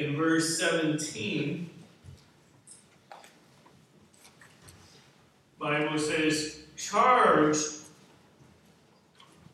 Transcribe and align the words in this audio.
in 0.00 0.16
verse 0.16 0.58
17, 0.58 1.68
Bible 5.58 5.98
says, 5.98 6.60
charge. 6.76 7.56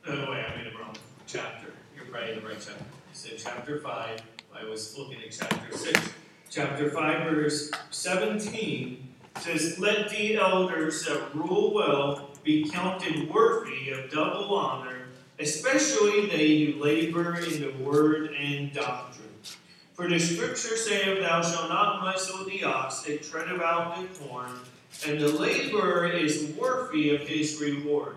Oh, 0.06 0.30
wait, 0.30 0.44
I 0.44 0.56
made 0.56 0.72
a 0.72 0.78
wrong 0.78 0.94
chapter. 1.26 1.72
You're 1.96 2.04
probably 2.06 2.32
in 2.34 2.40
the 2.40 2.46
right 2.46 2.64
chapter. 2.64 2.84
It 3.10 3.16
said 3.16 3.38
chapter 3.38 3.80
5. 3.80 4.22
I 4.54 4.64
was 4.64 4.96
looking 4.96 5.18
at 5.20 5.32
chapter 5.32 5.76
6. 5.76 6.10
Chapter 6.48 6.90
5, 6.90 7.30
verse 7.30 7.72
17 7.90 9.08
says, 9.40 9.80
Let 9.80 10.10
the 10.10 10.36
elders 10.36 11.04
that 11.06 11.34
rule 11.34 11.74
well 11.74 12.30
be 12.44 12.70
counted 12.70 13.28
worthy 13.28 13.90
of 13.90 14.12
double 14.12 14.54
honor, 14.54 15.08
especially 15.40 16.26
they 16.26 16.64
who 16.64 16.80
labor 16.80 17.34
in 17.34 17.60
the 17.60 17.72
word 17.82 18.30
and 18.38 18.72
doctrine. 18.72 19.25
For 19.96 20.06
the 20.06 20.20
scripture 20.20 20.76
saith, 20.76 21.20
Thou 21.20 21.40
shalt 21.40 21.70
not 21.70 22.02
muzzle 22.02 22.44
the 22.44 22.64
ox 22.64 23.00
that 23.02 23.22
tread 23.22 23.48
about 23.48 23.96
the 23.96 24.06
corn, 24.18 24.52
and 25.08 25.18
the 25.18 25.28
laborer 25.28 26.06
is 26.06 26.54
worthy 26.54 27.14
of 27.14 27.22
his 27.22 27.58
reward. 27.62 28.16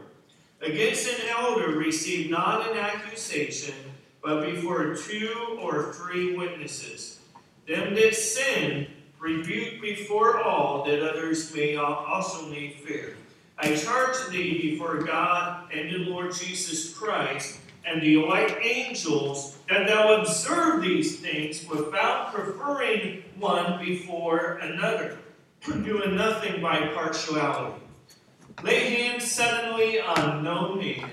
Against 0.62 1.07
an 1.07 1.30
elder 1.30 1.70
receive 1.77 2.30
not 2.30 2.70
an 2.70 2.77
accusation, 2.77 3.76
but 4.21 4.45
before 4.45 4.94
two 4.94 5.57
or 5.62 5.94
three 5.94 6.35
witnesses. 6.35 7.21
Them 7.66 7.96
that 7.96 8.13
sin, 8.13 8.88
rebuke 9.18 9.82
before 9.82 10.41
all, 10.41 10.84
that 10.84 11.02
others 11.02 11.55
may 11.55 11.77
also 11.77 12.49
may 12.49 12.71
fear. 12.71 13.16
I 13.57 13.73
charge 13.73 14.18
thee 14.32 14.71
before 14.71 15.02
God 15.04 15.71
and 15.71 15.90
the 15.90 16.09
Lord 16.09 16.34
Jesus 16.34 16.93
Christ 16.93 17.59
and 17.89 18.02
the 18.02 18.17
white 18.17 18.55
angels 18.61 19.57
that 19.67 19.88
thou 19.88 20.21
observe 20.21 20.84
these 20.84 21.20
things 21.20 21.67
without 21.67 22.31
preferring 22.34 23.23
one 23.38 23.84
before 23.84 24.59
another, 24.62 25.18
doing 25.65 26.15
nothing 26.15 26.62
by 26.62 26.87
partiality. 26.90 27.81
Lay 28.63 28.96
hands 28.96 29.29
suddenly 29.29 29.99
on 29.99 30.43
no 30.43 30.76
man, 30.76 31.09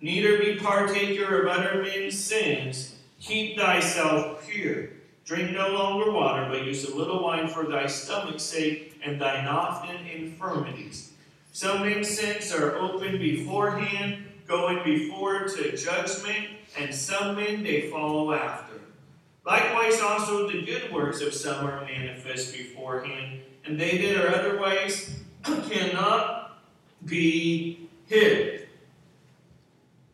neither 0.00 0.38
be 0.38 0.56
partaker 0.56 1.42
of 1.42 1.48
other 1.48 1.82
men's 1.82 2.18
sins. 2.18 2.96
Keep 3.20 3.58
thyself 3.58 4.46
pure. 4.46 4.90
Drink 5.24 5.52
no 5.52 5.70
longer 5.70 6.12
water, 6.12 6.46
but 6.48 6.64
use 6.64 6.88
a 6.88 6.94
little 6.94 7.24
wine 7.24 7.48
for 7.48 7.64
thy 7.64 7.86
stomach's 7.86 8.44
sake 8.44 9.00
and 9.04 9.20
thine 9.20 9.46
often 9.46 10.06
infirmities. 10.06 11.12
Some 11.52 11.82
men's 11.82 12.08
sins 12.08 12.52
are 12.52 12.76
open 12.76 13.18
beforehand, 13.18 14.25
going 14.46 14.82
before 14.84 15.48
to 15.48 15.76
judgment, 15.76 16.48
and 16.78 16.94
some 16.94 17.36
men 17.36 17.62
they 17.62 17.90
follow 17.90 18.32
after. 18.32 18.74
Likewise, 19.44 20.00
also 20.00 20.50
the 20.50 20.62
good 20.62 20.92
works 20.92 21.20
of 21.20 21.32
some 21.32 21.66
are 21.66 21.84
manifest 21.84 22.52
beforehand, 22.52 23.40
and 23.64 23.78
they 23.78 23.98
that 23.98 24.24
are 24.24 24.34
otherwise 24.34 25.10
cannot 25.42 26.58
be 27.04 27.88
hid. 28.06 28.68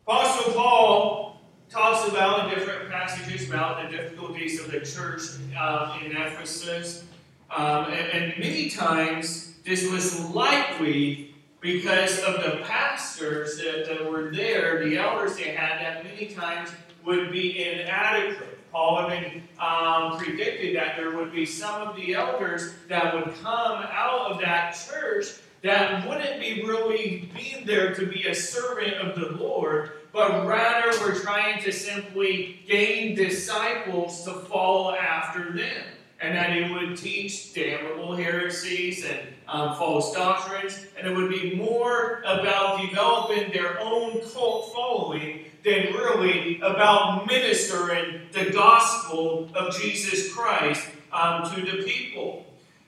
Apostle 0.05 0.53
Paul 0.53 1.41
talks 1.69 2.07
about 2.07 2.47
in 2.47 2.55
different 2.59 2.91
passages 2.91 3.49
about 3.49 3.83
the 3.83 3.97
difficulties 3.97 4.59
of 4.59 4.69
the 4.69 4.81
church 4.81 5.21
uh, 5.57 5.97
in 6.05 6.11
Ephesus, 6.11 7.05
um, 7.49 7.85
and, 7.85 8.23
and 8.23 8.39
many 8.39 8.69
times 8.69 9.53
this 9.63 9.89
was 9.91 10.29
likely 10.31 11.32
because 11.63 12.19
of 12.19 12.43
the 12.43 12.61
pastors 12.65 13.57
that, 13.57 13.85
that 13.87 14.11
were 14.11 14.31
there, 14.31 14.83
the 14.83 14.97
elders 14.97 15.37
they 15.37 15.55
had, 15.55 15.79
that 15.81 16.03
many 16.03 16.27
times 16.27 16.69
would 17.05 17.31
be 17.31 17.63
inadequate. 17.63 18.59
Paul 18.69 19.07
been 19.07 19.43
um, 19.59 20.17
predicted 20.17 20.75
that 20.75 20.97
there 20.97 21.15
would 21.15 21.31
be 21.31 21.45
some 21.45 21.87
of 21.87 21.95
the 21.95 22.15
elders 22.15 22.73
that 22.89 23.13
would 23.13 23.33
come 23.41 23.85
out 23.91 24.31
of 24.31 24.41
that 24.41 24.71
church 24.73 25.27
that 25.61 26.07
wouldn't 26.07 26.41
be 26.41 26.63
really 26.65 27.29
being 27.33 27.65
there 27.65 27.95
to 27.95 28.05
be 28.07 28.27
a 28.27 28.35
servant 28.35 28.95
of 28.95 29.15
the 29.15 29.37
Lord, 29.37 29.91
but 30.11 30.45
rather 30.45 30.89
were 30.99 31.17
trying 31.17 31.63
to 31.63 31.71
simply 31.71 32.59
gain 32.67 33.15
disciples 33.15 34.25
to 34.25 34.33
follow 34.33 34.95
after 34.95 35.53
them. 35.53 35.85
And 36.19 36.35
that 36.35 36.53
he 36.53 36.73
would 36.73 36.97
teach 36.97 37.53
damnable 37.53 38.15
heresies 38.15 39.05
and 39.05 39.19
um, 39.47 39.75
false 39.75 40.13
doctrines, 40.13 40.85
and 40.97 41.07
it 41.07 41.15
would 41.15 41.29
be 41.29 41.55
more 41.55 42.21
about 42.25 42.81
developing 42.81 43.51
their 43.51 43.79
own 43.79 44.21
cult 44.33 44.73
following 44.73 45.45
than 45.63 45.93
really 45.93 46.59
about 46.61 47.25
ministering 47.27 48.21
the 48.31 48.51
gospel 48.51 49.49
of 49.55 49.75
Jesus 49.75 50.33
Christ 50.33 50.87
um, 51.11 51.49
to 51.53 51.61
the 51.61 51.83
people. 51.83 52.45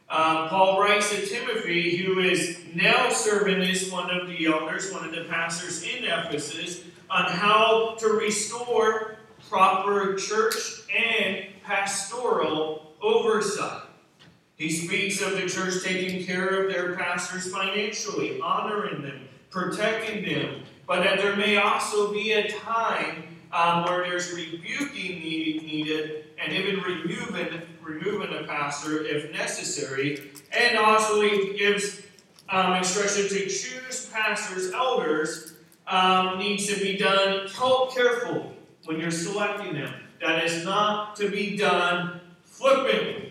Um, 0.10 0.50
Paul 0.50 0.80
writes 0.80 1.10
to 1.10 1.26
Timothy, 1.26 1.98
who 1.98 2.20
is 2.20 2.60
now 2.74 3.10
serving 3.10 3.62
as 3.62 3.90
one 3.90 4.12
of 4.12 4.28
the 4.28 4.46
elders, 4.46 4.92
one 4.92 5.06
of 5.06 5.12
the 5.12 5.24
pastors 5.24 5.84
in 5.84 6.04
Ephesus, 6.04 6.84
on 7.10 7.32
how 7.32 7.96
to 8.00 8.10
restore 8.10 9.18
proper 9.50 10.16
church 10.16 10.84
and 10.96 11.46
pastoral 11.64 12.94
oversight. 13.02 13.84
He 14.58 14.70
speaks 14.70 15.22
of 15.22 15.34
the 15.34 15.50
church 15.50 15.84
taking 15.84 16.26
care 16.26 16.48
of 16.48 16.72
their 16.72 16.96
pastors 16.96 17.52
financially, 17.52 18.40
honoring 18.40 19.02
them, 19.02 19.28
protecting 19.50 20.24
them, 20.24 20.64
but 20.88 21.04
that 21.04 21.18
there 21.18 21.36
may 21.36 21.58
also 21.58 22.14
be 22.14 22.32
a 22.32 22.50
time 22.50 23.24
um, 23.52 23.84
where 23.84 24.04
there's 24.04 24.32
rebuking 24.34 25.20
needed 25.20 26.26
and 26.44 26.54
even 26.54 26.82
removing, 26.82 27.62
removing 27.82 28.36
a 28.38 28.44
pastor 28.44 29.04
if 29.04 29.32
necessary. 29.32 30.32
And 30.58 30.78
also, 30.78 31.22
he 31.22 31.58
gives 31.58 32.02
um, 32.50 32.74
instruction 32.74 33.28
to 33.28 33.48
choose 33.48 34.10
pastors, 34.14 34.72
elders, 34.72 35.54
um, 35.88 36.38
needs 36.40 36.68
to 36.68 36.80
be 36.80 36.98
done 36.98 37.48
carefully 37.94 38.52
when 38.86 39.00
you're 39.00 39.12
selecting 39.12 39.74
them. 39.74 39.94
That 40.22 40.44
is 40.44 40.64
not 40.66 41.16
to 41.18 41.30
be 41.30 41.58
done 41.58 42.22
flippantly. 42.44 43.25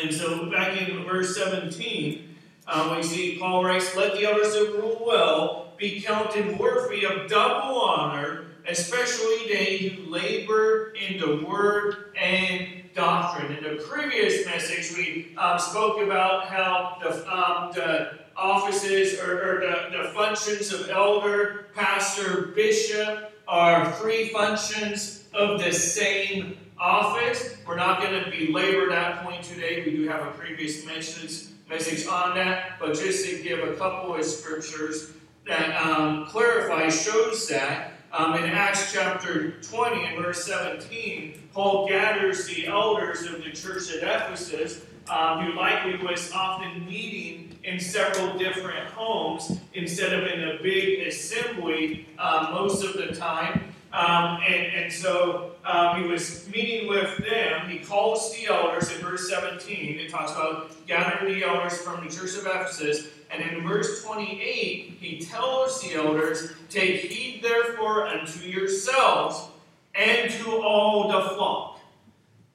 And 0.00 0.14
so, 0.14 0.50
back 0.50 0.80
in 0.80 1.04
verse 1.04 1.36
17, 1.36 2.36
um, 2.68 2.96
we 2.96 3.02
see 3.02 3.38
Paul 3.38 3.64
writes, 3.64 3.96
Let 3.96 4.14
the 4.14 4.30
others 4.30 4.52
that 4.52 4.72
rule 4.76 5.02
well 5.04 5.72
be 5.76 6.00
counted 6.00 6.58
worthy 6.58 7.04
of 7.04 7.28
double 7.28 7.80
honor, 7.80 8.46
especially 8.68 9.48
they 9.48 9.78
who 9.78 10.10
labor 10.10 10.92
in 10.92 11.18
the 11.18 11.44
word 11.44 12.12
and 12.20 12.92
doctrine. 12.94 13.56
In 13.56 13.64
the 13.64 13.82
previous 13.82 14.44
message, 14.46 14.96
we 14.96 15.36
um, 15.36 15.58
spoke 15.58 16.00
about 16.00 16.46
how 16.46 16.98
the, 17.00 17.32
um, 17.32 17.72
the 17.72 18.18
offices 18.36 19.18
or, 19.20 19.32
or 19.32 19.60
the, 19.60 20.02
the 20.02 20.08
functions 20.10 20.72
of 20.72 20.90
elder, 20.90 21.66
pastor, 21.74 22.52
bishop 22.54 23.32
are 23.48 23.92
three 23.94 24.28
functions 24.28 25.24
of 25.32 25.62
the 25.62 25.72
same 25.72 26.56
office. 26.80 27.56
We're 27.66 27.76
not 27.76 28.00
going 28.00 28.24
to 28.24 28.30
belabor 28.30 28.88
that 28.90 29.24
point 29.24 29.42
today. 29.42 29.84
We 29.84 29.96
do 29.96 30.08
have 30.08 30.26
a 30.26 30.30
previous 30.32 30.84
message, 30.86 31.50
message 31.68 32.06
on 32.06 32.34
that, 32.36 32.78
but 32.78 32.94
just 32.94 33.26
to 33.26 33.42
give 33.42 33.60
a 33.60 33.74
couple 33.74 34.14
of 34.14 34.24
scriptures 34.24 35.12
that 35.46 35.80
um, 35.84 36.26
clarify, 36.26 36.88
shows 36.88 37.48
that. 37.48 37.92
Um, 38.10 38.42
in 38.42 38.44
Acts 38.44 38.90
chapter 38.90 39.60
20 39.60 40.04
and 40.06 40.24
verse 40.24 40.44
17, 40.46 41.50
Paul 41.52 41.86
gathers 41.88 42.46
the 42.46 42.66
elders 42.66 43.24
of 43.24 43.44
the 43.44 43.50
church 43.50 43.94
at 43.94 44.02
Ephesus, 44.02 44.80
um, 45.10 45.44
who 45.44 45.52
likely 45.52 45.96
was 45.98 46.32
often 46.32 46.86
meeting 46.86 47.58
in 47.64 47.78
several 47.78 48.38
different 48.38 48.88
homes 48.88 49.58
instead 49.74 50.14
of 50.14 50.26
in 50.26 50.48
a 50.48 50.62
big 50.62 51.06
assembly 51.06 52.08
uh, 52.18 52.48
most 52.50 52.82
of 52.82 52.94
the 52.94 53.14
time. 53.14 53.74
Um, 53.92 54.40
and, 54.46 54.66
and 54.74 54.92
so 54.92 55.52
um, 55.68 56.02
he 56.02 56.08
was 56.08 56.48
meeting 56.48 56.88
with 56.88 57.18
them. 57.18 57.68
He 57.68 57.80
calls 57.80 58.34
the 58.34 58.46
elders 58.46 58.90
in 58.90 59.02
verse 59.02 59.28
17. 59.28 59.98
It 59.98 60.10
talks 60.10 60.32
about 60.32 60.86
gathering 60.86 61.34
the 61.34 61.44
elders 61.44 61.76
from 61.76 62.02
the 62.02 62.10
church 62.10 62.36
of 62.36 62.46
Ephesus. 62.46 63.08
And 63.30 63.42
in 63.42 63.68
verse 63.68 64.02
28, 64.02 64.96
he 64.98 65.20
tells 65.20 65.82
the 65.82 65.96
elders, 65.96 66.54
Take 66.70 67.02
heed 67.02 67.42
therefore 67.42 68.06
unto 68.06 68.40
yourselves 68.46 69.48
and 69.94 70.30
to 70.30 70.62
all 70.62 71.08
the 71.08 71.34
flock. 71.34 71.80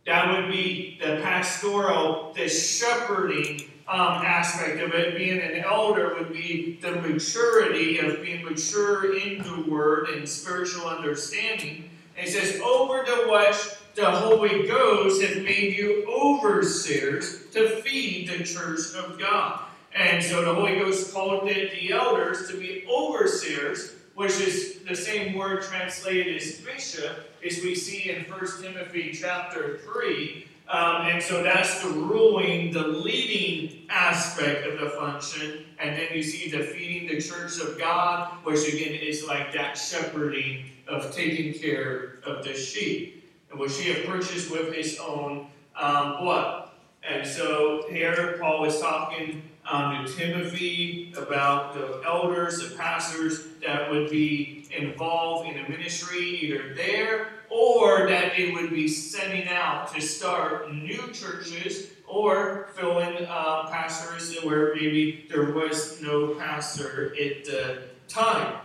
That 0.08 0.32
would 0.32 0.52
be 0.52 0.98
the 1.00 1.22
pastoral, 1.22 2.34
the 2.34 2.50
shepherding 2.50 3.62
um, 3.88 4.24
aspect 4.26 4.82
of 4.82 4.92
it. 4.96 5.16
Being 5.16 5.40
an 5.40 5.64
elder 5.64 6.16
would 6.16 6.34
be 6.34 6.80
the 6.82 6.94
maturity 6.94 8.00
of 8.00 8.24
being 8.24 8.44
mature 8.44 9.16
in 9.16 9.44
the 9.44 9.70
word 9.70 10.10
and 10.10 10.28
spiritual 10.28 10.88
understanding. 10.88 11.92
It 12.18 12.30
says, 12.30 12.62
over 12.62 13.04
to 13.04 13.26
what 13.28 13.80
the 13.96 14.10
Holy 14.10 14.68
Ghost 14.68 15.22
has 15.24 15.38
made 15.44 15.76
you 15.76 16.06
overseers 16.08 17.46
to 17.52 17.82
feed 17.82 18.30
the 18.30 18.44
church 18.44 18.94
of 18.96 19.20
God. 19.20 19.62
And 19.96 20.24
so 20.24 20.44
the 20.44 20.54
Holy 20.54 20.76
Ghost 20.80 21.14
called 21.14 21.48
the, 21.48 21.70
the 21.70 21.92
elders 21.92 22.48
to 22.50 22.58
be 22.58 22.86
overseers, 22.92 23.94
which 24.16 24.40
is 24.40 24.80
the 24.88 24.96
same 24.96 25.36
word 25.38 25.64
translated 25.64 26.36
as 26.36 26.58
bishop, 26.60 27.32
as 27.46 27.58
we 27.64 27.76
see 27.76 28.10
in 28.10 28.24
1 28.24 28.62
Timothy 28.62 29.12
chapter 29.12 29.80
3, 29.80 30.48
Um, 30.70 31.08
and 31.08 31.22
so 31.22 31.44
that's 31.44 31.84
the 31.84 31.90
ruling, 31.90 32.72
the 32.72 32.88
leading 32.88 33.86
aspect 33.90 34.66
of 34.66 34.80
the 34.80 34.92
function. 34.92 35.66
And 35.84 35.98
then 35.98 36.08
you 36.14 36.24
see 36.24 36.50
the 36.50 36.64
feeding 36.64 37.10
the 37.10 37.22
church 37.22 37.60
of 37.60 37.78
God, 37.78 38.30
which 38.46 38.74
again 38.74 38.94
is 38.94 39.28
like 39.28 39.52
that 39.54 39.78
shepherding 39.78 40.70
of 40.88 41.14
taking 41.14 41.54
care 41.54 42.20
of 42.26 42.46
the 42.46 42.54
sheep, 42.54 43.30
and 43.52 43.60
which 43.60 43.78
he 43.78 43.92
had 43.92 44.06
purchased 44.06 44.50
with 44.50 44.74
his 44.74 44.98
own 44.98 45.48
um, 45.76 46.20
blood. 46.20 46.70
And 47.04 47.28
so 47.28 47.86
here 47.90 48.38
Paul 48.40 48.62
was 48.62 48.80
talking 48.80 49.44
um, 49.70 50.06
to 50.06 50.14
Timothy 50.14 51.14
about 51.18 51.74
the 51.74 52.02
elders, 52.06 52.60
the 52.60 52.76
pastors 52.76 53.48
that 53.66 53.90
would 53.90 54.10
be 54.10 54.68
involved 54.76 55.50
in 55.50 55.64
a 55.64 55.70
ministry, 55.70 56.40
either 56.42 56.74
there 56.74 57.30
or 57.50 58.08
that 58.08 58.36
they 58.36 58.52
would 58.52 58.72
be 58.72 58.88
sending 58.88 59.48
out 59.48 59.94
to 59.94 60.02
start 60.02 60.74
new 60.74 61.12
churches 61.12 61.92
or 62.08 62.70
fill 62.76 63.00
in 63.00 63.26
uh, 63.26 63.68
pastors 63.70 64.36
where 64.44 64.74
maybe 64.76 65.26
there 65.30 65.52
was 65.52 66.02
no 66.02 66.34
pastor 66.36 67.16
at 67.20 67.46
the 67.46 67.84
time. 68.08 68.58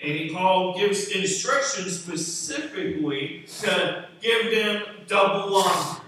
And 0.00 0.30
Paul 0.32 0.78
gives 0.78 1.08
instructions 1.08 2.00
specifically 2.00 3.44
to 3.60 4.06
give 4.20 4.50
them 4.52 4.82
double 5.06 5.56
honor. 5.56 6.00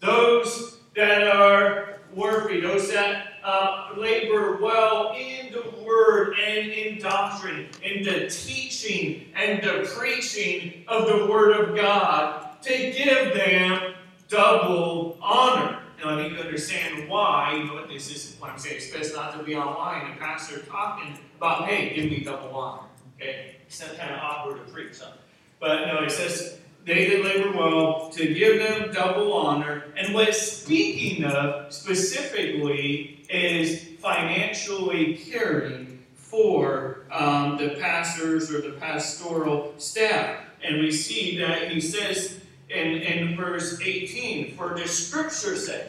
Those 0.00 0.80
that 0.94 1.28
are 1.28 2.00
worthy, 2.14 2.60
those 2.60 2.90
that 2.92 3.31
uh, 3.44 3.88
labor 3.96 4.58
well 4.60 5.14
in 5.18 5.52
the 5.52 5.84
word 5.84 6.34
and 6.38 6.68
in 6.70 7.00
doctrine, 7.00 7.68
in 7.82 8.02
the 8.02 8.28
teaching 8.28 9.26
and 9.34 9.62
the 9.62 9.88
preaching 9.96 10.84
of 10.88 11.06
the 11.06 11.26
word 11.26 11.56
of 11.56 11.76
God, 11.76 12.60
to 12.62 12.70
give 12.70 13.34
them 13.34 13.94
double 14.28 15.18
honor. 15.20 15.78
Now, 16.02 16.10
I 16.10 16.22
need 16.22 16.36
to 16.36 16.42
understand 16.42 17.08
why. 17.08 17.68
What 17.72 17.88
this 17.88 18.10
is? 18.10 18.36
What 18.40 18.50
I'm 18.50 18.58
saying 18.58 18.76
it's 18.76 18.90
best 18.90 19.14
not 19.14 19.36
to 19.38 19.44
be 19.44 19.54
online 19.54 20.10
and 20.10 20.18
pastor 20.18 20.60
talking 20.60 21.18
about, 21.36 21.68
hey, 21.68 21.94
give 21.94 22.10
me 22.10 22.24
double 22.24 22.56
honor. 22.56 22.88
Okay, 23.20 23.56
it's 23.66 23.80
not 23.80 23.96
kind 23.96 24.12
of 24.12 24.18
awkward 24.18 24.66
to 24.66 24.72
preach 24.72 25.00
on. 25.00 25.12
But 25.60 25.86
no, 25.86 26.02
it 26.02 26.10
says 26.10 26.58
they 26.84 27.08
that 27.10 27.24
labor 27.24 27.56
well 27.56 28.10
to 28.10 28.34
give 28.34 28.58
them 28.58 28.92
double 28.92 29.32
honor. 29.32 29.84
And 29.96 30.12
what 30.12 30.34
speaking 30.34 31.24
of 31.24 31.72
specifically 31.72 33.21
is 33.32 33.88
financially 34.00 35.16
caring 35.16 36.04
for 36.14 37.06
um, 37.10 37.56
the 37.56 37.76
pastors 37.80 38.50
or 38.50 38.60
the 38.60 38.72
pastoral 38.72 39.74
staff. 39.78 40.40
And 40.62 40.80
we 40.80 40.90
see 40.92 41.38
that 41.38 41.70
he 41.70 41.80
says 41.80 42.40
in, 42.68 42.88
in 42.88 43.36
verse 43.36 43.80
18, 43.80 44.56
for 44.56 44.78
the 44.78 44.86
scripture 44.86 45.56
sake. 45.56 45.86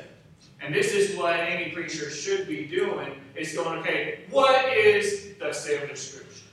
And 0.61 0.73
this 0.73 0.93
is 0.93 1.17
what 1.17 1.39
any 1.39 1.71
preacher 1.71 2.09
should 2.09 2.47
be 2.47 2.65
doing, 2.65 3.19
is 3.35 3.53
going, 3.53 3.79
okay, 3.79 4.21
what 4.29 4.73
is 4.73 5.35
the 5.39 5.51
say 5.51 5.81
of 5.81 5.89
the 5.89 5.95
scripture? 5.95 6.45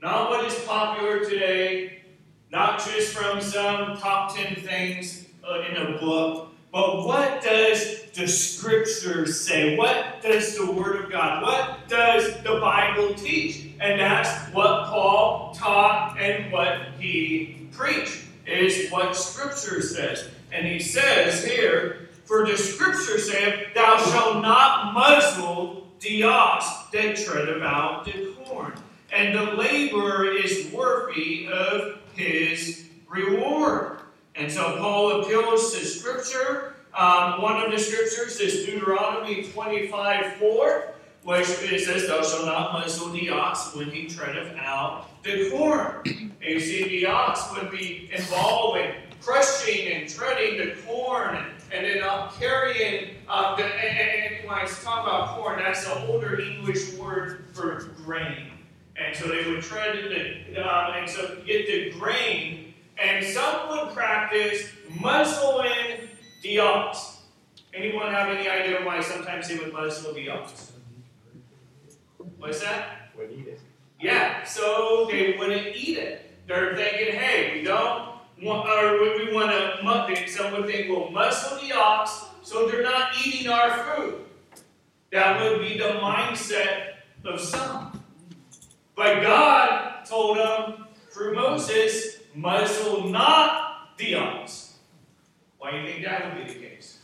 Not 0.00 0.30
what 0.30 0.44
is 0.46 0.54
popular 0.64 1.24
today, 1.24 2.02
not 2.50 2.84
just 2.84 3.14
from 3.14 3.40
some 3.40 3.96
top 3.98 4.34
10 4.34 4.56
things 4.56 5.26
uh, 5.48 5.60
in 5.60 5.76
a 5.76 5.98
book, 5.98 6.48
but 6.72 7.06
what 7.06 7.42
does 7.42 8.01
the 8.14 8.26
scripture 8.26 9.26
say? 9.26 9.76
What 9.76 10.22
does 10.22 10.56
the 10.56 10.70
Word 10.70 11.04
of 11.04 11.10
God, 11.10 11.42
what 11.42 11.88
does 11.88 12.42
the 12.42 12.58
Bible 12.60 13.14
teach? 13.14 13.68
And 13.80 14.00
that's 14.00 14.52
what 14.52 14.86
Paul 14.86 15.54
taught 15.54 16.18
and 16.18 16.52
what 16.52 16.88
he 16.98 17.68
preached, 17.72 18.24
is 18.46 18.90
what 18.90 19.16
scripture 19.16 19.80
says. 19.82 20.28
And 20.52 20.66
he 20.66 20.78
says 20.78 21.44
here, 21.44 22.08
For 22.24 22.46
the 22.46 22.56
scripture 22.56 23.18
saith, 23.18 23.74
Thou 23.74 23.98
shalt 23.98 24.42
not 24.42 24.94
muzzle 24.94 25.88
the 26.00 26.24
ox 26.24 26.66
that 26.92 27.16
treadeth 27.16 27.62
out 27.62 28.04
the 28.04 28.34
corn 28.44 28.72
and 29.12 29.34
the 29.34 29.52
laborer 29.52 30.26
is 30.34 30.72
worthy 30.72 31.46
of 31.46 31.98
his 32.14 32.88
reward. 33.08 33.98
And 34.34 34.50
so 34.50 34.78
Paul 34.78 35.20
appeals 35.20 35.74
to 35.74 35.84
Scripture. 35.84 36.71
Um, 36.94 37.40
one 37.40 37.62
of 37.62 37.72
the 37.72 37.78
scriptures 37.78 38.38
is 38.38 38.66
Deuteronomy 38.66 39.44
25 39.44 40.34
4, 40.34 40.94
which 41.22 41.48
it 41.48 41.84
says, 41.84 42.06
Thou 42.06 42.22
shalt 42.22 42.44
not 42.44 42.72
muzzle 42.74 43.08
the 43.08 43.30
ox 43.30 43.74
when 43.74 43.90
he 43.90 44.06
treadeth 44.06 44.54
out 44.58 45.06
the 45.22 45.50
corn. 45.50 46.02
And 46.04 46.36
you 46.42 46.60
see, 46.60 46.88
the 46.88 47.06
ox 47.06 47.50
would 47.54 47.70
be 47.70 48.10
involved 48.12 48.78
in 48.78 48.94
crushing 49.22 49.92
and 49.92 50.08
treading 50.08 50.58
the 50.58 50.74
corn 50.82 51.46
and, 51.72 51.86
then 51.86 52.02
uh, 52.02 52.30
carrying 52.38 53.14
uh, 53.28 53.56
the, 53.56 53.64
and, 53.64 54.34
and 54.34 54.48
when 54.48 54.58
I 54.58 54.66
talk 54.66 55.06
about 55.06 55.36
corn, 55.36 55.60
that's 55.60 55.86
the 55.86 56.06
older 56.06 56.40
English 56.40 56.92
word 56.94 57.46
for 57.54 57.94
grain. 58.04 58.48
And 58.96 59.16
so 59.16 59.28
they 59.28 59.50
would 59.50 59.62
tread 59.62 59.96
the, 59.96 60.60
uh, 60.60 60.92
and 60.96 61.08
so 61.08 61.38
get 61.46 61.66
the 61.66 61.98
grain. 61.98 62.74
And 63.02 63.24
some 63.24 63.70
would 63.70 63.94
practice 63.94 64.68
muzzling 65.00 66.01
the 66.42 66.58
ox. 66.58 67.22
Anyone 67.74 68.12
have 68.12 68.28
any 68.28 68.48
idea 68.48 68.84
why 68.84 69.00
sometimes 69.00 69.48
they 69.48 69.56
would 69.56 69.72
muzzle 69.72 70.12
the 70.12 70.28
ox? 70.28 70.72
What's 72.38 72.60
that? 72.60 73.10
Wouldn't 73.16 73.38
eat 73.38 73.48
it. 73.48 73.60
Yeah, 74.00 74.44
so 74.44 75.08
they 75.10 75.36
wouldn't 75.38 75.76
eat 75.76 75.98
it. 75.98 76.30
They're 76.46 76.74
thinking, 76.74 77.14
hey, 77.14 77.52
we 77.54 77.64
don't 77.64 78.16
want, 78.42 78.68
or 78.68 79.00
we 79.16 79.32
want 79.32 79.50
to, 79.52 80.28
some 80.28 80.52
would 80.52 80.66
think, 80.66 80.90
well, 80.90 81.10
muzzle 81.10 81.58
the 81.60 81.72
ox 81.72 82.26
so 82.42 82.66
they're 82.66 82.82
not 82.82 83.12
eating 83.24 83.48
our 83.48 83.70
food. 83.84 84.24
That 85.12 85.40
would 85.40 85.60
be 85.60 85.78
the 85.78 86.00
mindset 86.00 86.94
of 87.24 87.40
some. 87.40 88.02
But 88.96 89.22
God 89.22 90.04
told 90.04 90.38
them 90.38 90.86
through 91.10 91.34
Moses, 91.34 92.18
muzzle 92.34 93.08
not 93.08 93.96
the 93.96 94.16
ox. 94.16 94.71
Why 95.62 95.70
do 95.70 95.76
you 95.76 95.86
think 95.86 96.04
that 96.04 96.24
would 96.24 96.44
be 96.44 96.52
the 96.52 96.58
case? 96.58 96.98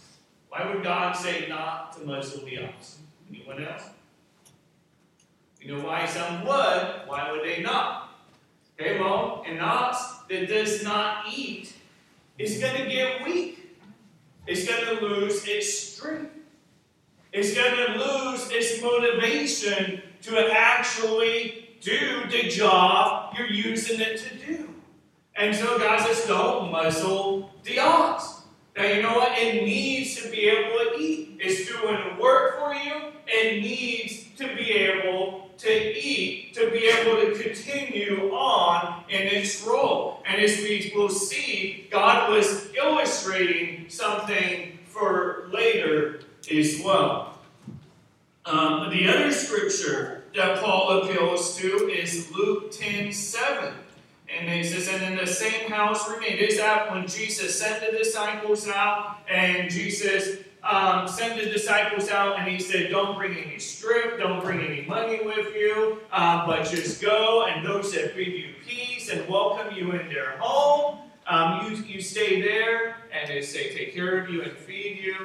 Why 0.49 0.67
would 0.67 0.83
God 0.83 1.13
say 1.13 1.47
not 1.49 1.93
to 1.93 2.05
muzzle 2.05 2.45
the 2.45 2.65
ox? 2.65 2.99
Anyone 3.31 3.65
else? 3.65 3.85
You 5.61 5.77
know 5.77 5.85
why 5.85 6.05
some 6.07 6.45
would, 6.45 7.07
why 7.07 7.31
would 7.31 7.45
they 7.45 7.63
not? 7.63 8.19
Okay, 8.75 8.99
well, 8.99 9.45
an 9.47 9.61
ox 9.61 10.03
that 10.29 10.49
does 10.49 10.83
not 10.83 11.27
eat 11.33 11.73
is 12.37 12.59
going 12.59 12.83
to 12.83 12.91
get 12.91 13.25
weak. 13.25 13.77
It's 14.49 14.67
going 14.67 14.85
to 14.87 15.07
lose 15.07 15.47
its 15.47 15.73
strength. 15.73 16.33
It's 17.33 17.55
going 17.55 17.77
to 17.77 17.93
lose 17.97 18.51
its 18.51 18.83
motivation 18.83 20.03
to 20.23 20.51
actually 20.53 21.77
do 21.81 22.27
the 22.29 22.49
job 22.49 23.37
you're 23.39 23.47
using 23.47 24.01
it 24.01 24.19
to 24.19 24.35
do. 24.45 24.69
And 25.37 25.55
so 25.55 25.79
God 25.79 26.01
says, 26.01 26.27
don't 26.27 26.73
muzzle 26.73 27.53
the 27.63 27.79
ox. 27.79 28.38
Now, 28.79 28.85
you 28.85 29.03
know 29.03 29.15
what? 29.15 29.37
It 29.37 29.65
needs 29.65 30.23
to 30.23 30.31
be 30.31 30.49
able 30.49 30.79
to 30.79 31.01
eat. 31.01 31.37
It's 31.41 31.69
doing 31.69 32.17
work 32.17 32.61
for 32.61 32.73
you. 32.73 33.11
It 33.27 33.61
needs 33.61 34.27
to 34.37 34.55
be 34.55 34.71
able 34.71 35.51
to 35.59 35.99
eat, 35.99 36.55
to 36.55 36.71
be 36.71 36.87
able 36.87 37.21
to 37.21 37.43
continue 37.43 38.31
on 38.33 39.03
in 39.09 39.23
its 39.23 39.67
role. 39.67 40.23
And 40.25 40.41
as 40.41 40.59
we 40.59 40.93
will 40.95 41.09
see, 41.09 41.89
God 41.91 42.31
was 42.31 42.73
illustrating 42.77 43.89
something 43.89 44.79
for 44.87 45.49
later 45.53 46.21
as 46.49 46.81
well. 46.85 47.37
Um, 48.47 48.91
the 48.91 49.09
other 49.09 49.33
scripture 49.33 50.23
that 50.37 50.63
Paul 50.63 51.03
appeals 51.03 51.57
to 51.57 51.89
is 51.89 52.31
Luke 52.31 52.71
10 52.71 53.13
7. 53.13 53.75
And 54.31 54.49
he 54.49 54.63
says, 54.63 54.89
and 54.89 55.03
in 55.03 55.17
the 55.17 55.27
same 55.27 55.71
house 55.71 56.09
remained. 56.11 56.41
Is 56.41 56.59
that 56.59 56.93
when 56.93 57.07
Jesus 57.07 57.59
sent 57.59 57.81
the 57.81 57.97
disciples 57.97 58.69
out, 58.69 59.19
and 59.29 59.71
Jesus 59.71 60.39
um, 60.63 61.09
sent 61.09 61.43
the 61.43 61.49
disciples 61.49 62.11
out, 62.11 62.39
and 62.39 62.49
he 62.49 62.59
said, 62.59 62.91
Don't 62.91 63.17
bring 63.17 63.37
any 63.37 63.59
strip, 63.59 64.19
don't 64.19 64.45
bring 64.45 64.61
any 64.61 64.83
money 64.83 65.21
with 65.25 65.55
you, 65.55 66.01
uh, 66.13 66.47
but 66.47 66.69
just 66.69 67.01
go, 67.01 67.47
and 67.47 67.67
those 67.67 67.93
that 67.95 68.15
bring 68.15 68.31
you 68.33 68.55
peace 68.67 69.09
and 69.09 69.27
welcome 69.29 69.75
you 69.75 69.93
in 69.93 70.09
their 70.09 70.37
home, 70.39 70.99
um, 71.27 71.71
you, 71.71 71.77
you 71.85 72.01
stay 72.03 72.43
there, 72.43 72.97
and 73.13 73.29
they 73.31 73.41
say, 73.41 73.75
Take 73.75 73.95
care 73.95 74.19
of 74.19 74.29
you 74.29 74.43
and 74.43 74.53
feed 74.53 75.01
you. 75.03 75.17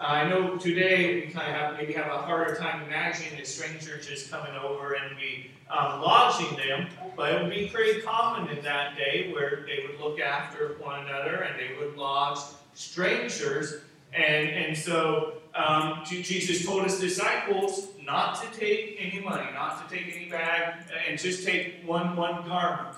Uh, 0.00 0.02
I 0.02 0.28
know 0.28 0.56
today 0.56 1.14
we 1.14 1.32
kind 1.32 1.48
of 1.48 1.60
have 1.60 1.76
maybe 1.76 1.92
have 1.92 2.06
a 2.06 2.18
harder 2.18 2.54
time 2.54 2.84
imagining 2.84 3.40
a 3.40 3.44
stranger 3.44 3.98
just 3.98 4.30
coming 4.30 4.54
over 4.56 4.94
and 4.94 5.16
be 5.16 5.50
um, 5.70 6.00
lodging 6.00 6.56
them, 6.56 6.88
but 7.16 7.32
it 7.32 7.42
would 7.42 7.50
be 7.50 7.68
pretty 7.68 8.00
common 8.00 8.48
in 8.56 8.62
that 8.64 8.96
day 8.96 9.32
where 9.32 9.64
they 9.66 9.86
would 9.86 10.00
look 10.00 10.20
after 10.20 10.76
one 10.80 11.06
another 11.06 11.36
and 11.36 11.58
they 11.58 11.76
would 11.78 11.96
lodge 11.96 12.38
strangers. 12.74 13.80
And, 14.12 14.48
and 14.48 14.76
so 14.76 15.34
um, 15.54 16.02
Jesus 16.04 16.64
told 16.64 16.84
his 16.84 17.00
disciples 17.00 17.88
not 18.04 18.40
to 18.42 18.58
take 18.58 18.96
any 18.98 19.22
money, 19.22 19.50
not 19.52 19.88
to 19.88 19.94
take 19.94 20.14
any 20.14 20.30
bag, 20.30 20.84
and 21.08 21.18
just 21.18 21.44
take 21.44 21.82
one 21.84 22.16
one 22.16 22.46
garment, 22.46 22.96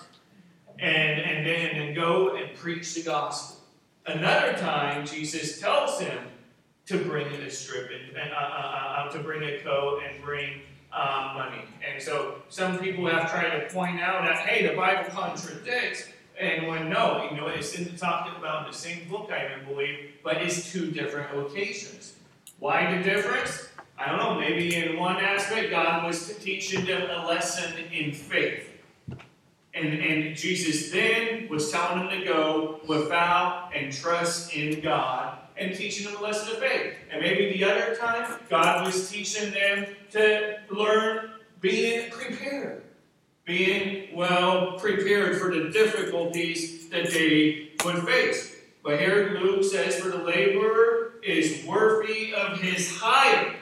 and 0.79 1.21
and 1.21 1.47
then 1.47 1.71
and 1.77 1.97
go 1.97 2.37
and 2.37 2.55
preach 2.55 2.95
the 2.95 3.03
gospel. 3.03 3.57
Another 4.07 4.53
time, 4.55 5.05
Jesus 5.07 5.61
tells 5.61 6.01
him 6.01 6.19
to 6.87 6.99
bring 7.05 7.27
a 7.27 7.51
strip 7.51 7.91
and 7.91 8.33
uh, 8.33 8.37
uh, 8.37 8.39
uh, 8.39 9.07
uh, 9.07 9.11
to 9.11 9.19
bring 9.21 9.43
a 9.43 9.61
coat 9.61 10.03
and 10.09 10.23
bring 10.23 10.61
uh, 10.93 11.33
money. 11.35 11.65
And 11.89 12.03
so 12.03 12.43
some 12.49 12.79
people 12.79 13.07
have 13.07 13.31
tried 13.31 13.61
to 13.61 13.73
point 13.73 14.01
out 14.01 14.25
that 14.25 14.47
hey, 14.47 14.67
the 14.67 14.77
Bible 14.77 15.11
contradicts. 15.11 16.09
And 16.39 16.69
when 16.69 16.89
no, 16.89 17.29
you 17.31 17.37
know, 17.37 17.49
it's 17.49 17.75
in 17.75 17.85
the 17.85 17.99
talking 17.99 18.33
about 18.39 18.71
the 18.71 18.77
same 18.77 19.07
book, 19.09 19.31
I 19.31 19.63
believe, 19.67 20.13
but 20.25 20.39
it's 20.39 20.73
two 20.73 20.91
different 20.91 21.37
locations. 21.37 22.15
Why 22.59 22.97
the 22.97 23.03
difference? 23.03 23.69
I 23.99 24.09
don't 24.09 24.19
know. 24.19 24.41
Maybe 24.41 24.75
in 24.75 24.99
one 24.99 25.17
aspect, 25.17 25.71
God 25.71 26.07
was 26.07 26.35
teaching 26.39 26.87
them 26.87 27.11
a 27.11 27.27
lesson 27.27 27.75
in 27.93 28.13
faith. 28.13 28.67
And, 29.75 29.87
and 30.01 30.35
Jesus 30.35 30.91
then 30.91 31.49
was 31.49 31.71
telling 31.71 32.09
them 32.09 32.19
to 32.19 32.25
go 32.25 32.81
without 32.89 33.71
and 33.75 33.93
trust 33.93 34.55
in 34.55 34.81
God 34.81 35.39
and 35.57 35.75
teaching 35.75 36.07
them 36.07 36.17
a 36.17 36.23
lesson 36.23 36.55
of 36.55 36.59
faith. 36.59 36.95
And 37.11 37.21
maybe 37.21 37.57
the 37.57 37.65
other 37.65 37.95
time, 37.95 38.41
God 38.49 38.87
was 38.87 39.11
teaching 39.11 39.53
them 39.53 39.87
to 40.13 40.59
learn 40.71 41.31
being 41.61 42.11
prepared, 42.11 42.83
being 43.45 44.15
well 44.15 44.79
prepared 44.79 45.39
for 45.39 45.55
the 45.55 45.71
difficulties 45.71 46.89
that 46.91 47.11
they 47.11 47.71
would 47.85 48.05
face. 48.05 48.57
But 48.83 48.99
here 48.99 49.39
Luke 49.41 49.65
says, 49.65 50.01
For 50.01 50.09
the 50.09 50.19
laborer 50.19 51.15
is 51.23 51.65
worthy 51.65 52.35
of 52.35 52.61
his 52.61 52.99
hire. 52.99 53.55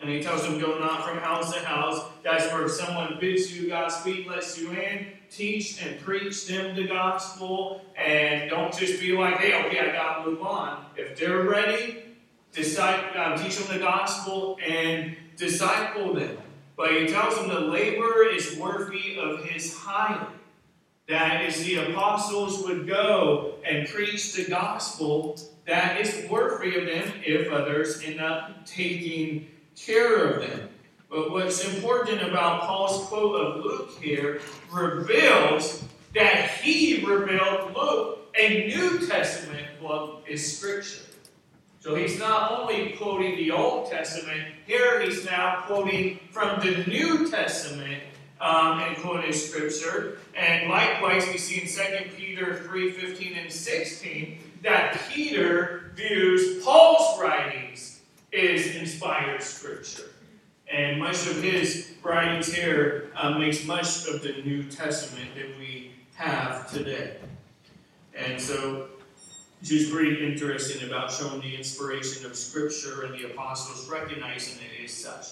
And 0.00 0.10
he 0.10 0.22
tells 0.22 0.42
them, 0.42 0.58
Go 0.58 0.78
not 0.78 1.06
from 1.06 1.18
house 1.18 1.52
to 1.54 1.60
house. 1.60 2.02
That's 2.22 2.50
where 2.52 2.64
if 2.66 2.72
someone 2.72 3.18
bids 3.20 3.56
you 3.56 3.68
Godspeed, 3.68 4.26
lets 4.26 4.58
you 4.58 4.72
in, 4.72 5.08
teach 5.30 5.82
and 5.82 6.00
preach 6.00 6.46
them 6.46 6.74
the 6.74 6.86
gospel. 6.86 7.84
And 7.96 8.50
don't 8.50 8.76
just 8.76 9.00
be 9.00 9.12
like, 9.16 9.36
hey, 9.38 9.66
okay, 9.66 9.90
I 9.90 9.92
got 9.92 10.24
to 10.24 10.30
move 10.30 10.42
on. 10.42 10.86
If 10.96 11.18
they're 11.18 11.42
ready, 11.42 12.04
decide, 12.52 13.16
um, 13.16 13.38
teach 13.38 13.56
them 13.58 13.76
the 13.76 13.82
gospel 13.82 14.58
and 14.66 15.16
disciple 15.36 16.14
them. 16.14 16.36
But 16.76 16.92
he 16.92 17.06
tells 17.06 17.36
them 17.36 17.48
the 17.48 17.60
labor 17.60 18.24
is 18.24 18.56
worthy 18.56 19.18
of 19.18 19.44
his 19.44 19.76
hire. 19.76 20.26
That 21.08 21.44
is, 21.44 21.64
the 21.64 21.90
apostles 21.90 22.64
would 22.64 22.88
go 22.88 23.54
and 23.64 23.86
preach 23.88 24.32
the 24.32 24.46
gospel 24.46 25.38
that 25.66 26.00
is 26.00 26.28
worthy 26.28 26.76
of 26.76 26.86
them 26.86 27.12
if 27.24 27.50
others 27.50 28.02
end 28.04 28.20
up 28.20 28.66
taking 28.66 29.48
care 29.76 30.26
of 30.26 30.40
them. 30.42 30.68
But 31.08 31.30
what's 31.30 31.64
important 31.64 32.22
about 32.22 32.62
Paul's 32.62 33.06
quote 33.06 33.36
of 33.40 33.64
Luke 33.64 33.90
here 34.00 34.40
reveals 34.72 35.84
that 36.14 36.50
he 36.50 37.04
revealed 37.04 37.74
Luke 37.76 38.18
a 38.38 38.66
New 38.66 39.06
Testament 39.06 39.66
book 39.80 40.24
is 40.26 40.58
Scripture. 40.58 41.02
So 41.84 41.94
he's 41.94 42.18
not 42.18 42.50
only 42.50 42.92
quoting 42.92 43.36
the 43.36 43.50
Old 43.50 43.90
Testament, 43.90 44.40
here 44.66 45.02
he's 45.02 45.26
now 45.26 45.64
quoting 45.66 46.18
from 46.30 46.58
the 46.60 46.82
New 46.86 47.28
Testament 47.30 48.02
um, 48.40 48.80
and 48.80 48.96
quoting 48.96 49.34
Scripture. 49.34 50.16
And 50.34 50.70
likewise, 50.70 51.26
we 51.26 51.36
see 51.36 51.60
in 51.60 51.68
2 51.68 52.16
Peter 52.16 52.62
3 52.62 52.90
15 52.90 53.36
and 53.36 53.52
16 53.52 54.38
that 54.62 54.98
Peter 55.10 55.92
views 55.94 56.64
Paul's 56.64 57.20
writings 57.20 58.00
as 58.32 58.76
inspired 58.76 59.42
Scripture. 59.42 60.08
And 60.72 60.98
much 60.98 61.26
of 61.26 61.42
his 61.42 61.92
writings 62.02 62.50
here 62.50 63.10
uh, 63.14 63.38
makes 63.38 63.66
much 63.66 64.08
of 64.08 64.22
the 64.22 64.40
New 64.42 64.62
Testament 64.70 65.28
that 65.34 65.58
we 65.58 65.92
have 66.14 66.72
today. 66.72 67.18
And 68.16 68.40
so 68.40 68.88
she's 69.64 69.90
pretty 69.90 70.24
interesting 70.24 70.88
about 70.88 71.10
showing 71.10 71.40
the 71.40 71.56
inspiration 71.56 72.24
of 72.26 72.36
Scripture 72.36 73.04
and 73.04 73.14
the 73.18 73.24
apostles 73.26 73.88
recognizing 73.90 74.58
it 74.62 74.84
as 74.84 74.92
such. 74.92 75.26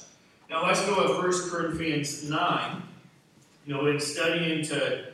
Now 0.51 0.67
let's 0.67 0.85
go 0.87 1.07
to 1.07 1.29
1 1.29 1.51
Corinthians 1.51 2.29
9. 2.29 2.83
You 3.67 3.75
know, 3.75 3.87
in 3.87 4.01
studying 4.01 4.65
to 4.65 5.05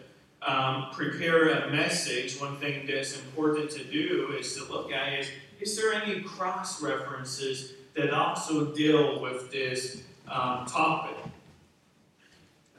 um, 0.40 0.86
prepare 0.92 1.50
a 1.50 1.70
message, 1.70 2.40
one 2.40 2.56
thing 2.56 2.86
that's 2.86 3.16
important 3.18 3.70
to 3.72 3.84
do 3.84 4.34
is 4.38 4.56
to 4.56 4.64
look 4.72 4.90
at 4.92 5.12
is, 5.18 5.28
is 5.60 5.76
there 5.76 5.92
any 5.92 6.22
cross 6.22 6.80
references 6.80 7.74
that 7.98 8.14
also 8.14 8.72
deal 8.74 9.20
with 9.20 9.50
this 9.50 10.02
um, 10.30 10.66
topic. 10.66 11.16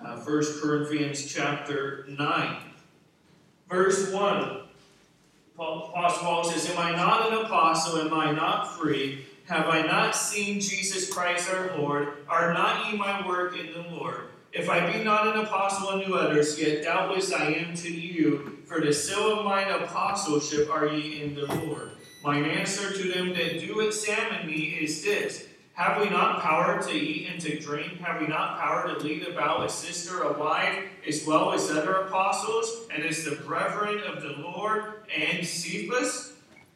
Uh, 0.03 0.15
1 0.17 0.43
Corinthians 0.61 1.31
chapter 1.31 2.05
9, 2.07 2.57
verse 3.67 4.11
1. 4.13 4.68
Paul, 5.59 5.91
Paul 5.93 6.45
says, 6.45 6.69
Am 6.69 6.77
I 6.77 6.95
not 6.95 7.33
an 7.33 7.45
apostle? 7.45 7.99
Am 7.99 8.13
I 8.13 8.31
not 8.31 8.77
free? 8.77 9.25
Have 9.49 9.67
I 9.67 9.81
not 9.81 10.15
seen 10.15 10.61
Jesus 10.61 11.11
Christ 11.11 11.51
our 11.51 11.75
Lord? 11.77 12.23
Are 12.29 12.53
not 12.53 12.89
ye 12.89 12.97
my 12.97 13.27
work 13.27 13.57
in 13.57 13.73
the 13.73 13.89
Lord? 13.89 14.29
If 14.53 14.69
I 14.69 14.89
be 14.89 15.03
not 15.03 15.27
an 15.27 15.43
apostle 15.43 15.89
unto 15.89 16.13
others, 16.15 16.57
yet 16.57 16.85
doubtless 16.85 17.33
I 17.33 17.47
am 17.47 17.75
to 17.75 17.91
you, 17.91 18.59
for 18.67 18.79
the 18.79 18.93
seal 18.93 19.37
of 19.37 19.43
mine 19.43 19.69
apostleship 19.69 20.69
are 20.71 20.87
ye 20.87 21.23
in 21.23 21.35
the 21.35 21.53
Lord. 21.53 21.91
Mine 22.23 22.45
answer 22.45 22.93
to 22.93 23.11
them 23.11 23.33
that 23.33 23.59
do 23.59 23.81
examine 23.81 24.47
me 24.47 24.77
is 24.79 25.03
this 25.03 25.48
have 25.79 26.01
we 26.01 26.09
not 26.09 26.41
power 26.41 26.83
to 26.83 26.91
eat 26.91 27.29
and 27.31 27.39
to 27.39 27.57
drink? 27.57 28.01
Have 28.01 28.19
we 28.19 28.27
not 28.27 28.59
power 28.59 28.93
to 28.93 29.01
lead 29.01 29.25
about 29.25 29.65
a 29.65 29.69
sister, 29.69 30.23
a 30.23 30.37
wife, 30.37 30.77
as 31.07 31.25
well 31.25 31.53
as 31.53 31.71
other 31.71 31.93
apostles, 32.01 32.85
and 32.93 33.01
as 33.01 33.23
the 33.23 33.37
brethren 33.37 34.01
of 34.05 34.21
the 34.21 34.35
Lord 34.41 35.03
and 35.15 35.47
Cephas? 35.47 36.33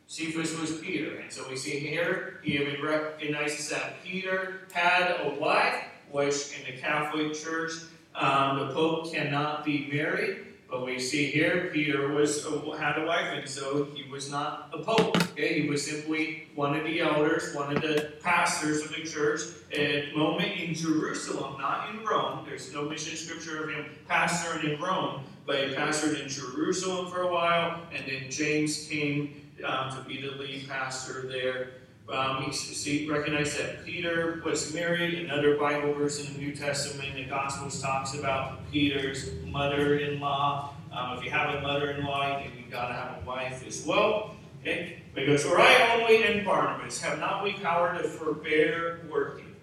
Cephas 0.07 0.57
was 0.57 0.77
Peter. 0.77 1.17
And 1.17 1.29
so 1.29 1.45
we 1.49 1.57
see 1.57 1.79
here, 1.79 2.39
he 2.43 2.53
even 2.53 2.81
recognizes 2.81 3.69
that 3.71 4.01
Peter 4.05 4.61
had 4.71 5.17
a 5.19 5.35
wife, 5.37 5.83
which 6.09 6.57
in 6.57 6.73
the 6.73 6.79
Catholic 6.79 7.33
Church, 7.33 7.73
um, 8.15 8.59
the 8.59 8.73
Pope 8.73 9.13
cannot 9.13 9.65
be 9.65 9.89
married. 9.91 10.45
But 10.73 10.87
we 10.87 10.97
see 10.97 11.27
here, 11.27 11.69
Peter 11.71 12.07
was 12.07 12.43
had 12.79 12.97
a 12.97 13.05
wife, 13.05 13.27
and 13.31 13.47
so 13.47 13.83
he 13.93 14.09
was 14.09 14.31
not 14.31 14.71
a 14.73 14.79
pope. 14.79 15.15
Okay, 15.33 15.61
he 15.61 15.69
was 15.69 15.85
simply 15.85 16.47
one 16.55 16.75
of 16.75 16.83
the 16.83 16.99
elders, 16.99 17.53
one 17.53 17.77
of 17.77 17.83
the 17.83 18.13
pastors 18.23 18.81
of 18.81 18.89
the 18.89 19.03
church 19.03 19.41
at 19.71 20.15
moment 20.15 20.59
in 20.59 20.73
Jerusalem, 20.73 21.61
not 21.61 21.91
in 21.91 22.03
Rome. 22.03 22.43
There's 22.47 22.73
no 22.73 22.89
mission 22.89 23.15
scripture 23.15 23.63
of 23.63 23.69
him 23.69 23.85
pastoring 24.09 24.73
in 24.73 24.81
Rome, 24.81 25.21
but 25.45 25.57
he 25.57 25.75
pastored 25.75 26.19
in 26.19 26.27
Jerusalem 26.27 27.11
for 27.11 27.21
a 27.21 27.31
while, 27.31 27.79
and 27.93 28.03
then 28.07 28.31
James 28.31 28.87
came 28.87 29.51
um, 29.63 29.95
to 29.95 30.03
be 30.07 30.21
the 30.21 30.31
lead 30.31 30.67
pastor 30.67 31.27
there. 31.27 31.82
Um, 32.09 32.51
we 32.85 33.09
recognize 33.09 33.57
that 33.57 33.85
Peter 33.85 34.41
was 34.43 34.73
married. 34.73 35.19
Another 35.19 35.57
Bible 35.57 35.93
verse 35.93 36.25
in 36.25 36.33
the 36.33 36.39
New 36.39 36.53
Testament, 36.53 37.15
the 37.15 37.23
Gospels 37.25 37.81
talks 37.81 38.13
about 38.13 38.69
Peter's 38.71 39.29
mother-in-law. 39.45 40.73
Um, 40.91 41.17
if 41.17 41.23
you 41.23 41.31
have 41.31 41.55
a 41.55 41.61
mother-in-law, 41.61 42.43
you've 42.43 42.69
got 42.69 42.89
to 42.89 42.93
have 42.93 43.23
a 43.23 43.25
wife 43.25 43.65
as 43.65 43.85
well. 43.85 44.35
Okay? 44.61 45.01
Because 45.15 45.43
for 45.43 45.59
I 45.59 45.97
only 45.97 46.23
and 46.23 46.45
Barnabas 46.45 47.01
have 47.01 47.19
not 47.19 47.43
we 47.43 47.53
power 47.53 47.97
to 47.97 48.03
forbear 48.03 49.05
working. 49.09 49.55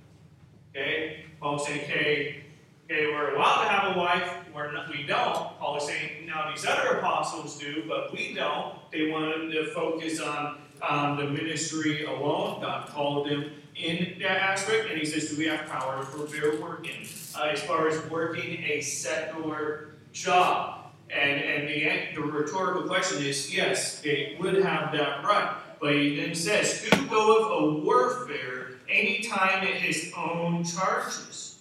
Okay? 0.71 1.27
Paul 1.41 1.59
saying, 1.59 1.83
okay, 1.85 2.43
okay, 2.87 3.07
we're 3.07 3.35
allowed 3.35 3.65
to 3.65 3.69
have 3.69 3.97
a 3.97 3.99
wife, 3.99 4.35
we're 4.55 4.73
not, 4.73 4.91
we 4.91 5.03
don't. 5.03 5.59
Paul 5.59 5.77
is 5.77 5.85
saying, 5.85 6.27
now 6.27 6.51
these 6.51 6.67
other 6.67 6.99
apostles 6.99 7.59
do, 7.59 7.85
but 7.87 8.13
we 8.13 8.35
don't. 8.35 8.77
They 8.91 9.11
wanted 9.11 9.53
to 9.53 9.73
focus 9.73 10.21
on 10.21 10.59
um, 10.83 11.17
the 11.17 11.25
ministry 11.25 12.05
alone. 12.05 12.61
God 12.61 12.89
called 12.89 13.29
them 13.29 13.51
in 13.77 14.19
that 14.21 14.39
aspect, 14.39 14.91
and 14.91 14.99
He 14.99 15.07
says, 15.07 15.31
Do 15.31 15.39
we 15.39 15.47
have 15.47 15.67
power 15.67 16.03
for 16.03 16.25
their 16.27 16.61
working? 16.61 17.07
Uh, 17.37 17.45
as 17.53 17.63
far 17.63 17.89
as 17.89 17.99
working 18.11 18.63
a 18.65 18.81
secular 18.81 19.95
job. 20.13 20.77
And, 21.11 21.41
and 21.41 21.69
the, 21.69 22.15
the 22.15 22.21
rhetorical 22.21 22.85
question 22.85 23.25
is 23.25 23.53
yes, 23.55 24.01
they 24.01 24.37
would 24.39 24.63
have 24.63 24.93
that 24.93 25.25
right. 25.25 25.57
But 25.81 25.95
he 25.95 26.17
then 26.17 26.35
says, 26.35 26.85
Who 26.85 27.07
goeth 27.07 27.51
a 27.51 27.81
warfare 27.83 28.73
anytime 28.89 29.63
at 29.63 29.75
his 29.75 30.13
own 30.17 30.65
charges? 30.65 31.61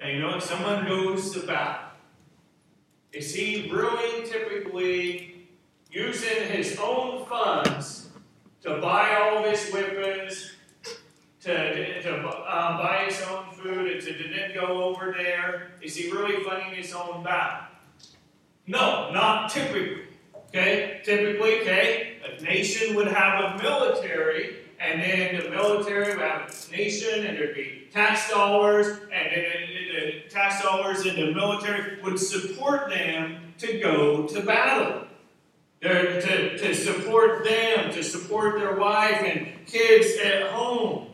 And 0.00 0.16
you 0.16 0.20
know, 0.20 0.36
if 0.36 0.42
someone 0.42 0.86
goes 0.86 1.30
to 1.32 1.46
battle, 1.46 1.90
is 3.12 3.34
he 3.34 3.70
really 3.72 4.26
typically 4.26 5.35
using 5.96 6.50
his 6.50 6.78
own 6.78 7.24
funds 7.24 8.10
to 8.60 8.78
buy 8.82 9.16
all 9.16 9.42
his 9.42 9.72
weapons, 9.72 10.52
to, 11.40 12.02
to 12.02 12.14
um, 12.26 12.76
buy 12.76 13.06
his 13.08 13.22
own 13.22 13.50
food, 13.52 13.90
and 13.90 14.02
to, 14.02 14.12
to 14.12 14.28
then 14.28 14.52
go 14.54 14.84
over 14.84 15.14
there? 15.16 15.70
Is 15.80 15.96
he 15.96 16.10
really 16.10 16.44
funding 16.44 16.74
his 16.74 16.92
own 16.92 17.24
battle? 17.24 17.68
No, 18.66 19.10
not 19.10 19.48
typically. 19.48 20.02
Okay? 20.48 21.00
Typically, 21.02 21.60
okay, 21.60 22.18
a 22.28 22.42
nation 22.42 22.94
would 22.94 23.08
have 23.08 23.54
a 23.54 23.62
military, 23.62 24.56
and 24.78 25.00
then 25.00 25.42
the 25.42 25.48
military 25.48 26.10
would 26.10 26.18
have 26.18 26.42
a 26.42 26.76
nation, 26.76 27.24
and 27.24 27.38
there'd 27.38 27.54
be 27.54 27.88
tax 27.90 28.28
dollars, 28.28 28.86
and 28.88 29.32
then 29.32 29.62
the 29.94 30.28
tax 30.28 30.62
dollars 30.62 31.06
in 31.06 31.16
the 31.16 31.32
military 31.32 32.02
would 32.02 32.18
support 32.18 32.90
them 32.90 33.54
to 33.56 33.80
go 33.80 34.26
to 34.26 34.42
battle. 34.42 35.05
They're 35.86 36.20
to, 36.20 36.58
to 36.58 36.74
support 36.74 37.44
them, 37.44 37.92
to 37.92 38.02
support 38.02 38.58
their 38.58 38.74
wife 38.74 39.22
and 39.22 39.64
kids 39.66 40.16
at 40.20 40.50
home. 40.50 41.10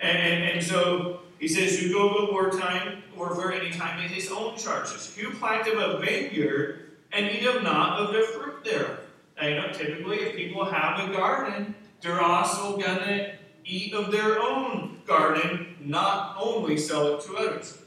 And, 0.00 0.16
and, 0.16 0.44
and 0.44 0.66
so 0.66 1.20
he 1.38 1.46
says, 1.46 1.82
You 1.82 1.92
go 1.92 2.26
to 2.26 2.32
wartime, 2.32 3.02
or 3.14 3.34
for 3.34 3.52
any 3.52 3.70
time 3.70 4.00
at 4.00 4.10
his 4.10 4.32
own 4.32 4.56
charges. 4.56 5.14
You 5.20 5.32
plant 5.32 5.68
of 5.68 5.78
a 5.78 5.98
vineyard 5.98 6.92
and 7.12 7.30
eat 7.30 7.44
of 7.44 7.62
not 7.62 8.00
of 8.00 8.14
the 8.14 8.22
fruit 8.22 8.64
thereof. 8.64 9.00
Now, 9.36 9.48
you 9.48 9.54
know, 9.56 9.70
typically, 9.70 10.16
if 10.20 10.34
people 10.34 10.64
have 10.64 11.06
a 11.06 11.12
garden, 11.12 11.74
they're 12.00 12.22
also 12.22 12.78
going 12.78 13.00
to 13.00 13.32
eat 13.66 13.92
of 13.92 14.10
their 14.10 14.40
own 14.40 15.02
garden, 15.06 15.76
not 15.78 16.36
only 16.40 16.78
sell 16.78 17.16
it 17.16 17.20
to 17.26 17.36
others. 17.36 17.82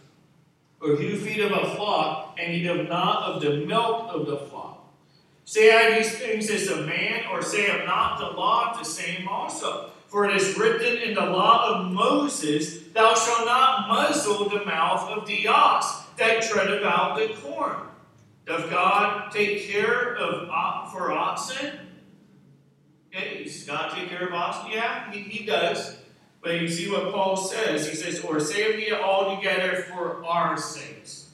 Or 0.80 0.90
you 0.90 1.18
feed 1.18 1.40
of 1.40 1.52
a 1.54 1.76
flock 1.76 2.38
and 2.40 2.54
eat 2.54 2.68
of 2.68 2.88
not 2.88 3.24
of 3.24 3.42
the 3.42 3.66
milk 3.66 4.10
of 4.14 4.28
the 4.28 4.38
flock. 4.38 4.63
Say 5.46 5.76
I 5.76 5.98
these 5.98 6.18
things 6.18 6.50
as 6.50 6.70
a 6.70 6.86
man, 6.86 7.26
or 7.32 7.42
say 7.42 7.70
of 7.70 7.86
not 7.86 8.20
the 8.20 8.38
law, 8.38 8.74
the 8.78 8.86
same 8.86 9.28
also. 9.28 9.92
For 10.08 10.30
it 10.30 10.36
is 10.36 10.58
written 10.58 10.98
in 10.98 11.16
the 11.16 11.26
law 11.26 11.70
of 11.70 11.92
Moses, 11.92 12.84
Thou 12.94 13.16
shalt 13.16 13.46
not 13.46 13.88
muzzle 13.88 14.48
the 14.48 14.64
mouth 14.64 15.10
of 15.10 15.28
the 15.28 15.48
ox 15.48 16.04
that 16.18 16.44
treadeth 16.44 16.84
out 16.84 17.18
the 17.18 17.34
corn. 17.42 17.78
Does 18.46 18.70
God 18.70 19.32
take 19.32 19.68
care 19.68 20.16
of 20.16 20.44
for 20.92 21.12
oxen? 21.12 21.80
Okay, 23.14 23.44
does 23.44 23.64
God 23.64 23.96
take 23.96 24.10
care 24.10 24.28
of 24.28 24.34
oxen? 24.34 24.72
Yeah, 24.72 25.12
he, 25.12 25.20
he 25.22 25.46
does. 25.46 25.98
But 26.42 26.60
you 26.60 26.68
see 26.68 26.92
what 26.92 27.12
Paul 27.12 27.38
says. 27.38 27.88
He 27.88 27.96
says, 27.96 28.22
Or 28.22 28.40
save 28.40 28.80
ye 28.80 28.92
all 28.92 29.36
together 29.36 29.86
for 29.90 30.24
our 30.26 30.58
sakes. 30.58 31.30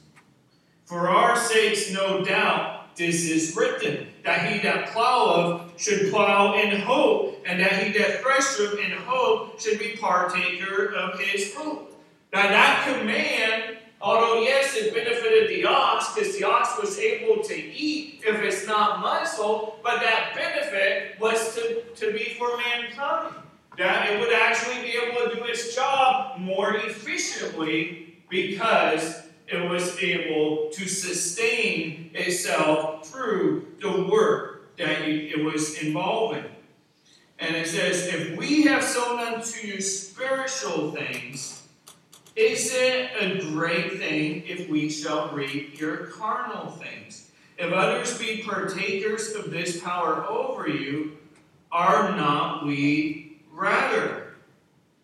For 0.84 1.10
our 1.10 1.36
sakes, 1.36 1.92
no 1.92 2.24
doubt, 2.24 2.79
this 3.00 3.28
is 3.28 3.56
written, 3.56 4.06
that 4.24 4.52
he 4.52 4.60
that 4.60 4.88
ploweth 4.88 5.78
should 5.78 6.12
plow 6.12 6.54
in 6.54 6.80
hope, 6.80 7.42
and 7.46 7.58
that 7.58 7.82
he 7.82 7.98
that 7.98 8.22
thresheth 8.22 8.78
in 8.78 8.92
hope 8.92 9.58
should 9.58 9.78
be 9.78 9.96
partaker 9.96 10.94
of 10.94 11.18
his 11.18 11.54
hope. 11.54 11.98
Now 12.32 12.42
that 12.42 12.86
command 12.86 13.78
Although, 14.02 14.40
yes, 14.40 14.74
it 14.76 14.94
benefited 14.94 15.50
the 15.50 15.66
ox 15.66 16.14
because 16.14 16.34
the 16.38 16.44
ox 16.44 16.70
was 16.80 16.98
able 16.98 17.42
to 17.42 17.54
eat 17.54 18.22
if 18.26 18.40
it's 18.42 18.66
not 18.66 19.00
muscle, 19.00 19.78
but 19.82 20.00
that 20.00 20.32
benefit 20.34 21.20
was 21.20 21.54
to, 21.54 21.82
to 21.96 22.10
be 22.10 22.34
for 22.38 22.56
mankind. 22.56 23.34
That 23.76 24.10
it 24.10 24.18
would 24.18 24.32
actually 24.32 24.80
be 24.82 24.96
able 24.96 25.28
to 25.28 25.36
do 25.36 25.44
its 25.44 25.74
job 25.74 26.40
more 26.40 26.76
efficiently 26.76 28.22
because 28.30 29.24
it 29.50 29.68
was 29.68 29.98
able 29.98 30.70
to 30.70 30.88
sustain 30.88 32.10
itself 32.14 33.06
through 33.06 33.66
the 33.80 34.04
work 34.04 34.76
that 34.76 35.02
it 35.02 35.44
was 35.44 35.82
involving. 35.82 36.44
And 37.38 37.56
it 37.56 37.66
says, 37.66 38.06
If 38.06 38.36
we 38.36 38.62
have 38.62 38.84
sown 38.84 39.18
unto 39.18 39.66
you 39.66 39.80
spiritual 39.80 40.92
things, 40.92 41.66
is 42.36 42.72
it 42.72 43.10
a 43.18 43.40
great 43.50 43.98
thing 43.98 44.44
if 44.46 44.68
we 44.68 44.88
shall 44.88 45.30
reap 45.30 45.80
your 45.80 45.96
carnal 46.06 46.70
things? 46.70 47.30
If 47.58 47.72
others 47.72 48.18
be 48.18 48.42
partakers 48.42 49.34
of 49.34 49.50
this 49.50 49.80
power 49.80 50.24
over 50.26 50.68
you, 50.68 51.18
are 51.72 52.16
not 52.16 52.64
we 52.64 53.38
rather? 53.52 54.34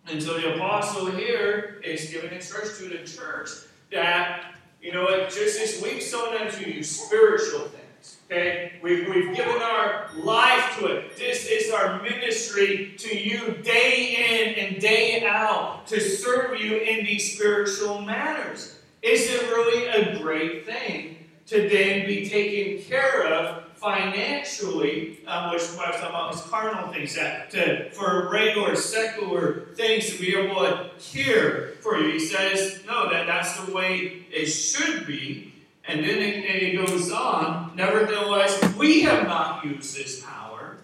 And 0.07 0.23
so 0.23 0.39
the 0.39 0.55
apostle 0.55 1.11
here 1.11 1.81
is 1.85 2.11
giving 2.11 2.33
instruction 2.33 2.91
to 2.91 2.99
the 2.99 3.05
church 3.05 3.51
that, 3.93 4.55
you 4.81 4.93
know 4.93 5.05
what, 5.05 5.31
just 5.31 5.61
as 5.61 5.83
we've 5.83 6.03
sown 6.03 6.35
unto 6.35 6.69
you 6.69 6.83
spiritual 6.83 7.61
things 7.61 7.87
Okay? 8.27 8.73
We've, 8.83 9.09
we've 9.09 9.37
given 9.37 9.63
our 9.63 10.11
life 10.17 10.77
to 10.79 10.87
it. 10.87 11.17
This 11.17 11.47
is 11.47 11.73
our 11.73 12.03
ministry 12.03 12.95
to 12.99 13.17
you 13.17 13.59
day 13.63 14.55
in 14.59 14.67
and 14.67 14.81
day 14.81 15.25
out 15.27 15.87
to 15.89 16.01
serve 16.01 16.61
you 16.61 16.79
in 16.79 17.05
these 17.05 17.35
spiritual 17.35 18.01
matters. 18.03 18.79
Is 19.03 19.31
it 19.31 19.43
really 19.51 19.87
a 19.87 20.21
great 20.21 20.67
thing 20.67 21.17
to 21.47 21.69
then 21.69 22.07
be 22.07 22.29
taken 22.29 22.85
care 22.85 23.27
of 23.27 23.65
financially, 23.87 25.21
um, 25.29 25.53
which 25.53 25.63
what 25.77 25.87
I 25.87 25.91
was 25.93 26.01
talking 26.01 26.09
about 26.09 26.35
is 26.35 26.41
carnal 26.43 26.93
things, 26.93 27.15
that 27.15 27.51
to, 27.53 27.89
for 27.91 28.29
regular, 28.33 28.75
secular 28.75 29.69
things 29.77 30.11
to 30.11 30.19
be 30.19 30.35
able 30.35 30.57
to 30.57 30.91
care 30.99 31.75
for 31.83 31.97
you? 31.97 32.11
He 32.11 32.19
says, 32.19 32.81
no, 32.85 33.09
that 33.13 33.29
that's 33.29 33.61
the 33.61 33.73
way 33.73 34.27
it 34.33 34.47
should 34.47 35.07
be. 35.07 35.55
And 35.87 36.01
then 36.01 36.19
it, 36.19 36.45
it 36.45 36.85
goes 36.85 37.13
on, 37.13 37.77
nevertheless, 37.77 38.75
we 38.75 39.03
have 39.03 39.29
not 39.29 39.65
used 39.65 39.97
this 39.97 40.21
power, 40.21 40.79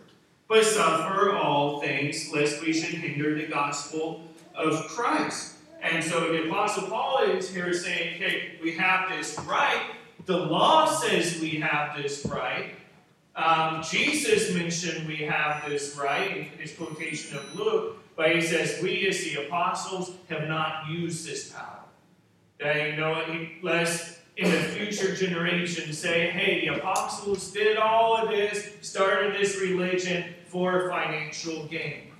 but 0.46 0.64
suffer 0.64 1.34
all 1.34 1.80
things, 1.80 2.32
lest 2.32 2.62
we 2.62 2.72
should 2.72 2.94
hinder 2.94 3.34
the 3.34 3.48
gospel 3.48 4.22
of 4.54 4.86
Christ. 4.86 5.56
And 5.82 6.04
so 6.04 6.32
the 6.32 6.46
Apostle 6.46 6.86
Paul 6.86 7.24
is 7.24 7.52
here 7.52 7.72
saying, 7.72 8.14
okay, 8.14 8.60
we 8.62 8.76
have 8.76 9.10
this 9.10 9.36
right. 9.40 9.82
The 10.26 10.36
law 10.36 10.86
says 10.86 11.40
we 11.40 11.56
have 11.56 11.96
this 12.00 12.24
right. 12.26 12.76
Um, 13.34 13.82
Jesus 13.82 14.54
mentioned 14.54 15.06
we 15.08 15.16
have 15.18 15.68
this 15.68 15.96
right 15.96 16.36
in 16.36 16.44
his 16.58 16.74
quotation 16.74 17.38
of 17.38 17.54
Luke, 17.54 17.96
but 18.14 18.34
he 18.34 18.42
says, 18.42 18.82
we 18.82 19.06
as 19.08 19.24
the 19.24 19.46
apostles 19.46 20.12
have 20.28 20.48
not 20.48 20.88
used 20.90 21.26
this 21.26 21.50
power. 21.50 21.80
That 22.60 22.90
you 22.90 22.96
know, 22.96 23.24
lest 23.62 24.18
in 24.36 24.50
the 24.50 24.58
future 24.58 25.14
generation 25.14 25.92
say, 25.92 26.30
hey, 26.30 26.66
the 26.66 26.76
apostles 26.76 27.50
did 27.52 27.76
all 27.76 28.16
of 28.16 28.28
this, 28.28 28.72
started 28.82 29.34
this 29.34 29.60
religion 29.60 30.34
for 30.46 30.88
financial 30.90 31.66
gain. 31.66 32.12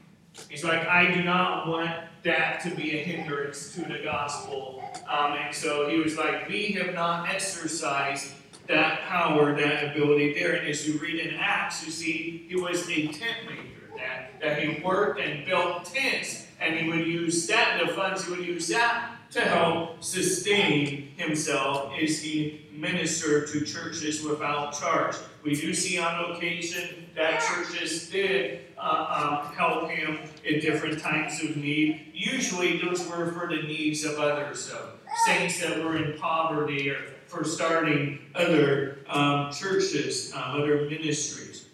He's 0.49 0.65
like, 0.65 0.87
I 0.87 1.13
do 1.13 1.23
not 1.23 1.69
want 1.69 1.91
that 2.25 2.61
to 2.63 2.75
be 2.75 2.99
a 2.99 3.03
hindrance 3.03 3.75
to 3.75 3.83
the 3.83 4.01
gospel. 4.03 4.83
Um, 5.09 5.33
and 5.33 5.55
so 5.55 5.89
he 5.89 5.99
was 5.99 6.17
like, 6.17 6.49
we 6.49 6.67
have 6.73 6.95
not 6.95 7.29
exercised 7.29 8.33
that 8.69 9.03
power, 9.03 9.55
that 9.55 9.93
ability 9.93 10.35
there. 10.35 10.55
And 10.55 10.69
as 10.69 10.87
you 10.87 10.99
read 10.99 11.19
in 11.19 11.35
Acts, 11.35 11.85
you 11.85 11.93
see 11.93 12.47
he 12.49 12.57
was 12.57 12.89
a 12.89 13.07
tent 13.09 13.37
maker, 13.49 13.97
that, 13.97 14.41
that 14.41 14.63
he 14.63 14.83
worked 14.83 15.21
and 15.21 15.45
built 15.45 15.85
tents, 15.87 16.47
and 16.61 16.79
he 16.79 16.89
would 16.89 17.07
use 17.07 17.47
that, 17.49 17.83
the 17.85 17.93
funds 17.93 18.25
he 18.25 18.31
would 18.31 18.47
use 18.47 18.69
that 18.69 19.17
to 19.31 19.41
help 19.41 20.03
sustain 20.05 21.09
himself 21.17 21.93
as 22.01 22.21
he 22.21 22.67
ministered 22.71 23.49
to 23.49 23.65
churches 23.65 24.23
without 24.23 24.79
charge. 24.79 25.17
We 25.43 25.55
do 25.55 25.73
see 25.73 25.99
on 25.99 26.33
occasion 26.33 27.09
that 27.17 27.41
churches 27.41 28.11
did 28.11 28.61
uh, 28.79 29.41
um, 29.43 29.55
help 29.55 29.91
him 29.91 30.19
in 30.45 30.61
different 30.61 31.01
times 31.01 31.43
of 31.43 31.57
need. 31.57 32.13
Usually, 32.13 32.79
those 32.79 33.07
were 33.09 33.33
for 33.33 33.49
the 33.49 33.63
needs 33.63 34.05
of 34.05 34.19
others, 34.19 34.61
so 34.61 34.91
saints 35.27 35.61
that 35.61 35.83
were 35.83 35.97
in 35.97 36.19
poverty 36.19 36.91
or 36.91 37.15
for 37.33 37.45
starting 37.45 38.19
other 38.35 38.99
um, 39.09 39.51
churches, 39.51 40.33
um, 40.35 40.61
other 40.61 40.89
ministries. 40.89 41.67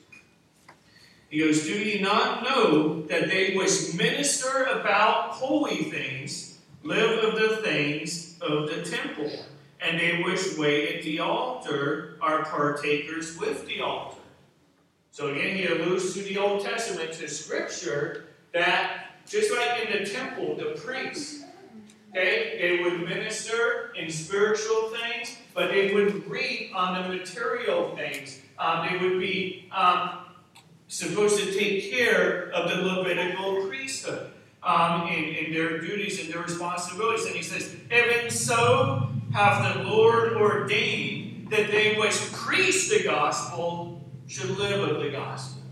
He 1.29 1.41
goes, 1.41 1.65
Do 1.65 1.73
ye 1.73 2.01
not 2.01 2.45
know 2.45 3.03
that 3.03 3.29
they 3.29 3.55
which 3.55 3.95
minister 3.95 4.65
about 4.65 5.31
holy 5.31 5.85
things 5.91 6.59
live 6.85 7.25
of 7.25 7.35
the 7.35 7.57
things 7.57 8.39
of 8.41 8.69
the 8.69 8.83
temple, 8.83 9.31
and 9.81 9.99
they 9.99 10.23
which 10.23 10.57
wait 10.57 10.97
at 10.97 11.03
the 11.03 11.21
altar 11.21 12.17
are 12.23 12.45
partakers 12.45 13.37
with 13.37 13.67
the 13.67 13.81
altar. 13.81 14.21
So 15.11 15.29
again, 15.29 15.57
he 15.57 15.67
alludes 15.67 16.15
to 16.15 16.23
the 16.23 16.39
Old 16.39 16.65
Testament, 16.65 17.13
to 17.15 17.29
Scripture, 17.29 18.27
that 18.53 19.09
just 19.27 19.53
like 19.53 19.85
in 19.85 20.03
the 20.03 20.09
temple, 20.09 20.55
the 20.55 20.81
priests, 20.81 21.43
okay, 22.11 22.59
they 22.61 22.83
would 22.83 23.03
minister 23.03 23.93
in 23.97 24.11
spiritual 24.11 24.91
things, 24.91 25.37
but 25.59 25.73
they 25.73 25.93
would 25.93 26.31
reap 26.31 26.73
on 26.73 27.03
the 27.03 27.17
material 27.17 27.97
things. 27.97 28.41
Um, 28.61 28.87
they 28.89 28.97
would 28.97 29.19
be 29.19 29.69
um, 29.73 30.21
supposed 30.87 31.37
to 31.41 31.53
take 31.53 31.91
care 31.91 32.49
of 32.53 32.71
the 32.71 32.77
Levitical 32.77 33.67
priesthood 33.67 34.31
um, 34.63 35.09
in, 35.09 35.25
in 35.35 35.53
their 35.53 35.81
duties 35.81 36.21
and 36.21 36.33
their 36.33 36.43
responsibilities. 36.43 37.27
And 37.27 37.35
he 37.35 37.43
says, 37.43 37.75
Even 37.91 38.31
so 38.31 39.11
hath 39.33 39.75
the 39.75 39.83
Lord 39.83 40.35
ordained 40.35 41.51
that 41.51 41.73
they 41.73 41.97
which 41.97 42.15
preach 42.33 42.89
the 42.89 43.03
gospel 43.03 44.01
should 44.29 44.51
live 44.51 44.89
of 44.89 45.03
the 45.03 45.11
gospel. 45.11 45.65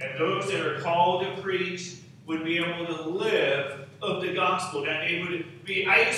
And 0.00 0.18
those 0.18 0.50
that 0.50 0.64
are 0.64 0.80
called 0.80 1.26
to 1.26 1.42
preach 1.42 1.96
would 2.24 2.42
be 2.42 2.56
able 2.56 2.86
to 2.86 3.02
live 3.02 3.86
of 4.00 4.22
the 4.22 4.32
gospel. 4.32 4.82
That 4.82 5.06
they 5.06 5.20
would 5.20 5.62
be, 5.66 5.86
I 5.86 6.10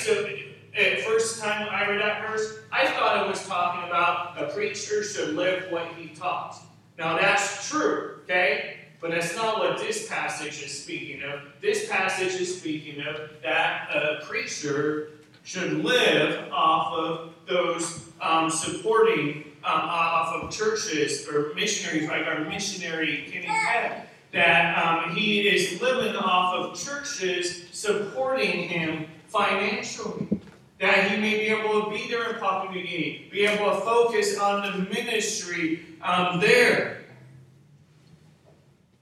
at 0.77 1.01
first 1.01 1.41
time 1.41 1.69
I 1.71 1.89
read 1.89 2.01
that 2.01 2.29
verse, 2.29 2.59
I 2.71 2.87
thought 2.89 3.25
it 3.25 3.29
was 3.29 3.47
talking 3.47 3.89
about 3.89 4.41
a 4.41 4.53
preacher 4.53 5.03
should 5.03 5.35
live 5.35 5.71
what 5.71 5.89
he 5.97 6.09
taught. 6.09 6.57
Now 6.99 7.17
that's 7.17 7.69
true, 7.69 8.19
okay? 8.25 8.77
But 9.01 9.11
that's 9.11 9.35
not 9.37 9.59
what 9.59 9.79
this 9.79 10.09
passage 10.09 10.63
is 10.63 10.83
speaking 10.83 11.23
of. 11.23 11.41
This 11.61 11.89
passage 11.89 12.41
is 12.41 12.59
speaking 12.59 13.03
of 13.07 13.31
that 13.43 13.89
a 13.95 14.25
preacher 14.27 15.11
should 15.45 15.85
live 15.85 16.51
off 16.53 16.93
of 16.93 17.35
those 17.47 18.09
um, 18.21 18.51
supporting 18.51 19.45
um, 19.65 19.81
off 19.83 20.43
of 20.43 20.51
churches 20.51 21.29
or 21.29 21.53
missionaries, 21.55 22.09
like 22.09 22.27
our 22.27 22.41
missionary 22.45 23.29
Kenny 23.31 23.47
Peck, 23.47 24.09
that 24.33 24.77
um, 24.77 25.15
he 25.15 25.49
is 25.49 25.81
living 25.81 26.17
off 26.17 26.55
of 26.55 26.79
churches 26.79 27.65
supporting 27.73 28.69
him 28.69 29.07
financially. 29.29 30.36
That 30.79 31.11
he 31.11 31.17
may 31.17 31.39
be 31.39 31.47
able 31.47 31.85
to 31.85 31.91
be 31.91 32.09
there 32.09 32.35
in 32.35 32.39
Papua 32.39 32.73
New 32.73 32.83
Guinea, 32.83 33.29
be 33.31 33.47
able 33.47 33.71
to 33.71 33.81
focus 33.81 34.39
on 34.39 34.63
the 34.63 34.79
ministry 34.91 35.87
um, 36.03 36.39
there. 36.39 37.05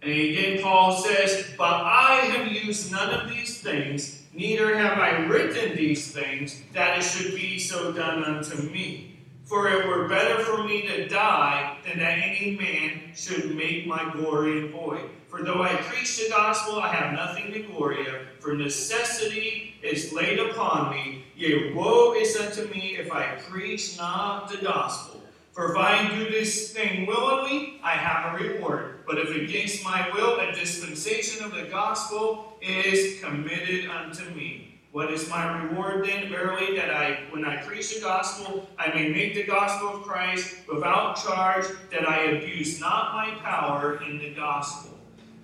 And 0.03 0.13
again, 0.13 0.63
Paul 0.63 0.93
says, 0.93 1.47
But 1.57 1.83
I 1.83 2.17
have 2.27 2.53
used 2.53 2.93
none 2.93 3.11
of 3.13 3.29
these 3.29 3.61
things, 3.61 4.23
neither 4.35 4.77
have 4.77 4.99
I 4.99 5.25
written 5.25 5.77
these 5.77 6.13
things, 6.13 6.63
that 6.75 6.99
it 6.99 7.03
should 7.03 7.35
be 7.35 7.59
so 7.59 7.91
done 7.91 8.23
unto 8.23 8.71
me. 8.71 9.19
For 9.45 9.69
it 9.69 9.87
were 9.87 10.09
better 10.09 10.43
for 10.43 10.65
me 10.65 10.83
to 10.89 11.09
die 11.09 11.79
than 11.87 11.99
that 11.99 12.19
any 12.19 12.57
man 12.57 13.15
should 13.15 13.55
make 13.57 13.87
my 13.87 14.11
glory 14.13 14.69
void. 14.69 15.11
For 15.35 15.43
though 15.43 15.65
I 15.65 15.75
preach 15.75 16.17
the 16.17 16.29
gospel, 16.31 16.79
I 16.79 16.95
have 16.95 17.13
nothing 17.13 17.51
to 17.53 17.59
glory 17.65 18.07
of, 18.07 18.15
for 18.39 18.55
necessity 18.55 19.75
is 19.83 20.13
laid 20.13 20.39
upon 20.39 20.93
me. 20.93 21.25
Yea, 21.35 21.73
woe 21.73 22.15
is 22.15 22.37
unto 22.37 22.73
me 22.73 22.99
if 22.99 23.11
I 23.11 23.35
preach 23.51 23.99
not 23.99 24.49
the 24.49 24.59
gospel. 24.59 25.21
For 25.51 25.73
if 25.73 25.77
I 25.77 26.09
do 26.09 26.31
this 26.31 26.73
thing 26.73 27.07
willingly, 27.07 27.81
I 27.83 27.95
have 27.95 28.33
a 28.33 28.45
reward. 28.45 29.01
But 29.09 29.19
if 29.19 29.35
against 29.35 29.83
my 29.83 30.09
will, 30.15 30.39
a 30.39 30.53
dispensation 30.53 31.45
of 31.45 31.53
the 31.53 31.65
gospel 31.65 32.57
is 32.63 33.21
committed 33.21 33.91
unto 33.91 34.31
me. 34.37 34.79
What 34.93 35.13
is 35.13 35.29
my 35.29 35.65
reward 35.65 36.07
then? 36.07 36.29
Verily, 36.29 36.77
that 36.77 36.95
I, 36.95 37.25
when 37.33 37.45
I 37.45 37.57
preach 37.57 37.93
the 37.93 38.01
gospel, 38.01 38.69
I 38.79 38.95
may 38.95 39.09
make 39.09 39.35
the 39.35 39.43
gospel 39.43 39.97
of 39.97 40.03
Christ 40.05 40.55
without 40.73 41.17
charge, 41.17 41.67
that 41.91 42.09
I 42.09 42.21
abuse 42.27 42.79
not 42.79 43.15
my 43.15 43.35
power 43.43 44.01
in 44.01 44.19
the 44.19 44.33
gospel. 44.33 44.94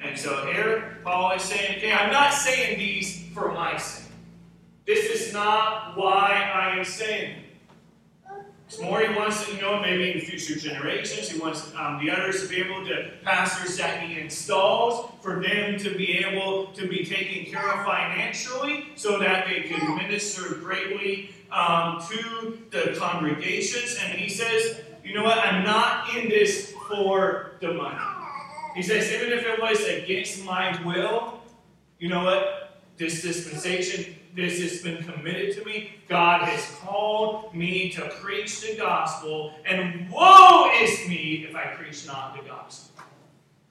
And 0.02 0.18
so 0.18 0.46
here, 0.46 0.98
Paul 1.04 1.32
is 1.32 1.42
saying, 1.42 1.78
okay, 1.78 1.92
I'm 1.92 2.10
not 2.10 2.32
saying 2.32 2.78
these 2.78 3.26
for 3.34 3.52
my 3.52 3.76
sake. 3.76 4.06
This 4.86 5.04
is 5.04 5.32
not 5.32 5.96
why 5.96 6.50
I 6.54 6.78
am 6.78 6.84
saying 6.84 7.30
it. 7.30 7.44
It's 8.66 8.80
more 8.80 9.00
he 9.00 9.12
wants 9.16 9.44
to, 9.44 9.54
you 9.54 9.60
know, 9.60 9.80
maybe 9.80 10.12
in 10.12 10.20
future 10.20 10.56
generations, 10.56 11.28
he 11.28 11.40
wants 11.40 11.74
um, 11.74 11.98
the 11.98 12.08
others 12.08 12.40
to 12.42 12.48
be 12.48 12.62
able 12.62 12.86
to, 12.86 13.10
pastors 13.24 13.76
that 13.78 14.00
he 14.00 14.20
installs, 14.20 15.10
for 15.20 15.42
them 15.42 15.76
to 15.78 15.96
be 15.96 16.18
able 16.18 16.68
to 16.74 16.86
be 16.86 17.04
taken 17.04 17.52
care 17.52 17.68
of 17.68 17.84
financially 17.84 18.86
so 18.94 19.18
that 19.18 19.48
they 19.48 19.62
can 19.62 19.96
minister 19.96 20.54
greatly 20.54 21.34
um, 21.50 22.00
to 22.08 22.58
the 22.70 22.94
congregations. 22.96 23.98
And 24.00 24.16
he 24.16 24.28
says, 24.28 24.80
you 25.02 25.14
know 25.14 25.24
what, 25.24 25.38
I'm 25.38 25.64
not 25.64 26.16
in 26.16 26.28
this 26.28 26.72
for 26.88 27.52
the 27.60 27.74
money. 27.74 27.98
He 28.74 28.83
says, 28.83 29.12
even 29.12 29.33
if 29.33 29.44
it 29.44 29.61
was 29.61 29.85
against 29.85 30.44
my 30.44 30.80
will, 30.85 31.40
you 31.98 32.09
know 32.09 32.24
what, 32.24 32.80
this 32.96 33.22
dispensation 33.22 34.16
this 34.35 34.61
has 34.61 34.83
been 34.83 35.02
committed 35.02 35.56
to 35.56 35.64
me. 35.64 35.94
God 36.09 36.42
has 36.42 36.64
called 36.80 37.54
me 37.54 37.90
to 37.90 38.02
preach 38.20 38.61
the 38.61 38.76
gospel, 38.76 39.54
and 39.64 40.09
woe 40.11 40.70
is 40.80 41.09
me 41.09 41.46
if 41.48 41.56
I 41.56 41.74
preach 41.74 42.06
not 42.06 42.37
the 42.37 42.48
gospel. 42.48 43.02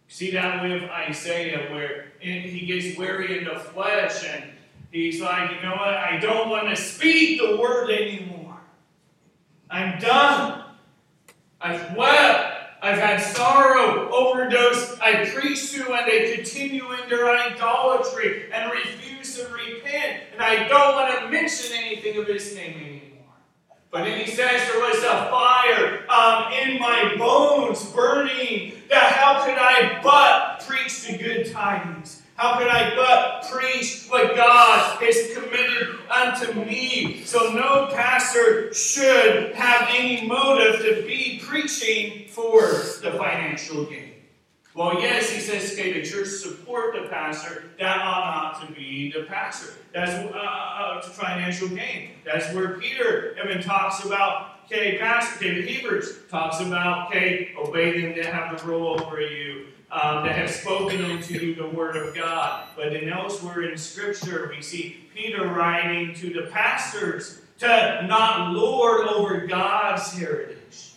See 0.08 0.32
that 0.32 0.64
with 0.64 0.84
Isaiah, 0.90 1.72
where 1.72 2.12
he 2.20 2.66
gets 2.66 2.98
weary 2.98 3.38
in 3.38 3.46
the 3.46 3.60
flesh, 3.60 4.26
and 4.26 4.44
he's 4.92 5.22
like, 5.22 5.52
you 5.52 5.62
know 5.62 5.76
what? 5.76 5.96
I 5.96 6.18
don't 6.18 6.50
want 6.50 6.70
to 6.70 6.76
speak 6.76 7.40
the 7.40 7.58
word 7.58 7.90
anymore. 7.90 8.60
I'm 9.70 10.00
done. 10.00 10.64
I've 11.62 11.96
wept. 11.96 12.49
I've 12.82 12.98
had 12.98 13.20
sorrow, 13.20 14.10
overdose. 14.10 14.98
I 15.00 15.26
preach 15.30 15.72
to, 15.74 15.94
and 15.94 16.08
they 16.08 16.36
continue 16.36 16.92
in 16.94 17.10
their 17.10 17.30
idolatry 17.30 18.52
and 18.54 18.72
refuse 18.72 19.38
to 19.38 19.48
repent. 19.52 20.24
And 20.34 20.42
I 20.42 20.68
don't 20.68 20.96
want 20.96 21.20
to 21.20 21.30
mention 21.30 21.76
anything 21.76 22.18
of 22.18 22.28
his 22.28 22.56
name 22.56 22.78
anymore. 22.78 23.00
But 23.92 24.04
then 24.04 24.20
he 24.20 24.32
says 24.32 24.70
there 24.72 24.80
was 24.80 25.00
a 25.00 25.30
fire 25.30 26.10
um, 26.10 26.54
in 26.54 26.80
my 26.80 27.16
bones 27.18 27.84
burning. 27.92 28.74
That 28.90 29.14
how 29.14 29.44
could 29.44 29.58
I 29.58 30.00
but 30.02 30.66
preach 30.66 31.06
the 31.06 31.18
good 31.18 31.52
tidings? 31.52 32.22
How 32.40 32.58
could 32.58 32.70
I 32.70 32.96
but 32.96 33.52
preach 33.52 34.06
what 34.08 34.34
God 34.34 34.98
has 35.02 35.34
committed 35.34 36.00
unto 36.10 36.54
me? 36.64 37.24
So 37.26 37.52
no 37.52 37.88
pastor 37.94 38.74
should 38.74 39.54
have 39.56 39.90
any 39.90 40.26
motive 40.26 40.80
to 40.86 41.06
be 41.06 41.42
preaching 41.44 42.30
for 42.30 42.62
the 42.62 43.12
financial 43.18 43.84
gain. 43.84 44.14
Well, 44.74 45.02
yes, 45.02 45.30
he 45.30 45.42
says, 45.42 45.74
okay, 45.74 45.92
the 46.00 46.08
church 46.08 46.30
support 46.30 46.96
the 46.96 47.10
pastor. 47.10 47.66
That 47.78 48.00
ought 48.00 48.56
not 48.58 48.66
to 48.66 48.74
be 48.74 49.12
the 49.12 49.24
pastor. 49.24 49.74
That's 49.94 50.12
uh, 50.12 50.32
uh, 50.34 51.02
financial 51.02 51.68
gain. 51.68 52.12
That's 52.24 52.54
where 52.54 52.80
Peter 52.80 53.36
even 53.44 53.62
talks 53.62 54.06
about, 54.06 54.62
okay, 54.68 54.98
pastor, 54.98 55.44
David 55.44 55.68
Hebrews 55.68 56.20
talks 56.32 56.62
about, 56.62 57.08
okay, 57.08 57.54
obey 57.58 58.02
them 58.02 58.16
that 58.16 58.28
have 58.28 58.58
the 58.58 58.66
rule 58.66 58.98
over 59.02 59.20
you 59.20 59.66
um, 59.92 60.26
that 60.26 60.36
have 60.36 60.50
spoken 60.50 61.04
unto 61.04 61.34
you 61.34 61.56
the 61.56 61.68
word 61.68 61.96
of 61.96 62.14
God. 62.16 62.68
But 62.76 62.94
then 62.94 63.10
elsewhere 63.10 63.64
in 63.64 63.78
Scripture, 63.78 64.52
we 64.56 64.62
see 64.62 65.10
Peter 65.16 65.48
writing 65.48 66.14
to 66.16 66.32
the 66.32 66.50
pastors 66.52 67.42
to 67.60 68.06
not 68.08 68.54
lord 68.54 69.08
over 69.08 69.48
God's 69.48 70.12
heritage. 70.14 70.94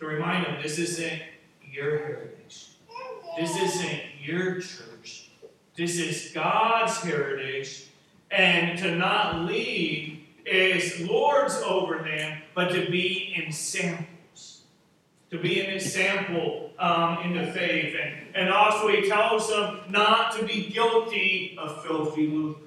To 0.00 0.06
remind 0.06 0.46
them, 0.46 0.56
this 0.62 0.78
isn't 0.78 1.22
your 1.70 1.98
heritage. 1.98 2.68
This 3.38 3.56
isn't 3.56 4.00
your 4.20 4.60
church. 4.60 5.30
This 5.76 5.98
is 5.98 6.32
God's 6.32 6.96
heritage. 6.98 7.86
And 8.30 8.78
to 8.78 8.94
not 8.94 9.44
lead 9.44 10.26
is 10.46 11.00
lords 11.00 11.56
over 11.56 11.98
them, 11.98 12.40
but 12.54 12.70
to 12.72 12.90
be 12.90 13.34
in 13.36 13.52
sample 13.52 14.06
to 15.30 15.38
be 15.38 15.60
an 15.60 15.72
example 15.72 16.72
um, 16.78 17.18
in 17.22 17.36
the 17.36 17.52
faith. 17.52 17.94
And, 18.00 18.34
and 18.34 18.50
also, 18.50 18.88
he 18.88 19.08
tells 19.08 19.48
them 19.48 19.80
not 19.88 20.36
to 20.36 20.44
be 20.44 20.68
guilty 20.68 21.56
of 21.58 21.84
filthy 21.84 22.26
lucre. 22.26 22.60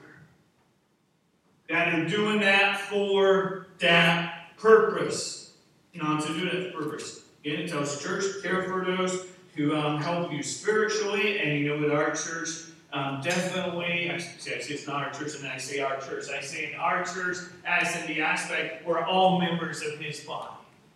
That 1.70 1.92
they're 1.92 2.08
doing 2.08 2.40
that 2.42 2.80
for 2.80 3.68
that 3.80 4.56
purpose, 4.58 5.54
not 5.94 6.26
to 6.26 6.34
do 6.34 6.50
that 6.50 6.74
purpose. 6.74 7.24
Again, 7.44 7.62
it 7.62 7.70
tells 7.70 7.98
the 7.98 8.04
church, 8.04 8.24
care 8.42 8.64
for 8.64 8.86
those 8.86 9.26
who 9.56 9.76
um, 9.76 10.02
help 10.02 10.32
you 10.32 10.44
spiritually. 10.44 11.40
And 11.40 11.60
you 11.60 11.70
know, 11.70 11.82
with 11.82 11.92
our 11.92 12.12
church, 12.12 12.50
um, 12.94 13.22
definitely, 13.22 14.12
I 14.12 14.20
say 14.20 14.52
it's 14.52 14.88
not 14.88 15.04
our 15.04 15.12
church, 15.12 15.36
and 15.40 15.48
I 15.48 15.58
say 15.58 15.80
our 15.80 16.00
church. 16.00 16.26
I 16.30 16.42
say 16.42 16.72
in 16.72 16.80
our 16.80 17.04
church, 17.04 17.38
as 17.66 17.96
in 18.02 18.08
the 18.08 18.22
aspect, 18.22 18.86
we're 18.86 19.04
all 19.04 19.40
members 19.40 19.82
of 19.82 20.00
his 20.00 20.20
body. 20.22 20.54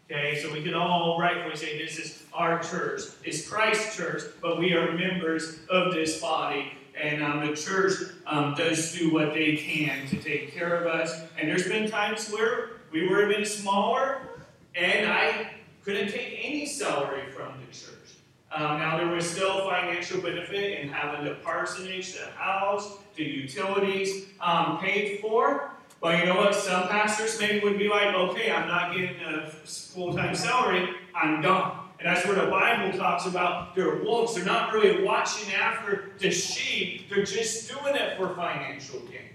Okay, 0.09 0.39
so 0.41 0.53
we 0.53 0.63
can 0.63 0.73
all 0.73 1.19
rightfully 1.19 1.57
say 1.57 1.77
this 1.77 1.99
is 1.99 2.23
our 2.33 2.63
church, 2.63 3.01
it's 3.25 3.45
Christ's 3.45 3.97
church, 3.97 4.23
but 4.41 4.57
we 4.57 4.71
are 4.71 4.93
members 4.93 5.59
of 5.69 5.93
this 5.93 6.21
body. 6.21 6.71
And 6.95 7.21
um, 7.21 7.45
the 7.45 7.53
church 7.55 7.93
um, 8.25 8.55
does 8.55 8.97
do 8.97 9.11
what 9.11 9.33
they 9.33 9.57
can 9.57 10.07
to 10.07 10.15
take 10.15 10.53
care 10.53 10.77
of 10.77 10.87
us. 10.87 11.23
And 11.37 11.49
there's 11.49 11.67
been 11.67 11.91
times 11.91 12.29
where 12.29 12.69
we 12.91 13.07
were 13.09 13.27
bit 13.27 13.45
smaller, 13.45 14.21
and 14.75 15.11
I 15.11 15.51
couldn't 15.83 16.09
take 16.09 16.39
any 16.41 16.65
salary 16.65 17.29
from 17.35 17.51
the 17.59 17.77
church. 17.77 18.15
Um, 18.51 18.79
now, 18.79 18.97
there 18.97 19.07
was 19.07 19.29
still 19.29 19.69
financial 19.69 20.21
benefit 20.21 20.79
in 20.79 20.87
having 20.87 21.25
the 21.25 21.35
parsonage, 21.35 22.13
the 22.13 22.31
house, 22.31 22.97
the 23.15 23.25
utilities 23.25 24.27
um, 24.39 24.79
paid 24.79 25.19
for. 25.19 25.76
But 26.01 26.19
you 26.19 26.25
know 26.25 26.35
what? 26.35 26.53
Some 26.53 26.87
pastors 26.87 27.39
maybe 27.39 27.59
would 27.65 27.77
be 27.77 27.89
like, 27.89 28.13
okay, 28.13 28.51
I'm 28.51 28.67
not 28.67 28.93
getting 28.93 29.15
a 29.21 29.49
full 29.49 30.13
time 30.13 30.35
salary, 30.35 30.89
I'm 31.15 31.41
gone. 31.41 31.89
And 31.99 32.07
that's 32.07 32.25
where 32.27 32.35
the 32.35 32.51
Bible 32.51 32.95
talks 32.97 33.25
about 33.25 33.75
they're 33.75 34.03
wolves. 34.03 34.35
They're 34.35 34.45
not 34.45 34.71
really 34.71 35.03
watching 35.03 35.51
after 35.53 36.11
the 36.19 36.29
sheep, 36.29 37.09
they're 37.09 37.23
just 37.23 37.69
doing 37.69 37.95
it 37.95 38.17
for 38.17 38.35
financial 38.35 38.99
gain. 39.01 39.26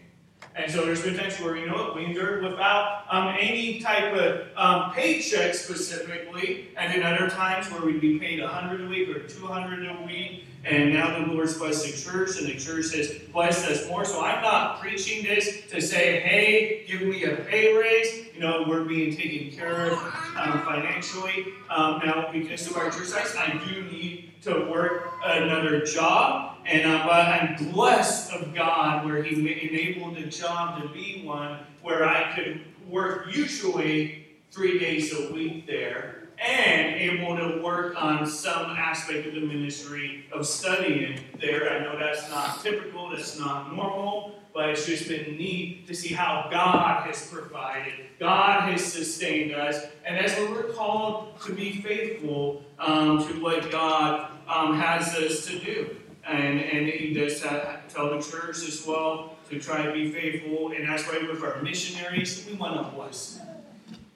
And 0.55 0.71
so 0.71 0.85
there's 0.85 1.03
been 1.03 1.17
times 1.17 1.41
where, 1.41 1.57
you 1.57 1.67
know 1.67 1.93
we 1.97 2.05
endured 2.05 2.43
without 2.43 3.05
um, 3.11 3.35
any 3.39 3.81
type 3.81 4.13
of 4.15 4.47
um, 4.57 4.93
paycheck 4.93 5.55
specifically, 5.55 6.69
and 6.77 6.93
then 6.93 7.03
other 7.03 7.31
times 7.31 7.71
where 7.71 7.81
we'd 7.81 8.01
be 8.01 8.19
paid 8.19 8.41
100 8.41 8.83
a 8.83 8.87
week 8.87 9.09
or 9.09 9.21
200 9.21 9.87
a 9.87 10.07
week, 10.07 10.45
and 10.65 10.93
now 10.93 11.19
the 11.19 11.33
Lord's 11.33 11.57
blessed 11.57 11.87
the 11.87 11.93
church, 11.93 12.39
and 12.39 12.47
the 12.47 12.59
church 12.59 12.95
has 12.95 13.19
blessed 13.33 13.67
us 13.69 13.89
more. 13.89 14.05
So 14.05 14.23
I'm 14.23 14.43
not 14.43 14.81
preaching 14.81 15.25
this 15.25 15.63
to 15.71 15.81
say, 15.81 16.21
hey, 16.21 16.85
give 16.87 17.03
me 17.03 17.25
a 17.25 17.37
pay 17.37 17.75
raise. 17.77 18.27
You 18.35 18.41
know, 18.41 18.65
we're 18.69 18.85
being 18.85 19.17
taken 19.17 19.57
care 19.57 19.91
of 19.91 19.93
um, 20.37 20.63
financially. 20.65 21.47
Um, 21.71 22.01
now, 22.05 22.31
because 22.31 22.67
of 22.71 22.77
our 22.77 22.91
church 22.91 23.09
size, 23.09 23.35
I 23.37 23.61
do 23.67 23.83
need 23.85 24.33
to 24.43 24.71
work 24.71 25.15
another 25.25 25.85
job. 25.85 26.52
And 26.67 26.87
uh, 26.89 27.07
but 27.07 27.27
I'm 27.27 27.73
blessed 27.73 28.33
of 28.33 28.55
God 28.55 29.05
where 29.05 29.23
He 29.23 29.35
enabled 29.41 30.17
a 30.19 30.27
job 30.27 30.83
to 30.83 30.89
be 30.89 31.23
one 31.25 31.59
where 31.83 32.07
I 32.07 32.33
could 32.35 32.61
work 32.89 33.35
usually 33.35 34.27
three 34.51 34.79
days 34.79 35.13
a 35.19 35.33
week 35.33 35.67
there 35.67 36.23
and 36.39 36.97
able 36.97 37.37
to 37.37 37.63
work 37.63 38.01
on 38.01 38.27
some 38.27 38.71
aspect 38.71 39.27
of 39.27 39.35
the 39.35 39.41
ministry 39.41 40.27
of 40.33 40.47
studying 40.47 41.21
there. 41.41 41.73
I 41.73 41.81
know 41.81 41.99
that's 41.99 42.29
not 42.29 42.63
typical, 42.63 43.11
that's 43.11 43.39
not 43.39 43.75
normal, 43.75 44.35
but 44.53 44.71
it's 44.71 44.87
just 44.87 45.09
been 45.09 45.37
neat 45.37 45.87
to 45.87 45.95
see 45.95 46.13
how 46.13 46.49
God 46.51 47.07
has 47.07 47.31
provided, 47.31 47.95
God 48.19 48.69
has 48.69 48.85
sustained 48.85 49.55
us, 49.55 49.87
and 50.05 50.17
as 50.17 50.37
we're 50.39 50.73
called 50.73 51.41
to 51.43 51.55
be 51.55 51.81
faithful 51.81 52.63
um, 52.79 53.27
to 53.27 53.41
what 53.41 53.71
God 53.71 54.31
um, 54.49 54.79
has 54.79 55.15
us 55.15 55.47
to 55.47 55.59
do. 55.59 55.97
And, 56.27 56.61
and 56.61 56.89
he 56.89 57.13
does 57.13 57.45
uh, 57.45 57.81
tell 57.89 58.11
the 58.11 58.23
church 58.23 58.57
as 58.69 58.85
well 58.87 59.37
to 59.51 59.59
try 59.59 59.83
to 59.83 59.93
be 59.93 60.11
faithful, 60.11 60.73
and 60.73 60.89
that's 60.89 61.07
why 61.07 61.19
with 61.29 61.43
our 61.43 61.61
missionaries, 61.63 62.47
we 62.49 62.55
want 62.55 62.77
to 62.77 62.97
bless 62.97 63.35
them. 63.35 63.49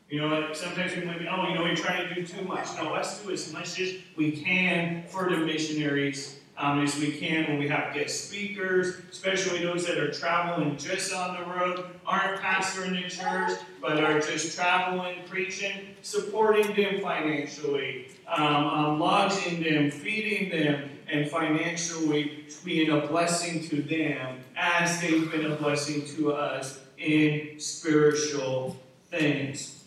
You 0.09 0.21
know, 0.21 0.53
sometimes 0.53 0.95
we 0.95 1.03
might 1.03 1.19
be, 1.19 1.27
oh, 1.27 1.49
you 1.49 1.55
know, 1.55 1.62
we're 1.62 1.75
trying 1.75 2.09
to 2.09 2.14
do 2.14 2.25
too 2.25 2.45
much. 2.45 2.69
No, 2.77 2.92
let's 2.92 3.23
do 3.23 3.33
as 3.33 3.53
much 3.53 3.81
as 3.81 3.95
we 4.16 4.31
can 4.31 5.03
for 5.09 5.29
the 5.29 5.38
missionaries 5.38 6.38
um, 6.59 6.83
as 6.83 6.99
we 6.99 7.12
can 7.12 7.45
when 7.49 7.59
we 7.59 7.69
have 7.69 7.92
guest 7.92 8.29
speakers, 8.29 8.97
especially 9.11 9.62
those 9.62 9.87
that 9.87 9.99
are 9.99 10.11
traveling 10.11 10.77
just 10.77 11.12
on 11.12 11.37
the 11.37 11.45
road, 11.45 11.87
aren't 12.07 12.40
pastoring 12.40 13.03
the 13.03 13.09
church, 13.09 13.59
but 13.81 14.03
are 14.03 14.21
just 14.21 14.57
traveling, 14.57 15.19
preaching, 15.29 15.95
supporting 16.03 16.75
them 16.75 17.01
financially, 17.01 18.09
um, 18.27 18.66
um, 18.66 18.99
lodging 18.99 19.62
them, 19.62 19.90
feeding 19.90 20.49
them, 20.49 20.90
and 21.09 21.29
financially 21.29 22.45
being 22.64 22.90
a 22.90 23.07
blessing 23.07 23.62
to 23.69 23.83
them 23.83 24.40
as 24.57 25.01
they've 25.01 25.31
been 25.31 25.47
a 25.47 25.57
blessing 25.57 26.05
to 26.16 26.33
us 26.33 26.81
in 26.99 27.59
spiritual 27.59 28.77
things. 29.11 29.85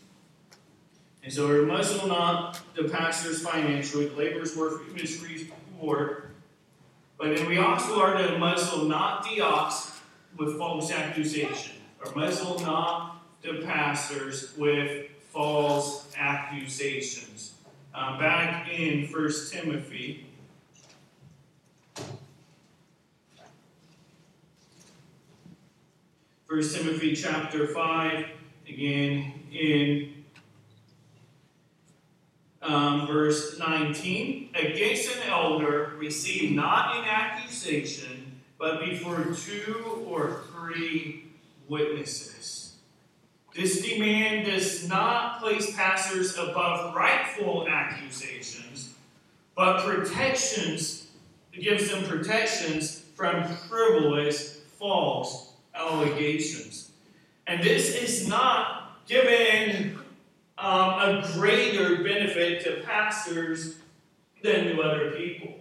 And 1.23 1.33
so 1.33 1.47
we 1.47 1.65
muzzle 1.65 2.07
not 2.07 2.59
the 2.75 2.85
pastors 2.85 3.41
financially, 3.41 4.07
the 4.07 4.15
laborers 4.15 4.55
work 4.55 4.85
for 4.85 4.93
ministries 4.93 5.49
poor. 5.79 6.31
But 7.17 7.35
then 7.35 7.47
we 7.47 7.57
also 7.57 7.99
are 7.99 8.17
to 8.17 8.37
muzzle 8.37 8.85
not 8.85 9.23
the 9.29 9.41
ox 9.41 9.91
with 10.37 10.57
false 10.57 10.91
accusation, 10.91 11.75
or 12.03 12.13
muzzle 12.15 12.59
not 12.59 13.21
the 13.41 13.61
pastors 13.65 14.53
with 14.57 15.07
false 15.31 16.11
accusations. 16.17 17.53
Uh, 17.93 18.17
back 18.17 18.69
in 18.69 19.07
1 19.07 19.31
Timothy. 19.51 20.25
First 26.49 26.75
Timothy 26.75 27.15
chapter 27.15 27.67
5, 27.67 28.25
again 28.67 29.33
in 29.51 30.23
um, 32.63 33.05
verse 33.05 33.59
19 33.59 34.49
Against 34.55 35.15
an 35.15 35.29
elder, 35.29 35.93
receive 35.99 36.53
not 36.53 36.97
an 36.97 37.05
accusation, 37.05 38.39
but 38.57 38.79
before 38.83 39.25
two 39.25 40.03
or 40.07 40.41
three 40.51 41.25
witnesses. 41.67 42.77
This 43.53 43.87
demand 43.87 44.47
does 44.47 44.89
not 44.89 45.39
place 45.39 45.75
pastors 45.75 46.35
above 46.35 46.95
rightful 46.95 47.67
accusations, 47.69 48.95
but 49.55 49.85
protections, 49.85 51.11
gives 51.53 51.91
them 51.91 52.05
protections 52.05 53.03
from 53.13 53.43
frivolous, 53.43 54.61
false 54.79 55.48
allegations. 55.79 56.91
And 57.47 57.63
this 57.63 57.95
is 57.95 58.27
not 58.27 59.05
given 59.07 59.97
um, 60.57 60.99
a 60.99 61.29
greater 61.33 62.03
benefit 62.03 62.63
to 62.65 62.83
pastors 62.85 63.77
than 64.43 64.65
to 64.65 64.81
other 64.81 65.11
people. 65.11 65.55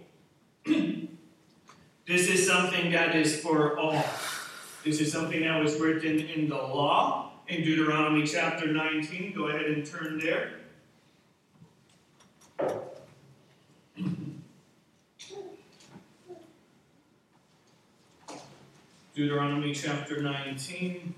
this 2.07 2.27
is 2.27 2.45
something 2.45 2.91
that 2.91 3.15
is 3.15 3.39
for 3.39 3.77
all. 3.77 4.03
This 4.83 5.01
is 5.01 5.11
something 5.11 5.41
that 5.41 5.61
was 5.61 5.79
written 5.79 6.19
in 6.19 6.47
the 6.47 6.55
law 6.55 7.31
in 7.47 7.63
Deuteronomy 7.63 8.25
chapter 8.25 8.67
19. 8.67 9.33
Go 9.33 9.47
ahead 9.47 9.65
and 9.65 9.85
turn 9.85 10.19
there. 10.19 10.51
Deuteronomy 19.19 19.73
chapter 19.73 20.21
19. 20.21 21.13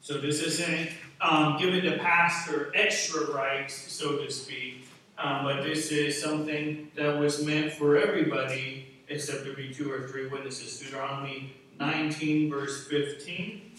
So 0.00 0.18
this 0.20 0.42
isn't 0.42 0.90
um, 1.20 1.56
giving 1.56 1.84
the 1.84 1.96
pastor 1.98 2.72
extra 2.74 3.32
rights, 3.32 3.72
so 3.92 4.16
to 4.18 4.28
speak, 4.32 4.88
um, 5.16 5.44
but 5.44 5.62
this 5.62 5.92
is 5.92 6.20
something 6.20 6.90
that 6.96 7.16
was 7.16 7.46
meant 7.46 7.70
for 7.74 7.96
everybody 7.96 8.98
except 9.08 9.44
there 9.44 9.54
be 9.54 9.72
two 9.72 9.92
or 9.92 10.08
three 10.08 10.26
witnesses. 10.26 10.80
Deuteronomy 10.80 11.54
19, 11.78 12.50
verse 12.50 12.88
15 12.88 13.74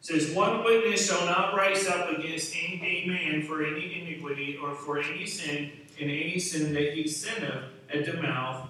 says, 0.00 0.34
One 0.34 0.64
witness 0.64 1.06
shall 1.06 1.26
not 1.26 1.54
rise 1.54 1.86
up 1.86 2.08
against 2.16 2.56
any 2.56 3.04
man 3.06 3.42
for 3.42 3.62
any 3.62 4.00
iniquity 4.00 4.56
or 4.56 4.74
for 4.74 5.02
any 5.02 5.26
sin, 5.26 5.70
in 5.98 6.08
any 6.08 6.38
sin 6.38 6.72
that 6.72 6.94
he 6.94 7.06
sinneth 7.06 7.64
at 7.92 8.04
the 8.04 8.20
mouth 8.20 8.68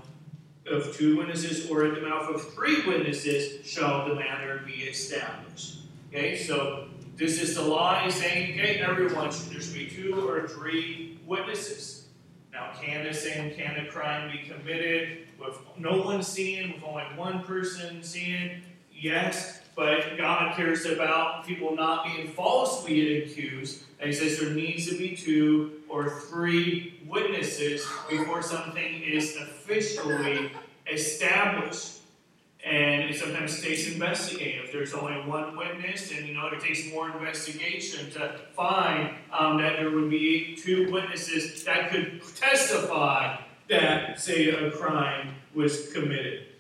of 0.67 0.97
two 0.97 1.17
witnesses 1.17 1.71
or 1.71 1.85
at 1.85 1.95
the 1.95 2.01
mouth 2.01 2.29
of 2.29 2.53
three 2.55 2.87
witnesses 2.87 3.67
shall 3.67 4.09
the 4.09 4.15
matter 4.15 4.63
be 4.65 4.85
established. 4.85 5.81
Okay, 6.09 6.37
so 6.37 6.89
this 7.17 7.41
is 7.41 7.55
the 7.55 7.63
law 7.63 8.05
is 8.07 8.15
saying, 8.15 8.53
okay, 8.53 8.79
everyone 8.79 9.33
should 9.33 9.51
there 9.51 9.61
should 9.61 9.75
be 9.75 9.89
two 9.89 10.29
or 10.29 10.47
three 10.47 11.19
witnesses. 11.27 12.07
Now, 12.53 12.73
can 12.81 13.07
a 13.07 13.15
sin, 13.15 13.55
can 13.57 13.87
a 13.87 13.91
crime 13.91 14.31
be 14.31 14.47
committed 14.49 15.27
with 15.41 15.59
no 15.79 16.03
one 16.03 16.23
seeing, 16.23 16.75
with 16.75 16.85
only 16.85 17.05
one 17.17 17.43
person 17.45 18.03
seeing? 18.03 18.63
Yes, 18.93 19.62
but 19.75 20.17
God 20.19 20.55
cares 20.55 20.85
about 20.85 21.47
people 21.47 21.75
not 21.75 22.05
being 22.05 22.29
falsely 22.29 23.23
accused. 23.23 23.85
And 24.01 24.11
He 24.11 24.17
says 24.17 24.39
there 24.39 24.51
needs 24.51 24.89
to 24.89 24.99
be 24.99 25.17
two 25.17 25.81
or 25.89 26.11
three 26.21 27.01
witnesses 27.07 27.87
before 28.11 28.43
something 28.43 29.03
is 29.03 29.37
officially 29.37 30.51
established. 30.91 32.01
And 32.65 33.11
it 33.11 33.19
sometimes 33.19 33.61
takes 33.61 33.89
investigating. 33.89 34.63
If 34.63 34.71
there's 34.73 34.95
only 34.95 35.15
one 35.29 35.57
witness, 35.57 36.13
and 36.13 36.29
you 36.29 36.35
know 36.35 36.47
it 36.47 36.61
takes 36.61 36.89
more 36.93 37.11
investigation 37.11 38.09
to 38.13 38.39
find 38.55 39.17
um, 39.33 39.59
that 39.59 39.79
there 39.79 39.91
would 39.91 40.09
be 40.09 40.55
two 40.55 40.93
witnesses 40.93 41.65
that 41.65 41.91
could 41.91 42.23
testify 42.37 43.37
that, 43.69 44.21
say, 44.21 44.51
a 44.51 44.71
crime 44.71 45.35
was 45.55 45.93
committed. 45.93 46.52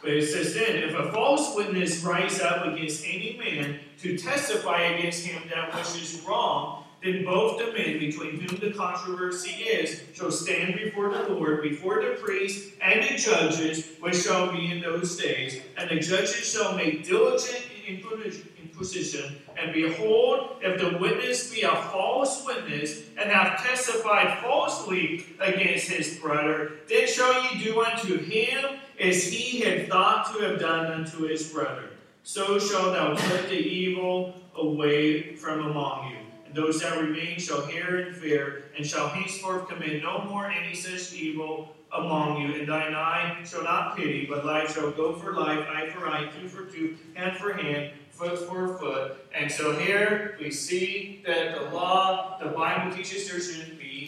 But 0.00 0.10
it 0.10 0.26
says 0.26 0.54
then, 0.54 0.76
if 0.76 0.94
a 0.94 1.12
false 1.12 1.54
witness 1.56 2.02
rise 2.02 2.40
up 2.40 2.66
against 2.66 3.04
any 3.04 3.36
man 3.36 3.80
to 4.00 4.16
testify 4.16 4.82
against 4.82 5.26
him 5.26 5.42
that 5.48 5.74
which 5.74 6.00
is 6.00 6.22
wrong, 6.26 6.84
then 7.02 7.24
both 7.24 7.58
the 7.58 7.72
men 7.72 7.98
between 7.98 8.40
whom 8.40 8.58
the 8.58 8.72
controversy 8.76 9.62
is 9.62 10.02
shall 10.14 10.30
stand 10.30 10.74
before 10.74 11.10
the 11.10 11.28
Lord, 11.28 11.62
before 11.62 12.02
the 12.02 12.16
priests 12.20 12.72
and 12.82 13.02
the 13.02 13.16
judges, 13.16 13.86
which 14.00 14.22
shall 14.22 14.50
be 14.52 14.72
in 14.72 14.80
those 14.80 15.16
days. 15.16 15.60
And 15.76 15.90
the 15.90 16.00
judges 16.00 16.52
shall 16.52 16.74
make 16.74 17.04
diligent 17.04 17.64
inquisition, 17.86 19.36
and 19.56 19.72
behold, 19.72 20.56
if 20.60 20.80
the 20.80 20.98
witness 20.98 21.52
be 21.52 21.62
a 21.62 21.74
false 21.74 22.44
witness, 22.44 23.02
and 23.16 23.30
have 23.30 23.62
testified 23.64 24.38
falsely 24.40 25.26
against 25.40 25.88
his 25.88 26.18
brother, 26.18 26.72
then 26.88 27.08
shall 27.08 27.42
ye 27.44 27.64
do 27.64 27.82
unto 27.82 28.18
him 28.18 28.78
as 29.00 29.24
he 29.24 29.60
had 29.60 29.88
thought 29.88 30.32
to 30.32 30.42
have 30.44 30.58
done 30.58 30.86
unto 30.86 31.26
his 31.26 31.52
brother. 31.52 31.90
So 32.22 32.58
shalt 32.58 32.92
thou 32.92 33.14
put 33.14 33.48
the 33.48 33.58
evil 33.58 34.34
away 34.56 35.34
from 35.36 35.66
among 35.66 36.10
you. 36.10 36.18
And 36.46 36.54
those 36.54 36.80
that 36.80 36.98
remain 37.00 37.38
shall 37.38 37.64
hear 37.66 38.00
and 38.00 38.16
fear, 38.16 38.64
and 38.76 38.86
shall 38.86 39.08
henceforth 39.08 39.68
commit 39.68 40.02
no 40.02 40.24
more 40.24 40.46
any 40.46 40.74
such 40.74 41.14
evil 41.14 41.74
among 41.92 42.42
you. 42.42 42.54
And 42.54 42.68
thine 42.68 42.94
eye 42.94 43.42
shall 43.44 43.62
not 43.62 43.96
pity, 43.96 44.26
but 44.26 44.44
life 44.44 44.74
shall 44.74 44.90
go 44.90 45.14
for 45.14 45.32
life, 45.32 45.66
eye 45.68 45.88
for 45.90 46.08
eye, 46.08 46.28
tooth 46.38 46.50
for 46.50 46.64
tooth, 46.64 46.98
hand 47.14 47.36
for 47.38 47.52
hand, 47.52 47.92
foot 48.10 48.38
for 48.38 48.78
foot. 48.78 49.16
And 49.34 49.50
so 49.50 49.78
here 49.78 50.36
we 50.40 50.50
see 50.50 51.22
that 51.26 51.54
the 51.54 51.70
law, 51.74 52.38
the 52.42 52.50
Bible 52.50 52.94
teaches 52.94 53.30
there 53.30 53.40
should 53.40 53.78
be 53.78 53.98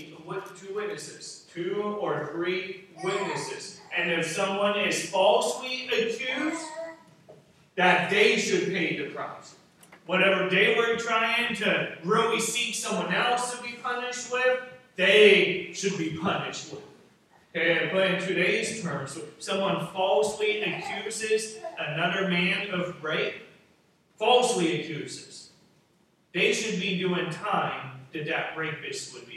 two 0.60 0.74
witnesses, 0.74 1.39
two 1.52 1.98
or 2.00 2.28
three 2.32 2.88
witnesses. 3.02 3.80
And 3.96 4.10
if 4.10 4.26
someone 4.26 4.78
is 4.78 5.10
falsely 5.10 5.88
accused, 5.88 6.64
that 7.76 8.10
they 8.10 8.36
should 8.36 8.68
pay 8.68 8.96
the 8.96 9.10
price 9.10 9.54
whatever 10.10 10.50
they 10.50 10.74
were 10.74 10.96
trying 10.96 11.54
to 11.54 11.96
really 12.02 12.40
seek 12.40 12.74
someone 12.74 13.14
else 13.14 13.56
to 13.56 13.62
be 13.62 13.74
punished 13.74 14.32
with, 14.32 14.58
they 14.96 15.70
should 15.72 15.96
be 15.96 16.18
punished 16.20 16.72
with. 16.72 16.82
Okay, 17.54 17.90
but 17.92 18.10
in 18.10 18.20
today's 18.20 18.82
terms, 18.82 19.16
someone 19.38 19.86
falsely 19.92 20.62
accuses 20.62 21.58
another 21.78 22.26
man 22.26 22.70
of 22.70 23.00
rape, 23.04 23.34
falsely 24.18 24.80
accuses. 24.80 25.50
they 26.34 26.52
should 26.52 26.80
be 26.80 26.98
doing 26.98 27.30
time 27.30 28.00
that 28.12 28.26
that 28.26 28.56
rapist 28.56 29.14
would. 29.14 29.29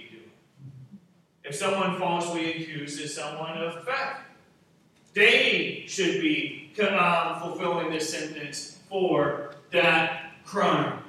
If 1.44 1.56
someone 1.56 1.98
falsely 2.00 2.52
accuses 2.52 3.16
someone 3.16 3.58
of 3.58 3.84
theft, 3.84 4.22
they 5.14 5.84
should 5.88 6.22
be 6.22 6.72
um, 6.80 7.40
fulfilling 7.40 7.92
the 7.92 8.00
sentence 8.00 8.80
for 8.90 9.56
that 9.72 10.32
crime. 10.46 11.00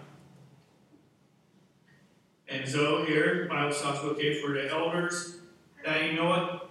And 2.48 2.68
so 2.68 3.04
here, 3.04 3.46
Bible 3.48 3.74
talks, 3.74 4.00
okay, 4.00 4.40
for 4.40 4.52
the 4.52 4.70
elders, 4.70 5.38
that 5.84 6.04
you 6.04 6.14
know 6.14 6.28
what? 6.28 6.70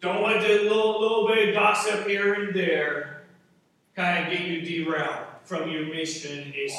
Don't 0.00 0.22
let 0.22 0.42
the 0.42 0.64
little, 0.64 1.00
little 1.00 1.28
bit 1.28 1.50
of 1.50 1.54
gossip 1.54 2.06
here 2.06 2.34
and 2.34 2.54
there 2.54 3.22
kind 3.94 4.26
of 4.26 4.32
get 4.32 4.46
you 4.46 4.62
derailed 4.62 5.26
from 5.44 5.70
your 5.70 5.86
mission 5.86 6.52
is 6.56 6.72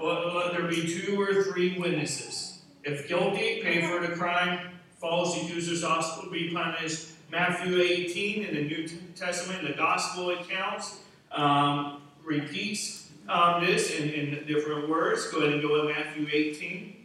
let, 0.00 0.34
let 0.34 0.52
there 0.52 0.66
be 0.66 0.86
two 0.86 1.20
or 1.20 1.42
three 1.44 1.78
witnesses. 1.78 2.45
If 2.86 3.08
guilty, 3.08 3.62
pay 3.64 3.84
for 3.84 4.06
the 4.06 4.14
crime. 4.14 4.60
False 5.00 5.36
accusers 5.42 5.82
also 5.82 6.30
be 6.30 6.52
punished. 6.54 7.08
Matthew 7.32 7.80
18 7.80 8.44
in 8.44 8.54
the 8.54 8.62
New 8.62 8.86
Testament, 9.16 9.66
the 9.66 9.74
Gospel 9.74 10.30
accounts, 10.30 11.00
um, 11.32 12.00
repeats 12.24 13.10
um, 13.28 13.66
this 13.66 13.90
in, 13.90 14.08
in 14.10 14.46
different 14.46 14.88
words. 14.88 15.28
Go 15.32 15.38
ahead 15.38 15.54
and 15.54 15.62
go 15.62 15.82
to 15.82 15.92
Matthew 15.92 16.28
18. 16.32 16.96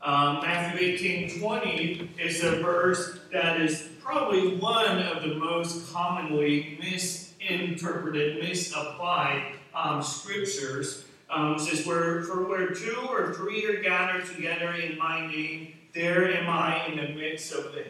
Um, 0.00 0.40
Matthew 0.40 0.80
18 0.80 1.40
20 1.40 2.10
is 2.18 2.42
a 2.42 2.62
verse 2.62 3.18
that 3.32 3.60
is 3.60 3.90
probably 4.02 4.56
one 4.56 5.02
of 5.02 5.22
the 5.24 5.34
most 5.34 5.92
commonly 5.92 6.78
misinterpreted, 6.80 8.42
misapplied 8.42 9.56
um, 9.74 10.02
scriptures. 10.02 11.04
Um, 11.34 11.58
says, 11.58 11.84
where, 11.84 12.22
For 12.22 12.46
where 12.46 12.68
two 12.68 12.96
or 13.10 13.34
three 13.34 13.66
are 13.66 13.82
gathered 13.82 14.26
together 14.26 14.72
in 14.74 14.96
my 14.96 15.26
name, 15.26 15.74
there 15.92 16.32
am 16.32 16.48
I 16.48 16.86
in 16.86 16.96
the 16.96 17.08
midst 17.08 17.52
of 17.52 17.72
them. 17.74 17.86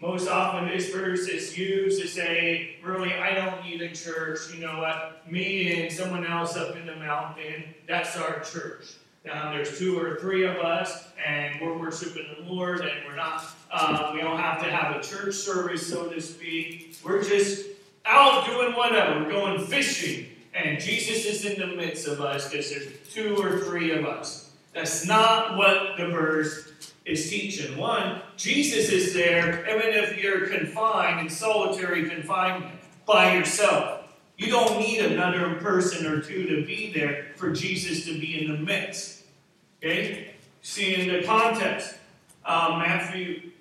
Most 0.00 0.28
often, 0.28 0.68
this 0.68 0.90
verse 0.92 1.28
is 1.28 1.56
used 1.56 2.00
to 2.02 2.06
say, 2.06 2.76
really, 2.82 3.14
I 3.14 3.34
don't 3.34 3.64
need 3.64 3.80
a 3.80 3.94
church. 3.94 4.38
You 4.54 4.60
know 4.60 4.78
what? 4.78 5.30
Me 5.30 5.82
and 5.82 5.92
someone 5.92 6.26
else 6.26 6.56
up 6.56 6.76
in 6.76 6.86
the 6.86 6.96
mountain, 6.96 7.74
that's 7.88 8.16
our 8.16 8.40
church. 8.40 8.94
There's 9.24 9.78
two 9.78 9.98
or 9.98 10.16
three 10.16 10.44
of 10.44 10.56
us, 10.56 11.08
and 11.26 11.58
we're 11.60 11.78
worshiping 11.78 12.26
the 12.38 12.52
Lord, 12.52 12.80
and 12.82 12.90
we're 13.06 13.16
not, 13.16 13.44
uh, 13.70 14.10
we 14.12 14.20
don't 14.20 14.38
have 14.38 14.62
to 14.62 14.70
have 14.70 14.96
a 14.96 15.02
church 15.02 15.34
service, 15.34 15.88
so 15.88 16.08
to 16.10 16.20
speak. 16.20 16.98
We're 17.02 17.24
just 17.24 17.66
out 18.04 18.44
doing 18.44 18.74
whatever. 18.74 19.20
We're 19.24 19.30
going 19.30 19.66
fishing, 19.66 20.26
and 20.54 20.80
Jesus 20.80 21.24
is 21.24 21.44
in 21.44 21.58
the 21.58 21.74
midst 21.74 22.06
of 22.06 22.20
us 22.20 22.48
because 22.48 22.70
there's 22.70 22.86
two 23.12 23.36
or 23.36 23.58
three 23.58 23.90
of 23.90 24.04
us. 24.04 24.52
That's 24.72 25.06
not 25.06 25.56
what 25.56 25.96
the 25.96 26.06
verse 26.06 26.72
is 27.04 27.28
teaching. 27.28 27.76
One, 27.76 28.20
Jesus 28.36 28.88
is 28.90 29.12
there, 29.14 29.60
even 29.68 29.92
if 29.92 30.22
you're 30.22 30.46
confined 30.48 31.20
in 31.20 31.28
solitary 31.28 32.08
confinement 32.08 32.74
by 33.06 33.34
yourself. 33.34 34.00
You 34.36 34.48
don't 34.48 34.78
need 34.78 35.00
another 35.00 35.54
person 35.56 36.06
or 36.06 36.20
two 36.20 36.46
to 36.46 36.66
be 36.66 36.92
there 36.92 37.26
for 37.36 37.52
Jesus 37.52 38.04
to 38.06 38.18
be 38.18 38.44
in 38.44 38.52
the 38.52 38.58
midst. 38.58 39.24
Okay? 39.78 40.34
See 40.62 40.94
in 40.94 41.08
the 41.08 41.26
context, 41.26 41.94
um, 42.44 42.78
Matthew 42.80 43.36
uh, 43.36 43.53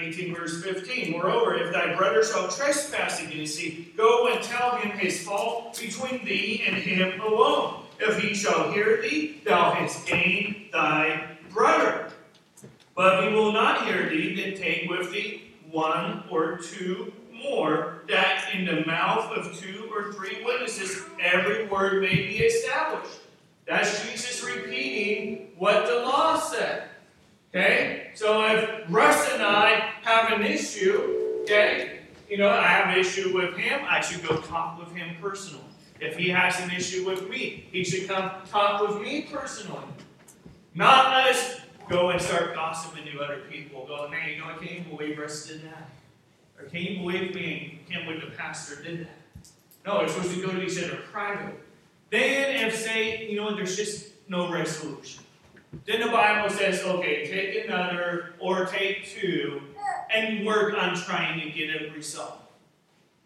18, 0.00 0.34
verse 0.34 0.62
15. 0.62 1.12
Moreover, 1.12 1.54
if 1.54 1.72
thy 1.72 1.94
brother 1.94 2.24
shall 2.24 2.48
trespass 2.48 3.22
against 3.22 3.58
thee, 3.58 3.92
go 3.96 4.28
and 4.28 4.42
tell 4.42 4.76
him 4.76 4.90
his 4.98 5.22
fault 5.22 5.78
between 5.78 6.24
thee 6.24 6.64
and 6.66 6.76
him 6.76 7.20
alone. 7.20 7.84
If 7.98 8.18
he 8.18 8.34
shall 8.34 8.72
hear 8.72 9.00
thee, 9.02 9.42
thou 9.44 9.72
hast 9.72 10.06
gained 10.06 10.70
thy 10.72 11.36
brother. 11.50 12.08
But 12.94 13.24
if 13.24 13.30
he 13.30 13.34
will 13.36 13.52
not 13.52 13.86
hear 13.86 14.08
thee, 14.08 14.34
then 14.34 14.60
take 14.60 14.88
with 14.88 15.12
thee 15.12 15.54
one 15.70 16.24
or 16.30 16.58
two 16.58 17.12
more, 17.32 18.02
that 18.08 18.50
in 18.54 18.64
the 18.64 18.84
mouth 18.86 19.32
of 19.32 19.58
two 19.58 19.90
or 19.94 20.12
three 20.12 20.44
witnesses 20.44 21.04
every 21.20 21.66
word 21.66 22.02
may 22.02 22.14
be 22.14 22.38
established. 22.38 23.20
That's 23.66 24.04
Jesus 24.04 24.42
repeating 24.44 25.52
what 25.56 25.86
the 25.86 26.00
law 26.00 26.38
said. 26.38 26.84
Okay? 27.54 28.10
So 28.14 28.46
if 28.46 28.84
Russ 28.88 29.32
and 29.32 29.42
I 29.42 29.92
have 30.02 30.32
an 30.32 30.42
issue, 30.46 31.40
okay, 31.42 32.00
you 32.28 32.38
know, 32.38 32.48
I 32.48 32.66
have 32.66 32.94
an 32.94 33.00
issue 33.00 33.34
with 33.34 33.56
him, 33.56 33.80
I 33.88 34.00
should 34.00 34.26
go 34.26 34.40
talk 34.40 34.78
with 34.78 34.94
him 34.94 35.16
personally. 35.20 35.64
If 36.00 36.16
he 36.16 36.30
has 36.30 36.58
an 36.60 36.70
issue 36.70 37.04
with 37.04 37.28
me, 37.28 37.68
he 37.72 37.84
should 37.84 38.08
come 38.08 38.30
talk 38.48 38.88
with 38.88 39.02
me 39.02 39.22
personally. 39.30 39.84
Not 40.74 41.28
us 41.28 41.60
go 41.88 42.10
and 42.10 42.20
start 42.20 42.54
gossiping 42.54 43.04
to 43.04 43.20
other 43.20 43.42
people, 43.50 43.86
going, 43.86 44.12
man, 44.12 44.30
you 44.30 44.38
know, 44.38 44.46
I 44.46 44.52
can't 44.52 44.70
even 44.70 44.96
believe 44.96 45.18
Russ 45.18 45.46
did 45.46 45.64
that. 45.64 45.90
Or 46.58 46.68
can 46.68 46.82
you 46.82 46.98
believe 47.00 47.34
me? 47.34 47.80
Can't 47.90 48.06
believe 48.06 48.20
the 48.20 48.30
pastor 48.36 48.82
did 48.82 49.00
that. 49.00 49.46
No, 49.84 50.00
it's 50.00 50.12
supposed 50.14 50.34
to 50.34 50.40
go 50.40 50.52
to 50.52 50.62
each 50.62 50.82
other 50.82 51.00
privately. 51.10 51.58
Then, 52.10 52.66
if 52.66 52.76
say, 52.76 53.28
you 53.28 53.36
know, 53.36 53.54
there's 53.54 53.76
just 53.76 54.08
no 54.28 54.52
resolution, 54.52 55.24
then 55.86 56.00
the 56.00 56.08
Bible 56.08 56.50
says, 56.50 56.82
okay, 56.82 57.26
take 57.26 57.64
another 57.64 58.34
or 58.38 58.66
take 58.66 59.06
two 59.06 59.62
and 60.12 60.44
work 60.44 60.74
on 60.74 60.96
trying 60.96 61.40
to 61.40 61.50
get 61.50 61.82
a 61.82 61.92
result. 61.92 62.40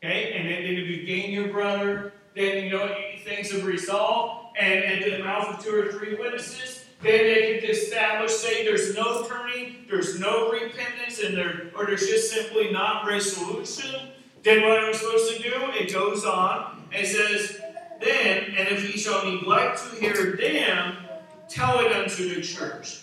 Okay? 0.02 0.35
And 0.35 0.48
then, 0.48 0.62
then 0.62 0.74
if 0.74 0.88
you 0.88 1.04
gain 1.04 1.30
your 1.33 1.48
brother, 1.48 2.12
then, 2.37 2.64
you 2.64 2.70
know, 2.70 2.94
things 3.24 3.50
have 3.52 3.64
resolved, 3.64 4.57
and 4.59 4.85
at 4.85 5.11
the 5.11 5.24
mouth 5.24 5.59
of 5.59 5.64
two 5.64 5.74
or 5.74 5.92
three 5.92 6.14
witnesses, 6.16 6.85
then 7.02 7.24
they 7.24 7.59
can 7.59 7.70
establish, 7.70 8.33
say 8.33 8.64
there's 8.64 8.94
no 8.94 9.26
turning, 9.26 9.87
there's 9.88 10.18
no 10.18 10.50
repentance, 10.50 11.20
and 11.20 11.37
there, 11.37 11.70
or 11.76 11.87
there's 11.87 12.07
just 12.07 12.33
simply 12.33 12.70
not 12.70 13.07
resolution. 13.07 14.09
Then 14.42 14.62
what 14.62 14.83
are 14.83 14.87
we 14.87 14.94
supposed 14.94 15.37
to 15.37 15.42
do? 15.42 15.52
It 15.72 15.92
goes 15.92 16.24
on 16.24 16.87
and 16.92 17.07
says, 17.07 17.61
then, 18.00 18.54
and 18.57 18.68
if 18.68 18.87
he 18.87 18.98
shall 18.98 19.24
neglect 19.30 19.80
to 19.90 20.00
hear 20.00 20.37
them, 20.37 20.96
tell 21.48 21.80
it 21.80 21.92
unto 21.92 22.35
the 22.35 22.40
church. 22.40 23.02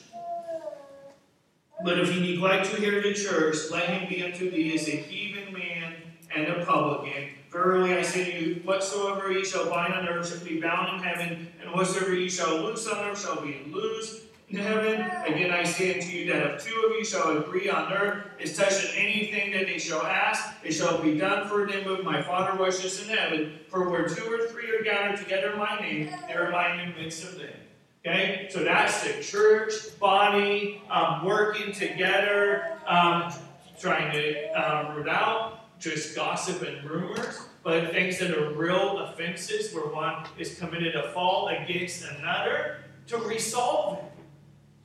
But 1.83 1.99
if 1.99 2.11
he 2.11 2.19
neglect 2.19 2.71
to 2.71 2.79
hear 2.79 3.01
the 3.01 3.13
church, 3.13 3.55
let 3.71 3.89
him 3.89 4.07
be 4.07 4.23
unto 4.23 4.51
thee 4.51 4.75
as 4.75 4.87
a 4.87 4.91
heathen 4.91 5.53
man 5.53 5.95
and 6.35 6.47
a 6.47 6.65
publican. 6.65 7.29
Verily 7.51 7.95
I 7.95 8.01
say 8.01 8.31
to 8.31 8.45
you, 8.45 8.55
whatsoever 8.63 9.31
ye 9.31 9.43
shall 9.43 9.69
bind 9.69 9.93
on 9.93 10.07
earth 10.07 10.29
shall 10.29 10.45
be 10.45 10.61
bound 10.61 10.95
in 10.95 11.03
heaven, 11.03 11.51
and 11.61 11.71
whatsoever 11.73 12.13
ye 12.13 12.29
shall 12.29 12.61
loose 12.61 12.87
on 12.87 12.97
earth 12.97 13.21
shall 13.21 13.41
be 13.41 13.63
loosed 13.67 14.21
in 14.49 14.59
heaven. 14.59 15.01
Again 15.25 15.51
I 15.51 15.63
say 15.63 15.95
unto 15.95 16.07
you 16.07 16.31
that 16.31 16.45
if 16.45 16.63
two 16.63 16.81
of 16.85 16.91
you 16.91 17.03
shall 17.03 17.37
agree 17.37 17.69
on 17.69 17.91
earth 17.91 18.25
is 18.39 18.55
touching 18.55 18.91
anything 18.95 19.51
that 19.53 19.65
they 19.65 19.79
shall 19.79 20.05
ask, 20.05 20.53
it 20.63 20.71
shall 20.71 21.01
be 21.01 21.17
done 21.17 21.47
for 21.47 21.67
them 21.67 21.87
of 21.87 22.05
my 22.05 22.21
Father 22.21 22.61
which 22.61 22.85
is 22.85 23.01
in 23.01 23.09
heaven. 23.09 23.59
For 23.69 23.89
where 23.89 24.07
two 24.07 24.31
or 24.31 24.47
three 24.47 24.69
are 24.75 24.83
gathered 24.83 25.17
together 25.17 25.53
in 25.53 25.59
my 25.59 25.79
name, 25.79 26.09
there 26.27 26.47
am 26.47 26.55
I 26.55 26.81
in 26.81 26.91
the 26.91 27.01
midst 27.01 27.23
of 27.23 27.37
them. 27.37 27.53
Okay, 28.03 28.47
so 28.49 28.63
that's 28.63 29.03
the 29.03 29.21
church 29.21 29.73
body 29.99 30.81
um, 30.89 31.23
working 31.23 31.71
together, 31.71 32.79
um, 32.87 33.31
trying 33.79 34.11
to 34.11 34.49
um, 34.53 34.95
root 34.95 35.07
out 35.07 35.79
just 35.79 36.15
gossip 36.15 36.61
and 36.61 36.87
rumors, 36.89 37.41
but 37.63 37.91
things 37.91 38.19
that 38.19 38.37
are 38.37 38.53
real 38.53 38.99
offenses 38.99 39.73
where 39.73 39.87
one 39.87 40.25
is 40.37 40.57
committed 40.57 40.95
a 40.95 41.11
fault 41.11 41.51
against 41.51 42.03
another 42.05 42.77
to 43.07 43.17
resolve 43.17 43.97
it 43.97 44.11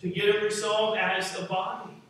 to 0.00 0.08
get 0.08 0.28
it 0.28 0.42
resolved 0.42 0.98
as 0.98 1.38
a 1.38 1.42
body. 1.42 2.02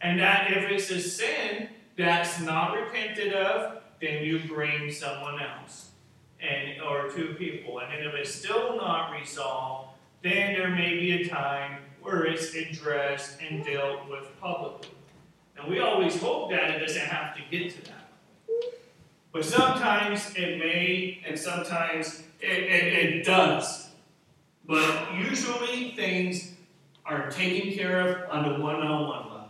And 0.00 0.20
that 0.20 0.50
if 0.50 0.70
it's 0.70 0.90
a 0.90 1.00
sin 1.00 1.68
that's 1.96 2.40
not 2.40 2.74
repented 2.74 3.32
of, 3.32 3.82
then 4.00 4.22
you 4.24 4.40
bring 4.46 4.90
someone 4.90 5.40
else 5.40 5.90
and 6.40 6.80
or 6.82 7.08
two 7.10 7.34
people. 7.38 7.80
And 7.80 8.06
if 8.06 8.14
it's 8.14 8.34
still 8.34 8.76
not 8.76 9.12
resolved, 9.12 9.85
then 10.22 10.54
there 10.54 10.70
may 10.70 10.98
be 10.98 11.22
a 11.22 11.28
time 11.28 11.78
where 12.00 12.24
it's 12.24 12.54
addressed 12.54 13.40
and 13.40 13.64
dealt 13.64 14.08
with 14.08 14.24
publicly. 14.40 14.90
And 15.58 15.68
we 15.68 15.80
always 15.80 16.20
hope 16.20 16.50
that 16.50 16.70
it 16.70 16.78
doesn't 16.78 17.06
have 17.06 17.34
to 17.36 17.42
get 17.50 17.70
to 17.74 17.84
that. 17.86 18.10
But 19.32 19.44
sometimes 19.44 20.32
it 20.36 20.58
may, 20.58 21.22
and 21.26 21.38
sometimes 21.38 22.22
it, 22.40 22.48
it, 22.48 22.92
it 22.92 23.24
does. 23.24 23.88
But 24.66 25.14
usually 25.14 25.92
things 25.92 26.52
are 27.04 27.30
taken 27.30 27.72
care 27.72 28.00
of 28.00 28.30
on 28.30 28.52
the 28.52 28.58
one-on-one 28.64 29.26
level. 29.26 29.48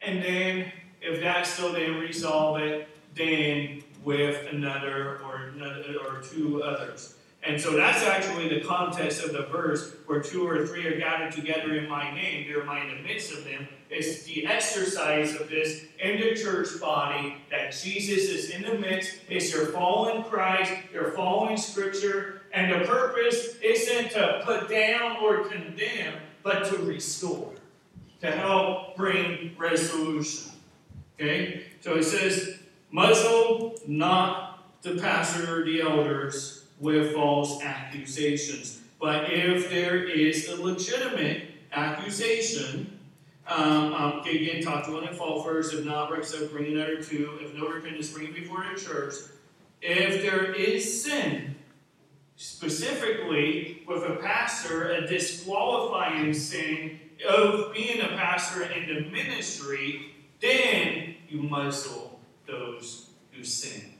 And 0.00 0.22
then, 0.22 0.72
if 1.00 1.20
that 1.20 1.46
still 1.46 1.72
didn't 1.72 2.00
resolve 2.00 2.58
it, 2.60 2.88
then 3.14 3.82
with 4.04 4.46
another 4.52 5.20
or 5.24 5.52
another 5.54 5.96
or 6.08 6.20
two 6.22 6.62
others. 6.62 7.14
And 7.44 7.60
so 7.60 7.72
that's 7.72 8.04
actually 8.04 8.48
the 8.48 8.60
context 8.60 9.24
of 9.24 9.32
the 9.32 9.42
verse 9.42 9.94
where 10.06 10.20
two 10.20 10.46
or 10.46 10.64
three 10.64 10.86
are 10.86 10.96
gathered 10.96 11.32
together 11.32 11.74
in 11.74 11.88
my 11.88 12.14
name, 12.14 12.46
there 12.46 12.62
am 12.62 12.70
I 12.70 12.82
in 12.82 12.96
the 12.96 13.02
midst 13.02 13.32
of 13.32 13.44
them. 13.44 13.66
It's 13.90 14.22
the 14.22 14.46
exercise 14.46 15.34
of 15.40 15.50
this 15.50 15.84
in 15.98 16.20
the 16.20 16.36
church 16.36 16.68
body 16.80 17.36
that 17.50 17.72
Jesus 17.72 18.28
is 18.28 18.50
in 18.50 18.62
the 18.62 18.78
midst. 18.78 19.18
It's 19.28 19.52
your 19.52 19.66
following 19.66 20.22
Christ, 20.22 20.72
you're 20.92 21.10
following 21.12 21.56
Scripture, 21.56 22.42
and 22.52 22.72
the 22.72 22.86
purpose 22.86 23.56
isn't 23.60 24.12
to 24.12 24.42
put 24.44 24.68
down 24.68 25.16
or 25.16 25.44
condemn, 25.44 26.14
but 26.44 26.66
to 26.66 26.76
restore, 26.78 27.54
to 28.20 28.30
help 28.30 28.96
bring 28.96 29.56
resolution. 29.58 30.52
Okay? 31.20 31.64
So 31.80 31.96
it 31.96 32.04
says, 32.04 32.60
muzzle 32.92 33.74
not 33.88 34.82
the 34.82 34.96
pastor 34.98 35.60
or 35.60 35.64
the 35.64 35.80
elders 35.80 36.61
with 36.82 37.14
false 37.14 37.62
accusations. 37.62 38.80
But 39.00 39.32
if 39.32 39.70
there 39.70 40.04
is 40.04 40.48
a 40.48 40.60
legitimate 40.60 41.44
accusation, 41.72 42.98
um, 43.46 43.94
um, 43.94 44.20
again, 44.20 44.62
talk 44.62 44.84
to 44.86 44.92
one 44.92 45.04
and 45.04 45.16
fall 45.16 45.42
first. 45.42 45.72
If 45.72 45.84
not, 45.84 46.24
so 46.24 46.48
bring 46.48 46.72
another 46.72 47.02
two. 47.02 47.38
If 47.40 47.54
no 47.54 47.68
repentance, 47.68 48.10
bring 48.10 48.28
it 48.28 48.34
before 48.34 48.64
the 48.72 48.78
church. 48.78 49.14
If 49.80 50.22
there 50.22 50.52
is 50.52 51.02
sin, 51.02 51.54
specifically 52.36 53.82
with 53.86 54.02
a 54.02 54.16
pastor, 54.16 54.90
a 54.90 55.06
disqualifying 55.06 56.34
sin 56.34 57.00
of 57.28 57.72
being 57.72 58.00
a 58.00 58.08
pastor 58.08 58.64
in 58.64 58.92
the 58.92 59.10
ministry, 59.10 60.14
then 60.40 61.14
you 61.28 61.42
muzzle 61.42 62.20
those 62.46 63.10
who 63.30 63.44
sin. 63.44 63.94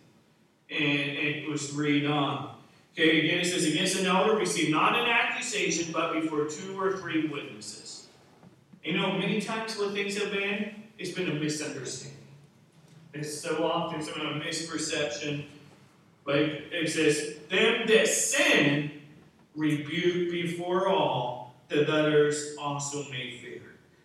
And 0.70 0.80
it 0.80 1.48
was 1.48 1.72
read 1.72 2.06
on. 2.06 2.51
Okay, 2.92 3.20
again 3.20 3.40
it 3.40 3.46
says, 3.46 3.64
Against 3.64 3.98
an 3.98 4.06
elder 4.06 4.36
receive 4.36 4.70
not 4.70 4.94
an 4.94 5.08
accusation, 5.08 5.92
but 5.92 6.12
before 6.12 6.46
two 6.46 6.78
or 6.78 6.98
three 6.98 7.26
witnesses. 7.26 8.06
You 8.84 8.96
know, 8.96 9.12
many 9.12 9.40
times 9.40 9.78
what 9.78 9.92
things 9.92 10.18
have 10.18 10.32
been, 10.32 10.74
it's 10.98 11.12
been 11.12 11.30
a 11.30 11.34
misunderstanding. 11.34 12.18
It's 13.14 13.40
so 13.40 13.64
often 13.64 14.02
some 14.02 14.20
a 14.20 14.40
misperception. 14.40 15.44
Like 16.24 16.64
it 16.72 16.90
says, 16.90 17.36
them 17.48 17.86
that 17.86 18.08
sin 18.08 18.90
rebuke 19.54 20.30
before 20.30 20.88
all, 20.88 21.54
that 21.68 21.88
others 21.88 22.56
also 22.58 23.04
may 23.10 23.38
fear. 23.38 23.51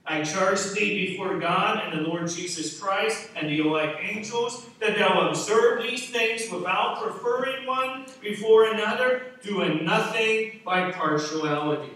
I 0.10 0.24
charge 0.24 0.72
thee 0.72 1.08
before 1.08 1.38
God 1.38 1.84
and 1.84 2.00
the 2.00 2.08
Lord 2.08 2.30
Jesus 2.30 2.80
Christ 2.80 3.30
and 3.36 3.50
the 3.50 3.60
elect 3.60 4.00
angels 4.02 4.66
that 4.80 4.98
thou 4.98 5.28
observe 5.28 5.84
these 5.84 6.10
things 6.10 6.50
without 6.50 7.04
preferring 7.04 7.66
one 7.66 8.06
before 8.22 8.72
another, 8.72 9.24
doing 9.44 9.84
nothing 9.84 10.62
by 10.64 10.92
partiality. 10.92 11.92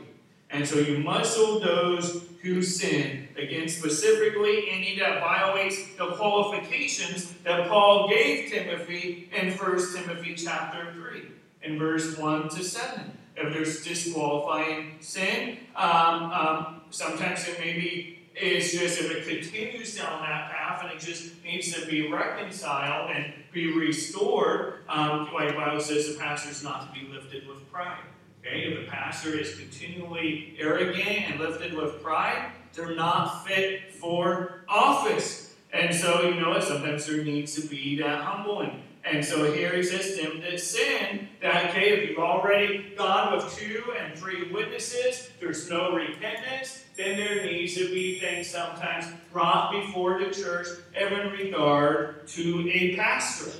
And 0.50 0.68
so 0.68 0.80
you 0.80 1.00
muzzle 1.00 1.62
those 1.62 2.28
who 2.42 2.62
sin, 2.62 3.30
again, 3.38 3.70
specifically 3.70 4.70
any 4.70 5.00
that 5.00 5.22
violates 5.22 5.78
the 5.98 6.08
qualifications 6.08 7.32
that 7.44 7.70
Paul 7.70 8.10
gave 8.10 8.52
Timothy 8.52 9.30
in 9.32 9.54
1 9.54 9.96
Timothy 9.96 10.36
chapter 10.36 10.92
3, 10.94 11.22
in 11.64 11.80
verse 11.80 12.18
1 12.18 12.50
to 12.50 12.64
7. 12.64 13.18
If 13.46 13.54
there's 13.54 13.84
disqualifying 13.84 14.98
sin, 15.00 15.58
um, 15.76 16.32
um, 16.32 16.82
sometimes 16.90 17.48
it 17.48 17.60
may 17.60 17.74
be 17.74 18.18
is 18.36 18.72
just 18.72 19.00
if 19.00 19.12
it 19.12 19.28
continues 19.28 19.98
down 19.98 20.22
that 20.22 20.52
path 20.52 20.84
and 20.84 20.92
it 20.92 21.00
just 21.00 21.44
needs 21.44 21.74
to 21.74 21.86
be 21.86 22.10
reconciled 22.12 23.12
and 23.12 23.34
be 23.52 23.78
restored, 23.78 24.76
um, 24.88 25.30
like 25.34 25.50
the 25.50 25.56
Bible 25.56 25.82
says 25.82 26.14
the 26.14 26.20
pastor 26.20 26.50
is 26.50 26.64
not 26.64 26.94
to 26.94 27.00
be 27.00 27.08
lifted 27.08 27.48
with 27.48 27.70
pride. 27.72 28.00
Okay, 28.40 28.64
if 28.64 28.86
the 28.86 28.92
pastor 28.92 29.38
is 29.38 29.56
continually 29.56 30.56
arrogant 30.58 31.30
and 31.30 31.40
lifted 31.40 31.74
with 31.74 32.02
pride, 32.02 32.52
they're 32.74 32.96
not 32.96 33.46
fit 33.46 33.94
for 33.94 34.64
office. 34.68 35.54
And 35.74 35.94
so, 35.94 36.22
you 36.24 36.40
know, 36.40 36.50
what? 36.50 36.64
sometimes 36.64 37.06
there 37.06 37.24
needs 37.24 37.56
to 37.56 37.68
be 37.68 37.98
that 38.00 38.22
humbling. 38.22 38.82
And 39.04 39.26
so 39.26 39.52
here 39.52 39.76
he 39.76 39.84
says, 39.84 40.18
them 40.18 40.42
that 40.42 40.60
sin, 40.60 41.28
that, 41.42 41.70
okay, 41.70 41.90
if 41.90 42.10
you've 42.10 42.20
already 42.20 42.94
gone 42.96 43.36
with 43.36 43.56
two 43.58 43.84
and 44.00 44.18
three 44.18 44.52
witnesses, 44.52 45.32
there's 45.40 45.70
no 45.70 45.94
repentance, 45.94 46.84
then 46.96 47.18
there 47.18 47.44
needs 47.44 47.74
to 47.76 47.90
be 47.90 48.20
things 48.20 48.48
sometimes 48.48 49.08
brought 49.32 49.72
before 49.72 50.20
the 50.20 50.30
church 50.30 50.68
in 50.96 51.32
regard 51.32 52.28
to 52.28 52.70
a 52.72 52.96
pastor. 52.96 53.52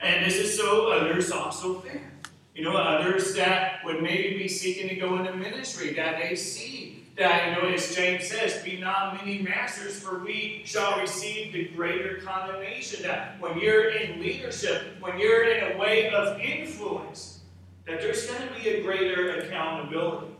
And 0.00 0.26
this 0.26 0.34
is 0.34 0.56
so 0.56 0.90
others 0.90 1.30
also 1.30 1.80
fair. 1.80 2.12
You 2.54 2.64
know, 2.64 2.76
others 2.76 3.34
that 3.36 3.82
would 3.84 4.02
maybe 4.02 4.36
be 4.36 4.48
seeking 4.48 4.88
to 4.90 4.96
go 4.96 5.16
into 5.16 5.34
ministry, 5.34 5.94
that 5.94 6.20
they 6.20 6.36
see 6.36 6.91
that, 7.16 7.48
you 7.48 7.62
know, 7.62 7.74
as 7.74 7.94
James 7.94 8.28
says, 8.28 8.62
be 8.62 8.78
not 8.78 9.16
many 9.16 9.42
masters, 9.42 10.00
for 10.00 10.18
we 10.24 10.62
shall 10.64 10.98
receive 10.98 11.52
the 11.52 11.68
greater 11.68 12.16
condemnation. 12.16 13.02
That 13.02 13.38
when 13.40 13.58
you're 13.58 13.90
in 13.90 14.20
leadership, 14.20 14.96
when 15.00 15.18
you're 15.18 15.44
in 15.44 15.72
a 15.72 15.78
way 15.78 16.10
of 16.10 16.40
influence, 16.40 17.40
that 17.86 18.00
there's 18.00 18.26
going 18.26 18.48
to 18.48 18.54
be 18.54 18.68
a 18.70 18.82
greater 18.82 19.40
accountability 19.40 20.34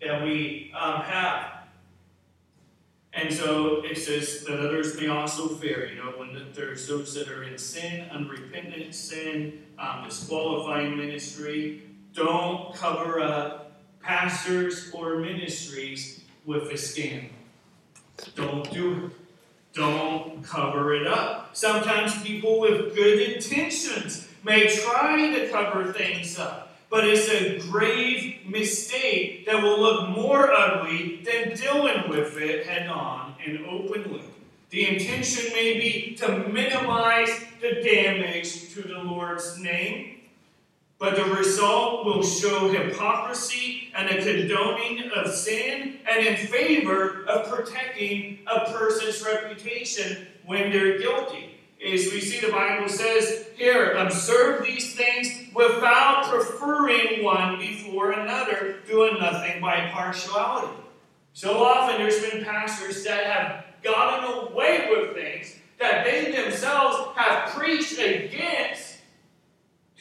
that 0.00 0.22
we 0.22 0.72
um, 0.78 1.02
have. 1.02 1.52
And 3.14 3.32
so 3.32 3.84
it 3.84 3.98
says 3.98 4.44
that 4.44 4.58
others 4.58 4.98
may 4.98 5.08
also 5.08 5.48
fear. 5.48 5.86
You 5.86 5.96
know, 5.96 6.12
when 6.16 6.46
there's 6.54 6.88
those 6.88 7.14
that 7.14 7.28
are 7.28 7.42
in 7.42 7.58
sin, 7.58 8.08
unrepentant 8.10 8.94
sin, 8.94 9.62
um, 9.78 10.04
disqualifying 10.04 10.96
ministry, 10.96 11.82
don't 12.14 12.74
cover 12.74 13.20
up 13.20 13.61
pastors 14.22 14.90
or 14.94 15.16
ministries 15.16 16.20
with 16.46 16.70
a 16.70 16.76
scandal. 16.76 17.30
Don't 18.36 18.70
do 18.72 19.06
it. 19.06 19.12
Don't 19.74 20.44
cover 20.44 20.94
it 20.94 21.08
up. 21.08 21.56
Sometimes 21.56 22.22
people 22.22 22.60
with 22.60 22.94
good 22.94 23.20
intentions 23.20 24.28
may 24.44 24.68
try 24.68 25.34
to 25.34 25.48
cover 25.50 25.92
things 25.92 26.38
up 26.38 26.68
but 26.88 27.08
it's 27.08 27.26
a 27.30 27.58
grave 27.70 28.46
mistake 28.46 29.46
that 29.46 29.62
will 29.62 29.80
look 29.80 30.10
more 30.10 30.52
ugly 30.52 31.22
than 31.24 31.56
dealing 31.56 32.06
with 32.06 32.36
it 32.36 32.66
head 32.66 32.86
on 32.86 33.34
and 33.46 33.64
openly. 33.64 34.20
The 34.68 34.96
intention 34.96 35.54
may 35.54 35.80
be 35.80 36.14
to 36.16 36.46
minimize 36.50 37.30
the 37.62 37.80
damage 37.82 38.74
to 38.74 38.82
the 38.82 38.98
Lord's 38.98 39.58
name, 39.58 40.18
but 41.02 41.16
the 41.16 41.24
result 41.24 42.04
will 42.04 42.22
show 42.22 42.68
hypocrisy 42.68 43.90
and 43.96 44.08
a 44.08 44.22
condoning 44.22 45.10
of 45.10 45.34
sin 45.34 45.98
and 46.08 46.24
in 46.24 46.36
favor 46.46 47.24
of 47.26 47.50
protecting 47.50 48.38
a 48.46 48.70
person's 48.70 49.20
reputation 49.20 50.28
when 50.46 50.70
they're 50.70 51.00
guilty 51.00 51.58
As 51.84 52.04
we 52.12 52.20
see 52.20 52.38
the 52.38 52.52
Bible 52.52 52.88
says 52.88 53.46
here, 53.56 53.94
observe 53.94 54.64
these 54.64 54.94
things 54.94 55.52
without 55.52 56.26
preferring 56.30 57.24
one 57.24 57.58
before 57.58 58.12
another, 58.12 58.76
doing 58.86 59.18
nothing 59.18 59.60
by 59.60 59.90
partiality. 59.92 60.72
So 61.32 61.64
often 61.64 61.98
there's 61.98 62.20
been 62.20 62.44
pastors 62.44 63.02
that 63.02 63.24
have 63.24 63.64
gotten 63.82 64.52
away 64.52 64.86
with 64.88 65.14
things 65.14 65.56
that 65.80 66.04
they 66.04 66.30
themselves 66.30 67.08
have 67.16 67.50
preached 67.54 67.98
against 67.98 68.91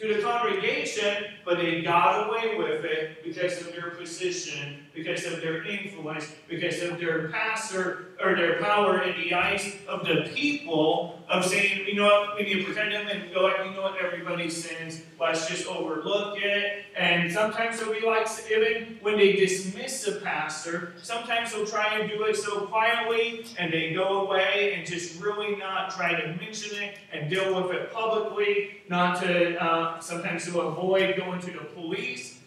to 0.02 0.16
the 0.16 0.22
congregation, 0.22 1.26
but 1.46 1.58
they 1.58 1.82
got 1.82 2.28
away 2.28 2.58
with 2.58 2.84
it 2.84 3.24
because 3.24 3.62
of 3.62 3.72
their 3.74 3.92
position, 3.92 4.86
because 4.94 5.26
of 5.26 5.42
their 5.42 5.64
influence, 5.66 6.32
because 6.50 6.82
of 6.82 7.00
their 7.00 7.30
pastor 7.30 8.10
or 8.22 8.36
their 8.36 8.62
power 8.62 9.02
in 9.02 9.20
the 9.22 9.34
eyes 9.34 9.76
of 9.88 10.06
the 10.06 10.30
people 10.34 11.20
of 11.30 11.46
saying, 11.46 11.86
you 11.88 11.96
know 11.96 12.06
what, 12.06 12.36
we 12.38 12.44
need 12.44 12.56
to 12.56 12.66
protect 12.66 12.92
them 12.92 13.08
and 13.08 13.34
go, 13.34 13.48
you 13.64 13.72
know 13.72 13.84
what, 13.84 13.96
everybody 14.04 14.50
sins, 14.50 15.02
let's 15.20 15.48
just 15.48 15.66
overlook 15.66 16.38
it. 16.42 16.84
And 16.98 17.32
sometimes 17.32 17.80
they'll 17.80 17.94
be 17.94 18.06
like, 18.06 18.28
even 18.52 18.98
when 19.02 19.18
they 19.18 19.34
dismiss 19.34 20.06
a 20.08 20.20
pastor, 20.20 20.94
sometimes 21.02 21.54
they'll 21.54 21.66
try 21.66 21.98
and 21.98 22.10
do 22.10 22.24
it 22.24 22.36
so 22.36 22.68
quietly 22.68 23.46
and 23.58 23.72
they 23.72 23.94
go 23.94 24.26
away 24.26 24.74
and 24.76 24.86
just 24.86 25.22
really 25.22 25.56
not 25.56 25.92
try 25.92 26.20
to 26.20 26.28
mention 26.36 26.78
it 26.84 26.98
and 27.14 27.30
deal 27.30 27.56
with 27.56 27.74
it 27.74 27.94
publicly, 27.94 28.82
not 28.90 29.22
to, 29.22 29.64
uh, 29.64 30.00
sometimes 30.02 30.46
to 30.46 30.60
avoid 30.60 31.16
going 31.16 31.40
to 31.40 31.52
the 31.52 31.64
police 31.74 32.40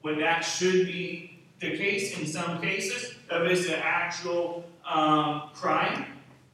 when 0.00 0.18
that 0.18 0.40
should 0.40 0.86
be 0.86 1.29
the 1.60 1.76
case 1.76 2.18
in 2.18 2.26
some 2.26 2.60
cases. 2.60 3.14
If 3.30 3.50
it's 3.50 3.68
an 3.68 3.80
actual 3.82 4.64
um, 4.84 5.50
crime, 5.54 6.06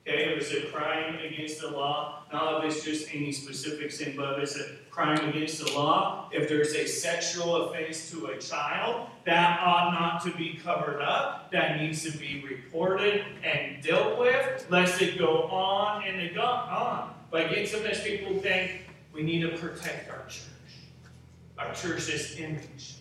okay, 0.06 0.34
if 0.34 0.42
it's 0.42 0.52
a 0.52 0.70
crime 0.70 1.16
against 1.24 1.60
the 1.60 1.70
law, 1.70 2.24
not 2.32 2.64
if 2.64 2.72
it's 2.72 2.84
just 2.84 3.14
any 3.14 3.32
specific 3.32 3.92
sin, 3.92 4.14
but 4.16 4.34
if 4.34 4.42
it's 4.42 4.60
a 4.60 4.76
crime 4.90 5.28
against 5.28 5.64
the 5.64 5.72
law, 5.72 6.28
if 6.32 6.48
there's 6.48 6.74
a 6.74 6.86
sexual 6.86 7.56
offense 7.56 8.10
to 8.10 8.26
a 8.26 8.38
child, 8.38 9.08
that 9.24 9.60
ought 9.60 9.92
not 9.92 10.22
to 10.24 10.36
be 10.36 10.58
covered 10.62 11.00
up. 11.00 11.50
That 11.52 11.80
needs 11.80 12.02
to 12.02 12.18
be 12.18 12.44
reported 12.48 13.24
and 13.44 13.82
dealt 13.82 14.18
with, 14.18 14.66
lest 14.70 15.00
it 15.00 15.18
go 15.18 15.44
on 15.44 16.04
and 16.04 16.20
it 16.20 16.34
go 16.34 16.42
on. 16.42 17.14
But 17.30 17.46
again, 17.46 17.66
sometimes 17.66 18.00
people 18.00 18.38
think 18.40 18.82
we 19.12 19.22
need 19.22 19.40
to 19.42 19.56
protect 19.56 20.10
our 20.10 20.24
church 20.26 20.42
our 21.58 21.72
church's 21.72 22.38
image. 22.38 22.96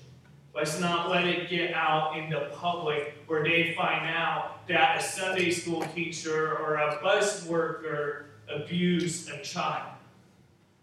Let's 0.56 0.80
not 0.80 1.10
let 1.10 1.26
it 1.26 1.50
get 1.50 1.74
out 1.74 2.18
in 2.18 2.30
the 2.30 2.50
public 2.54 3.14
where 3.28 3.44
they 3.44 3.74
find 3.74 4.10
out 4.10 4.66
that 4.70 5.00
a 5.00 5.04
Sunday 5.04 5.52
school 5.52 5.82
teacher 5.94 6.58
or 6.58 6.76
a 6.76 6.98
bus 7.02 7.46
worker 7.46 8.28
abused 8.48 9.30
a 9.30 9.42
child. 9.42 9.92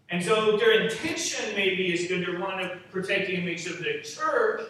And 0.09 0.23
so 0.23 0.57
their 0.57 0.79
intention 0.79 1.55
maybe 1.55 1.91
is 1.91 2.07
good. 2.07 2.23
They 2.23 2.39
want 2.39 2.61
to 2.61 2.77
protect 2.91 3.27
the 3.27 3.35
image 3.35 3.65
of 3.65 3.79
the 3.79 4.01
church, 4.03 4.61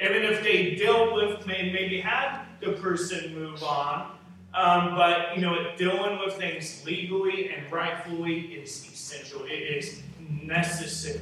even 0.00 0.22
if 0.22 0.44
they 0.44 0.76
dealt 0.76 1.14
with, 1.14 1.44
maybe 1.48 2.00
had 2.00 2.44
the 2.60 2.72
person 2.74 3.34
move 3.34 3.60
on. 3.64 4.16
Um, 4.54 4.94
but, 4.94 5.34
you 5.34 5.42
know, 5.42 5.72
dealing 5.76 6.20
with 6.20 6.34
things 6.34 6.84
legally 6.86 7.48
and 7.48 7.70
rightfully 7.72 8.40
is 8.40 8.70
essential. 8.86 9.44
It 9.46 9.50
is 9.50 10.00
necessary. 10.20 11.20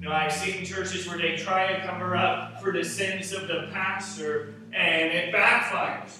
You 0.00 0.08
know, 0.08 0.12
I've 0.12 0.32
seen 0.32 0.64
churches 0.64 1.08
where 1.08 1.18
they 1.18 1.36
try 1.36 1.72
to 1.72 1.86
cover 1.86 2.16
up 2.16 2.62
for 2.62 2.72
the 2.72 2.84
sins 2.84 3.32
of 3.32 3.48
the 3.48 3.68
pastor, 3.72 4.54
and 4.72 5.12
it 5.12 5.34
backfires. 5.34 6.18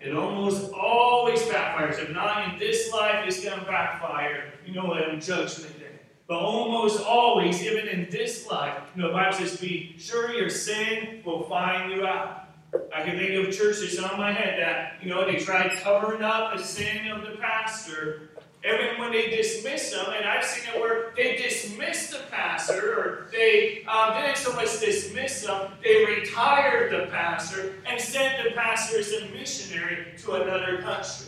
It 0.00 0.14
almost 0.14 0.72
always 0.72 1.40
backfires. 1.42 2.02
If 2.02 2.10
not 2.10 2.52
in 2.52 2.58
this 2.58 2.92
life, 2.92 3.24
it's 3.26 3.42
going 3.44 3.60
to 3.60 3.64
backfire, 3.64 4.54
you 4.66 4.74
know, 4.74 4.92
in 4.94 5.20
judgment 5.20 5.78
day. 5.78 6.00
But 6.26 6.38
almost 6.38 7.00
always, 7.04 7.62
even 7.62 7.86
in 7.86 8.08
this 8.10 8.46
life, 8.48 8.82
you 8.96 9.02
know, 9.02 9.08
the 9.08 9.14
Bible 9.14 9.36
says, 9.36 9.56
be 9.56 9.94
sure 9.96 10.32
your 10.32 10.50
sin 10.50 11.22
will 11.24 11.44
find 11.44 11.92
you 11.92 12.06
out. 12.06 12.48
I 12.94 13.02
can 13.02 13.16
think 13.16 13.46
of 13.46 13.54
churches 13.54 13.98
on 14.00 14.18
my 14.18 14.32
head 14.32 14.58
that, 14.60 14.94
you 15.00 15.10
know, 15.10 15.24
they 15.24 15.36
tried 15.36 15.70
covering 15.78 16.22
up 16.22 16.56
the 16.56 16.62
sin 16.62 17.06
of 17.06 17.22
the 17.22 17.36
pastor, 17.36 18.30
even 18.64 18.98
when 18.98 19.12
they 19.12 19.28
dismiss 19.28 19.90
them, 19.90 20.06
and 20.16 20.24
I've 20.24 20.44
seen 20.44 20.74
it 20.74 20.80
where 20.80 21.12
they 21.14 21.36
dismiss 21.36 22.08
the 22.08 22.20
pastor, 22.30 22.98
or 22.98 23.26
they 23.30 23.84
um, 23.84 24.14
didn't 24.14 24.38
so 24.38 24.54
much 24.54 24.80
dismiss 24.80 25.42
them, 25.42 25.72
they 25.82 26.04
retired 26.06 26.90
the 26.90 27.10
pastor 27.10 27.74
and 27.86 28.00
sent 28.00 28.42
the 28.42 28.52
pastor 28.52 28.98
as 28.98 29.12
a 29.12 29.28
missionary 29.28 30.14
to 30.18 30.32
another 30.32 30.80
country 30.80 31.26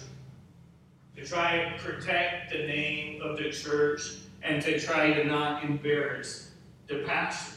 to 1.16 1.26
try 1.26 1.56
and 1.56 1.78
protect 1.80 2.52
the 2.52 2.58
name 2.58 3.20
of 3.20 3.36
the 3.36 3.50
church 3.50 4.16
and 4.42 4.62
to 4.62 4.80
try 4.80 5.12
to 5.12 5.24
not 5.24 5.62
embarrass 5.62 6.50
the 6.86 7.02
pastor. 7.06 7.56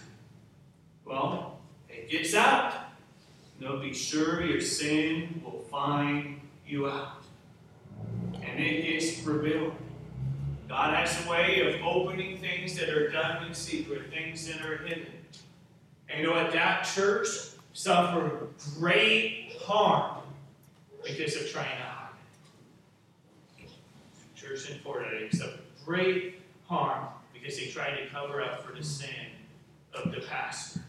Well, 1.05 1.59
it 1.87 2.09
gets 2.09 2.35
out. 2.35 2.73
Know, 3.59 3.77
be 3.77 3.93
sure 3.93 4.41
your 4.41 4.61
sin 4.61 5.41
will 5.43 5.59
find 5.69 6.39
you 6.65 6.87
out 6.87 7.19
and 8.59 8.67
it 8.67 8.81
gets 8.81 9.23
revealed. 9.23 9.73
God 10.67 10.93
has 10.93 11.25
a 11.25 11.29
way 11.29 11.61
of 11.61 11.81
opening 11.81 12.37
things 12.39 12.77
that 12.77 12.89
are 12.89 13.09
done 13.09 13.45
in 13.47 13.53
secret, 13.53 14.11
things 14.11 14.45
that 14.47 14.61
are 14.65 14.77
hidden. 14.77 15.07
And 16.09 16.19
you 16.19 16.27
know 16.27 16.33
what? 16.33 16.51
That 16.51 16.83
church 16.83 17.29
suffered 17.71 18.49
great 18.77 19.53
harm 19.61 20.23
because 21.05 21.37
of 21.37 21.49
trying 21.49 21.77
to 21.77 21.83
hide 21.83 22.09
it. 23.59 23.69
Church 24.35 24.69
in 24.69 24.79
Florida, 24.79 25.33
suffered 25.33 25.59
great 25.85 26.41
harm 26.67 27.07
because 27.33 27.57
they 27.57 27.67
tried 27.67 27.95
to 27.95 28.07
cover 28.07 28.41
up 28.41 28.65
for 28.65 28.75
the 28.75 28.83
sin 28.83 29.09
of 29.93 30.11
the 30.11 30.19
pastor. 30.19 30.81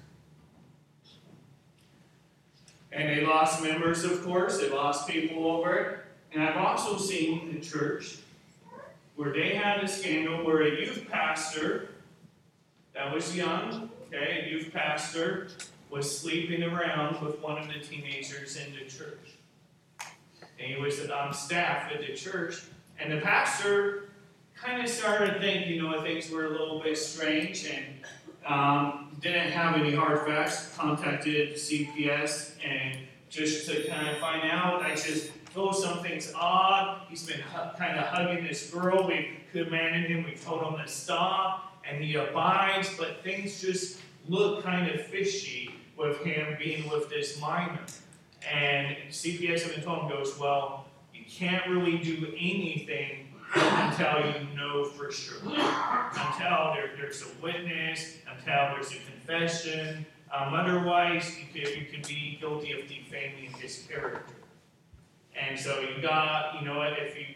And 2.91 3.09
they 3.09 3.25
lost 3.25 3.63
members, 3.63 4.03
of 4.03 4.25
course. 4.25 4.59
They 4.59 4.69
lost 4.71 5.07
people 5.09 5.47
over 5.47 5.77
it. 5.77 6.01
And 6.33 6.43
I've 6.43 6.57
also 6.57 6.97
seen 6.97 7.57
a 7.57 7.61
church 7.65 8.19
where 9.17 9.33
they 9.33 9.55
had 9.55 9.83
a 9.83 9.89
scandal 9.89 10.45
where 10.45 10.63
a 10.63 10.81
youth 10.81 11.07
pastor 11.11 11.89
that 12.95 13.13
was 13.13 13.37
young, 13.37 13.91
okay, 14.07 14.45
a 14.47 14.51
youth 14.51 14.73
pastor 14.73 15.49
was 15.91 16.21
sleeping 16.21 16.63
around 16.63 17.21
with 17.21 17.41
one 17.41 17.59
of 17.59 17.67
the 17.69 17.81
teenagers 17.81 18.57
in 18.57 18.73
the 18.73 18.91
church. 18.91 19.37
And 20.59 20.75
he 20.75 20.81
was 20.81 21.01
on 21.11 21.33
staff 21.33 21.91
at 21.93 22.01
the 22.01 22.15
church, 22.15 22.63
and 22.99 23.13
the 23.13 23.21
pastor 23.21 24.11
kind 24.55 24.83
of 24.83 24.89
started 24.89 25.35
to 25.35 25.41
think, 25.41 25.67
you 25.67 25.83
know, 25.83 26.01
things 26.03 26.31
were 26.31 26.47
a 26.47 26.51
little 26.51 26.81
bit 26.81 26.97
strange 26.97 27.67
and 27.67 27.87
um, 28.47 29.17
didn't 29.21 29.51
have 29.51 29.77
any 29.77 29.95
hard 29.95 30.27
facts, 30.27 30.75
contacted 30.77 31.55
CPS 31.55 32.53
and 32.65 32.99
just 33.31 33.69
to 33.69 33.87
kind 33.87 34.09
of 34.09 34.19
find 34.19 34.51
out, 34.51 34.83
I 34.83 34.95
just 34.95 35.31
oh, 35.57 35.73
something's 35.73 36.33
odd. 36.35 37.03
He's 37.09 37.27
been 37.27 37.41
kind 37.79 37.99
of 37.99 38.07
hugging 38.07 38.45
this 38.45 38.71
girl. 38.71 39.07
We've 39.07 39.31
commanded 39.53 40.11
him, 40.11 40.25
we've 40.25 40.43
told 40.43 40.63
him 40.63 40.85
to 40.85 40.89
stop, 40.89 41.83
and 41.89 42.03
he 42.03 42.15
abides, 42.15 42.97
but 42.97 43.23
things 43.23 43.61
just 43.61 44.01
look 44.29 44.63
kind 44.63 44.91
of 44.91 45.07
fishy 45.07 45.75
with 45.97 46.19
him 46.19 46.57
being 46.59 46.89
with 46.89 47.09
this 47.11 47.41
minor. 47.41 47.81
And 48.51 48.97
CPS 49.11 49.69
even 49.69 49.83
told 49.83 50.03
him, 50.03 50.09
goes, 50.09 50.39
well, 50.39 50.87
you 51.15 51.25
can't 51.29 51.67
really 51.69 51.99
do 51.99 52.29
anything 52.39 53.29
until 53.55 54.27
you 54.27 54.57
know 54.57 54.85
for 54.85 55.11
sure. 55.11 55.39
Until 55.45 56.73
there, 56.75 56.91
there's 56.97 57.23
a 57.23 57.43
witness, 57.43 58.19
until 58.31 58.75
there's 58.75 58.93
a 58.93 58.99
confession. 59.11 60.07
Um, 60.33 60.55
otherwise, 60.55 61.37
you 61.39 61.47
could, 61.53 61.75
you 61.77 61.87
could 61.87 62.07
be 62.07 62.39
guilty 62.41 62.73
of 62.73 62.89
defaming 62.89 63.51
his 63.61 63.87
character. 63.89 64.35
And 65.39 65.59
so 65.59 65.81
you 65.81 66.01
got, 66.03 66.59
you 66.59 66.67
know 66.67 66.79
what, 66.79 66.95
if 66.99 67.17
you 67.17 67.27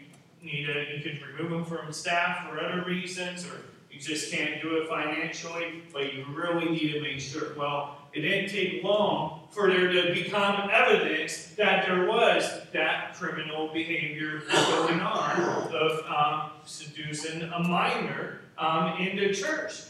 need 0.41 0.65
to, 0.65 0.95
you 0.95 1.03
could 1.03 1.21
remove 1.21 1.51
them 1.51 1.65
from 1.65 1.91
staff 1.91 2.47
for 2.47 2.59
other 2.59 2.83
reasons, 2.85 3.45
or 3.45 3.61
you 3.91 3.99
just 3.99 4.31
can't 4.31 4.61
do 4.61 4.77
it 4.77 4.89
financially, 4.89 5.83
but 5.93 6.13
you 6.13 6.25
really 6.33 6.69
need 6.69 6.93
to 6.93 7.01
make 7.01 7.19
sure. 7.19 7.53
Well, 7.57 7.97
it 8.13 8.21
didn't 8.21 8.49
take 8.49 8.83
long 8.83 9.47
for 9.51 9.69
there 9.69 9.91
to 9.91 10.13
become 10.13 10.69
evidence 10.71 11.47
that 11.57 11.85
there 11.85 12.05
was 12.05 12.61
that 12.73 13.13
criminal 13.15 13.69
behavior 13.73 14.41
going 14.49 14.99
on 14.99 15.41
of 15.73 16.05
um, 16.07 16.51
seducing 16.65 17.43
a 17.43 17.59
minor 17.59 18.41
um, 18.57 18.97
in 18.97 19.17
the 19.17 19.33
church. 19.33 19.83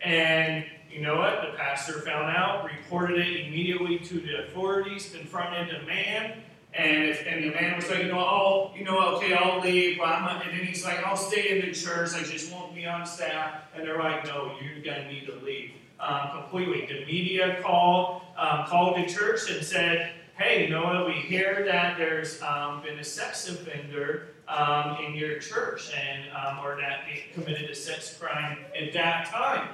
And 0.00 0.64
you 0.90 1.00
know 1.00 1.16
what? 1.16 1.40
The 1.42 1.56
pastor 1.56 2.00
found 2.00 2.36
out, 2.36 2.64
reported 2.64 3.18
it 3.18 3.46
immediately 3.46 3.98
to 4.00 4.20
the 4.20 4.44
authorities, 4.44 5.14
confronted 5.14 5.68
the 5.74 5.86
man, 5.86 6.42
and 6.74 7.04
if, 7.04 7.26
and 7.26 7.44
the 7.44 7.50
man 7.50 7.76
was 7.76 7.88
like, 7.90 8.04
you 8.04 8.08
know, 8.08 8.18
oh, 8.18 8.70
you 8.74 8.84
know, 8.84 9.16
okay, 9.16 9.34
I'll 9.34 9.60
leave. 9.60 10.00
And 10.00 10.40
then 10.40 10.66
he's 10.66 10.84
like, 10.84 11.04
I'll 11.06 11.16
stay 11.16 11.58
in 11.58 11.66
the 11.66 11.72
church. 11.72 12.14
I 12.14 12.22
just 12.22 12.50
won't 12.50 12.74
be 12.74 12.86
on 12.86 13.04
staff. 13.04 13.62
And 13.74 13.86
they're 13.86 13.98
like, 13.98 14.24
no, 14.24 14.56
you're 14.62 14.82
gonna 14.82 15.10
need 15.10 15.26
to 15.26 15.34
leave 15.44 15.72
um, 16.00 16.30
completely. 16.30 16.86
The 16.86 17.04
media 17.04 17.58
called 17.62 18.22
um, 18.38 18.64
called 18.66 18.96
the 18.96 19.06
church 19.06 19.50
and 19.50 19.62
said, 19.64 20.12
hey, 20.38 20.72
what? 20.72 21.06
We 21.06 21.12
hear 21.12 21.62
that 21.66 21.98
there's 21.98 22.40
um, 22.40 22.82
been 22.82 22.98
a 22.98 23.04
sex 23.04 23.48
offender 23.50 24.28
um, 24.48 24.96
in 25.04 25.14
your 25.14 25.38
church, 25.40 25.92
and 25.94 26.24
um, 26.34 26.64
or 26.64 26.76
that 26.80 27.00
they 27.06 27.24
committed 27.34 27.68
a 27.68 27.74
sex 27.74 28.16
crime 28.18 28.58
at 28.74 28.94
that 28.94 29.26
time, 29.26 29.68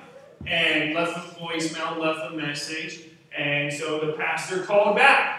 and 0.48 0.94
left 0.94 1.16
a 1.16 1.40
voicemail, 1.40 1.96
left 1.96 2.32
a 2.32 2.36
message, 2.36 3.02
and 3.36 3.72
so 3.72 4.00
the 4.04 4.12
pastor 4.14 4.64
called 4.64 4.96
back 4.96 5.37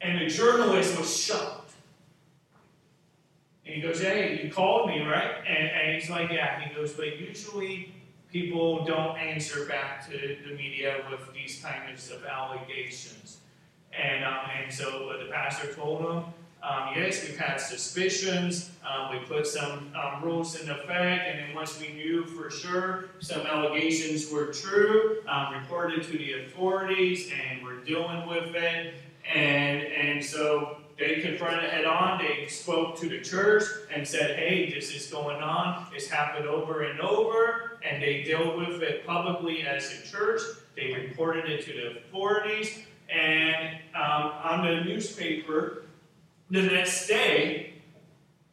and 0.00 0.20
the 0.20 0.26
journalist 0.26 0.98
was 0.98 1.16
shocked. 1.16 1.72
And 3.66 3.74
he 3.74 3.80
goes, 3.80 4.00
Hey, 4.00 4.42
you 4.42 4.52
called 4.52 4.88
me, 4.88 5.02
right? 5.02 5.36
And, 5.46 5.70
and 5.70 5.94
he's 5.94 6.10
like, 6.10 6.30
Yeah. 6.30 6.60
He 6.60 6.74
goes, 6.74 6.92
But 6.92 7.18
usually 7.18 7.94
people 8.30 8.84
don't 8.84 9.16
answer 9.16 9.64
back 9.66 10.06
to 10.10 10.36
the 10.46 10.54
media 10.54 11.04
with 11.10 11.32
these 11.32 11.62
kinds 11.62 12.10
of 12.10 12.24
allegations. 12.24 13.38
And, 13.96 14.24
um, 14.24 14.40
and 14.60 14.72
so 14.72 15.16
the 15.24 15.30
pastor 15.30 15.72
told 15.72 16.00
him, 16.00 16.24
um, 16.64 16.94
yes, 16.96 17.22
we've 17.22 17.38
had 17.38 17.58
suspicions. 17.58 18.70
Um, 18.88 19.10
we 19.12 19.18
put 19.26 19.46
some 19.46 19.92
um, 19.94 20.22
rules 20.22 20.58
in 20.58 20.70
effect, 20.70 21.28
and 21.28 21.38
then 21.38 21.54
once 21.54 21.78
we 21.78 21.92
knew 21.92 22.24
for 22.24 22.50
sure 22.50 23.10
some 23.20 23.42
allegations 23.42 24.30
were 24.30 24.46
true, 24.46 25.18
um, 25.28 25.52
reported 25.52 26.02
to 26.04 26.12
the 26.12 26.44
authorities, 26.44 27.30
and 27.30 27.62
we're 27.62 27.80
dealing 27.84 28.26
with 28.26 28.54
it. 28.54 28.94
And, 29.32 29.82
and 29.82 30.24
so 30.24 30.78
they 30.98 31.20
confronted 31.20 31.70
head 31.70 31.84
on. 31.84 32.18
They 32.18 32.46
spoke 32.46 32.96
to 33.00 33.08
the 33.08 33.20
church 33.20 33.64
and 33.94 34.06
said, 34.06 34.38
hey, 34.38 34.72
this 34.72 34.94
is 34.94 35.06
going 35.06 35.42
on. 35.42 35.86
It's 35.94 36.08
happened 36.08 36.46
over 36.46 36.82
and 36.82 37.00
over. 37.00 37.78
And 37.88 38.02
they 38.02 38.22
dealt 38.22 38.56
with 38.56 38.82
it 38.82 39.06
publicly 39.06 39.62
as 39.62 39.92
a 39.92 40.06
church. 40.06 40.40
They 40.76 40.92
reported 40.92 41.50
it 41.50 41.64
to 41.66 41.72
the 41.72 41.98
authorities. 41.98 42.78
And 43.08 43.78
um, 43.94 44.32
on 44.42 44.66
the 44.66 44.84
newspaper 44.84 45.84
the 46.50 46.62
next 46.62 47.06
day, 47.06 47.74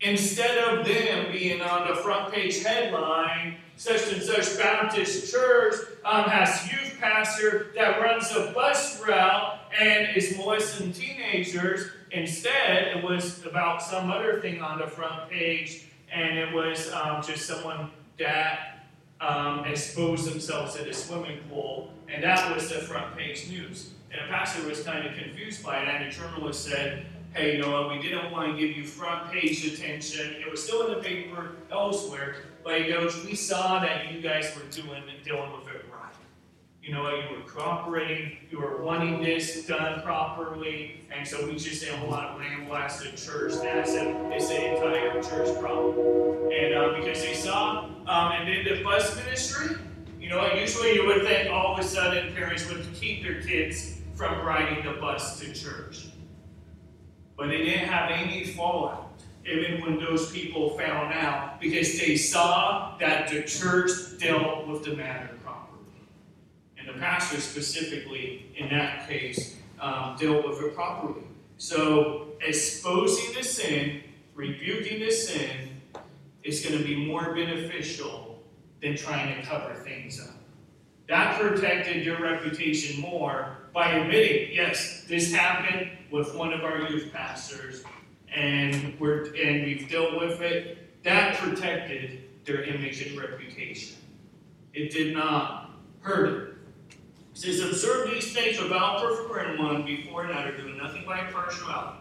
instead 0.01 0.57
of 0.57 0.85
them 0.85 1.31
being 1.31 1.61
on 1.61 1.87
the 1.87 1.95
front 1.95 2.33
page 2.33 2.63
headline, 2.63 3.57
such 3.77 4.11
and 4.13 4.21
such 4.21 4.57
Baptist 4.57 5.31
church 5.31 5.75
um, 6.05 6.25
has 6.25 6.71
youth 6.71 6.97
pastor 6.99 7.71
that 7.75 7.99
runs 8.01 8.31
a 8.31 8.51
bus 8.53 9.01
route 9.01 9.59
and 9.79 10.15
is 10.15 10.37
molesting 10.37 10.93
teenagers. 10.93 11.87
Instead, 12.11 12.95
it 12.95 13.03
was 13.03 13.45
about 13.45 13.81
some 13.81 14.11
other 14.11 14.39
thing 14.39 14.61
on 14.61 14.79
the 14.79 14.87
front 14.87 15.29
page, 15.29 15.85
and 16.11 16.37
it 16.37 16.53
was 16.53 16.91
um, 16.91 17.23
just 17.23 17.45
someone 17.47 17.89
that 18.19 18.85
um, 19.21 19.65
exposed 19.65 20.31
themselves 20.31 20.75
at 20.75 20.87
a 20.87 20.93
swimming 20.93 21.39
pool, 21.49 21.91
and 22.07 22.23
that 22.23 22.53
was 22.53 22.69
the 22.69 22.75
front 22.75 23.15
page 23.15 23.49
news. 23.49 23.91
And 24.11 24.21
the 24.21 24.31
pastor 24.31 24.67
was 24.67 24.83
kind 24.83 25.07
of 25.07 25.15
confused 25.15 25.63
by 25.63 25.81
it, 25.81 25.87
and 25.87 26.11
the 26.11 26.15
journalist 26.15 26.65
said, 26.65 27.05
hey, 27.33 27.61
what, 27.61 27.89
we 27.89 28.01
didn't 28.01 28.31
want 28.31 28.51
to 28.51 28.59
give 28.59 28.75
you 28.75 28.85
front 28.85 29.31
page 29.31 29.65
attention. 29.65 30.33
It 30.33 30.51
was 30.51 30.63
still 30.63 30.87
in 30.87 30.97
the 30.97 31.03
paper 31.03 31.51
elsewhere, 31.71 32.35
but 32.63 32.87
goes, 32.87 33.23
we 33.25 33.35
saw 33.35 33.79
that 33.79 34.11
you 34.11 34.21
guys 34.21 34.53
were 34.55 34.69
doing 34.69 35.03
and 35.09 35.23
dealing 35.23 35.51
with 35.53 35.67
it 35.67 35.85
right. 35.91 36.13
You 36.83 36.93
know 36.93 37.09
you 37.15 37.37
were 37.37 37.43
cooperating, 37.43 38.37
you 38.49 38.59
were 38.59 38.83
wanting 38.83 39.21
this 39.21 39.65
done 39.65 40.01
properly, 40.01 41.01
and 41.15 41.25
so 41.25 41.45
we 41.45 41.55
just 41.55 41.83
didn't 41.83 42.07
want 42.07 42.37
to 42.37 42.43
lambaste 42.43 42.99
the 42.99 43.15
church 43.15 43.53
That's 43.61 43.93
if 43.93 44.07
it's 44.31 44.49
the 44.49 44.75
entire 44.75 45.21
church 45.21 45.57
problem. 45.59 46.51
And 46.51 46.73
uh, 46.73 46.99
because 46.99 47.21
they 47.21 47.35
saw, 47.35 47.85
um, 48.07 48.31
and 48.33 48.47
then 48.47 48.65
the 48.65 48.83
bus 48.83 49.15
ministry, 49.15 49.77
you 50.19 50.27
know, 50.29 50.53
usually 50.53 50.95
you 50.95 51.05
would 51.05 51.23
think 51.23 51.49
all 51.49 51.73
of 51.73 51.79
a 51.79 51.83
sudden 51.83 52.33
parents 52.33 52.67
would 52.67 52.85
keep 52.93 53.23
their 53.23 53.41
kids 53.41 53.99
from 54.15 54.45
riding 54.45 54.83
the 54.83 54.99
bus 54.99 55.39
to 55.39 55.53
church. 55.53 56.10
But 57.41 57.49
they 57.49 57.63
didn't 57.63 57.89
have 57.89 58.11
any 58.11 58.43
fallout, 58.43 59.13
even 59.47 59.81
when 59.81 59.99
those 59.99 60.31
people 60.31 60.77
found 60.77 61.11
out, 61.11 61.59
because 61.59 61.99
they 61.99 62.15
saw 62.15 62.95
that 62.99 63.29
the 63.29 63.41
church 63.41 63.89
dealt 64.19 64.67
with 64.67 64.83
the 64.83 64.95
matter 64.95 65.27
properly. 65.43 65.81
And 66.77 66.87
the 66.87 66.93
pastor 66.99 67.41
specifically, 67.41 68.45
in 68.55 68.69
that 68.69 69.09
case, 69.09 69.55
um, 69.79 70.17
dealt 70.19 70.47
with 70.47 70.61
it 70.61 70.75
properly. 70.75 71.23
So, 71.57 72.27
exposing 72.41 73.33
the 73.33 73.43
sin, 73.43 74.03
rebuking 74.35 74.99
the 74.99 75.09
sin, 75.09 75.81
is 76.43 76.63
going 76.63 76.77
to 76.77 76.83
be 76.83 77.07
more 77.07 77.33
beneficial 77.33 78.43
than 78.83 78.95
trying 78.95 79.35
to 79.35 79.47
cover 79.47 79.73
things 79.73 80.21
up. 80.21 80.35
That 81.07 81.41
protected 81.41 82.05
your 82.05 82.21
reputation 82.21 83.01
more 83.01 83.57
by 83.73 83.93
admitting, 83.93 84.53
yes, 84.53 85.05
this 85.07 85.33
happened 85.33 85.89
with 86.11 86.35
one 86.35 86.53
of 86.53 86.63
our 86.63 86.81
youth 86.89 87.11
pastors, 87.13 87.83
and 88.33 88.99
we're 88.99 89.33
and 89.35 89.63
we've 89.63 89.89
dealt 89.89 90.19
with 90.19 90.41
it. 90.41 91.03
That 91.03 91.37
protected 91.37 92.23
their 92.45 92.63
image 92.63 93.01
and 93.01 93.19
reputation. 93.19 93.97
It 94.73 94.91
did 94.91 95.15
not 95.15 95.71
hurt 96.01 96.29
it. 96.29 96.47
It 97.33 97.37
says, 97.37 97.61
observe 97.61 98.11
these 98.11 98.33
things 98.33 98.61
without 98.61 99.01
preferring 99.01 99.57
one 99.57 99.85
before 99.85 100.25
another, 100.25 100.55
doing 100.55 100.77
nothing 100.77 101.03
by 101.05 101.23
partiality. 101.31 101.97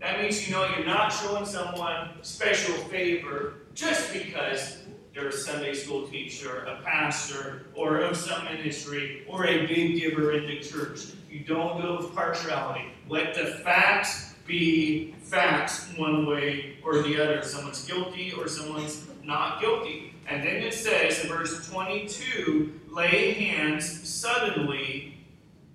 That 0.00 0.20
means 0.20 0.48
you 0.48 0.54
know 0.54 0.64
you're 0.74 0.86
not 0.86 1.10
showing 1.10 1.44
someone 1.44 2.10
special 2.22 2.74
favor 2.84 3.54
just 3.74 4.12
because 4.12 4.78
they're 5.14 5.28
a 5.28 5.32
Sunday 5.32 5.74
school 5.74 6.06
teacher, 6.06 6.64
a 6.64 6.82
pastor, 6.82 7.66
or 7.74 7.98
of 7.98 8.16
some 8.16 8.44
ministry, 8.44 9.24
or 9.28 9.46
a 9.46 9.66
big 9.66 10.00
giver 10.00 10.32
in 10.32 10.46
the 10.46 10.60
church. 10.60 11.00
You 11.28 11.40
don't 11.40 11.80
go 11.80 11.98
with 11.98 12.14
partiality. 12.14 12.84
Let 13.08 13.34
the 13.34 13.46
facts 13.64 14.34
be 14.46 15.14
facts 15.22 15.86
one 15.96 16.26
way 16.26 16.76
or 16.84 17.02
the 17.02 17.22
other. 17.22 17.42
Someone's 17.42 17.84
guilty 17.84 18.32
or 18.32 18.48
someone's 18.48 19.06
not 19.24 19.60
guilty. 19.60 20.14
And 20.28 20.44
then 20.44 20.56
it 20.56 20.74
says 20.74 21.24
in 21.24 21.28
verse 21.28 21.68
22 21.68 22.80
lay 22.88 23.32
hands 23.32 24.08
suddenly 24.08 25.16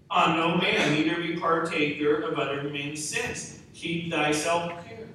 on 0.09 0.37
no 0.37 0.57
man, 0.57 0.93
neither 0.93 1.21
be 1.21 1.37
partaker 1.37 2.21
of 2.21 2.37
other 2.39 2.63
men's 2.63 3.05
sins. 3.05 3.59
Keep 3.73 4.11
thyself 4.11 4.85
pure. 4.85 5.07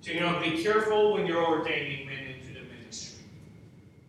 So, 0.00 0.10
you 0.12 0.20
know, 0.20 0.38
be 0.40 0.62
careful 0.62 1.14
when 1.14 1.26
you're 1.26 1.44
ordaining 1.46 2.06
men. 2.06 2.23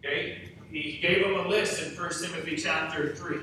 Okay? 0.05 0.51
He 0.71 0.99
gave 1.01 1.23
them 1.23 1.35
a 1.35 1.47
list 1.47 1.81
in 1.81 1.97
1 1.97 2.09
Timothy 2.21 2.57
chapter 2.57 3.15
3. 3.15 3.37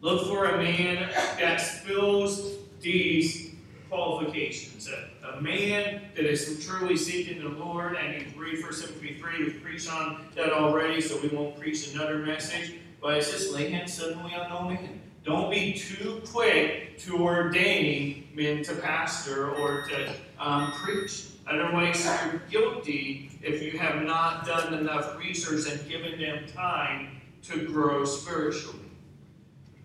Look 0.00 0.26
for 0.26 0.46
a 0.46 0.58
man 0.58 1.10
that 1.38 1.60
fills 1.60 2.56
these 2.80 3.54
qualifications. 3.88 4.88
A, 4.88 5.36
a, 5.36 5.40
man 5.40 6.02
that 6.16 6.24
is 6.24 6.66
truly 6.66 6.96
seeking 6.96 7.42
the 7.42 7.50
Lord, 7.50 7.96
and 7.96 8.14
you 8.14 8.40
read 8.40 8.62
1 8.62 8.72
Timothy 8.72 9.18
3, 9.20 9.44
we've 9.44 9.62
preached 9.62 9.92
on 9.92 10.26
that 10.34 10.52
already, 10.52 11.00
so 11.00 11.20
we 11.20 11.28
won't 11.28 11.58
preach 11.58 11.92
another 11.94 12.18
message. 12.18 12.74
But 13.00 13.18
it's 13.18 13.30
just 13.30 13.52
lay 13.52 13.70
hands 13.70 13.92
suddenly 13.92 14.34
on 14.34 14.48
no 14.48 14.68
man. 14.68 15.00
Don't 15.24 15.50
be 15.50 15.74
too 15.74 16.22
quick 16.26 16.98
to 17.00 17.18
ordaining 17.18 18.28
men 18.34 18.64
to 18.64 18.74
pastor 18.76 19.52
or 19.54 19.82
to 19.88 20.14
um, 20.40 20.72
preach. 20.72 21.26
Otherwise, 21.46 22.04
you're 22.04 22.42
guilty 22.50 23.30
if 23.42 23.62
you 23.62 23.78
have 23.78 24.02
not 24.02 24.46
done 24.46 24.74
enough 24.74 25.18
research 25.18 25.70
and 25.70 25.88
given 25.88 26.20
them 26.20 26.44
time 26.54 27.20
to 27.42 27.66
grow 27.66 28.04
spiritually. 28.04 28.78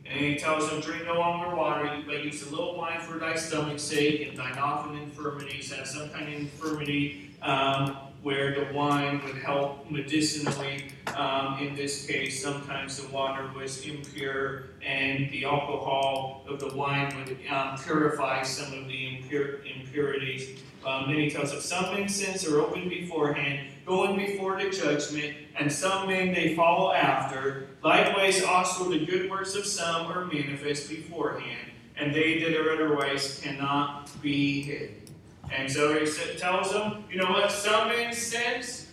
And 0.05 0.19
he 0.19 0.35
tells 0.35 0.69
them, 0.69 0.79
Drink 0.79 1.05
no 1.05 1.15
longer 1.15 1.55
water, 1.55 2.01
but 2.05 2.23
use 2.23 2.47
a 2.47 2.49
little 2.49 2.77
wine 2.77 3.01
for 3.01 3.17
thy 3.17 3.35
stomach's 3.35 3.83
sake, 3.83 4.27
and 4.27 4.37
thine 4.37 4.57
often 4.57 4.97
infirmities. 4.97 5.73
Have 5.73 5.87
some 5.87 6.09
kind 6.09 6.27
of 6.27 6.33
infirmity 6.33 7.31
um, 7.41 7.97
where 8.21 8.55
the 8.55 8.73
wine 8.73 9.21
would 9.25 9.35
help 9.35 9.89
medicinally. 9.91 10.91
Um, 11.15 11.59
in 11.59 11.75
this 11.75 12.05
case, 12.05 12.41
sometimes 12.41 13.01
the 13.01 13.09
water 13.09 13.49
was 13.55 13.85
impure, 13.85 14.65
and 14.85 15.29
the 15.31 15.45
alcohol 15.45 16.45
of 16.47 16.59
the 16.59 16.73
wine 16.73 17.13
would 17.17 17.37
um, 17.49 17.77
purify 17.77 18.43
some 18.43 18.73
of 18.79 18.87
the 18.87 19.17
impur- 19.17 19.59
impurities. 19.65 20.61
Um, 20.87 21.09
then 21.09 21.17
he 21.19 21.29
tells 21.29 21.51
us 21.51 21.65
some 21.65 21.93
men's 21.93 22.15
sins 22.15 22.47
are 22.47 22.61
open 22.61 22.87
beforehand, 22.87 23.67
going 23.85 24.15
before 24.15 24.57
the 24.57 24.69
judgment, 24.69 25.35
and 25.59 25.69
some 25.69 26.07
men 26.07 26.33
they 26.33 26.55
follow 26.55 26.93
after. 26.93 27.67
Likewise, 27.83 28.41
also 28.41 28.89
the 28.89 29.05
good 29.05 29.29
works 29.29 29.53
of 29.55 29.65
some 29.65 30.09
are 30.09 30.23
manifest 30.25 30.87
beforehand, 30.87 31.71
and 31.97 32.15
they 32.15 32.39
that 32.39 32.55
are 32.55 32.71
otherwise 32.71 33.41
cannot 33.43 34.09
be 34.21 34.61
hid. 34.61 35.11
And 35.51 35.69
so 35.69 35.99
he 35.99 36.37
tells 36.37 36.71
them, 36.71 37.03
you 37.11 37.17
know 37.17 37.31
what, 37.31 37.51
some 37.51 37.89
men's 37.89 38.17
sins, 38.17 38.89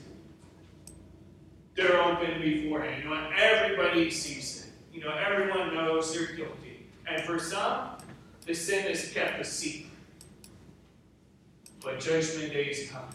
they're 1.77 2.03
open 2.03 2.41
beforehand. 2.41 3.05
You 3.05 3.11
know 3.11 3.31
everybody 3.37 4.11
sees 4.11 4.65
it. 4.65 4.97
You 4.97 5.05
know, 5.05 5.15
everyone 5.15 5.73
knows 5.73 6.13
they're 6.13 6.35
guilty. 6.35 6.87
And 7.07 7.23
for 7.23 7.39
some, 7.39 7.99
the 8.47 8.55
sin 8.55 8.87
is 8.87 9.13
kept 9.13 9.41
a 9.41 9.45
secret. 9.45 9.94
But 11.85 12.01
judgment 12.01 12.55
day 12.55 12.65
is 12.65 12.91
coming. 12.91 13.09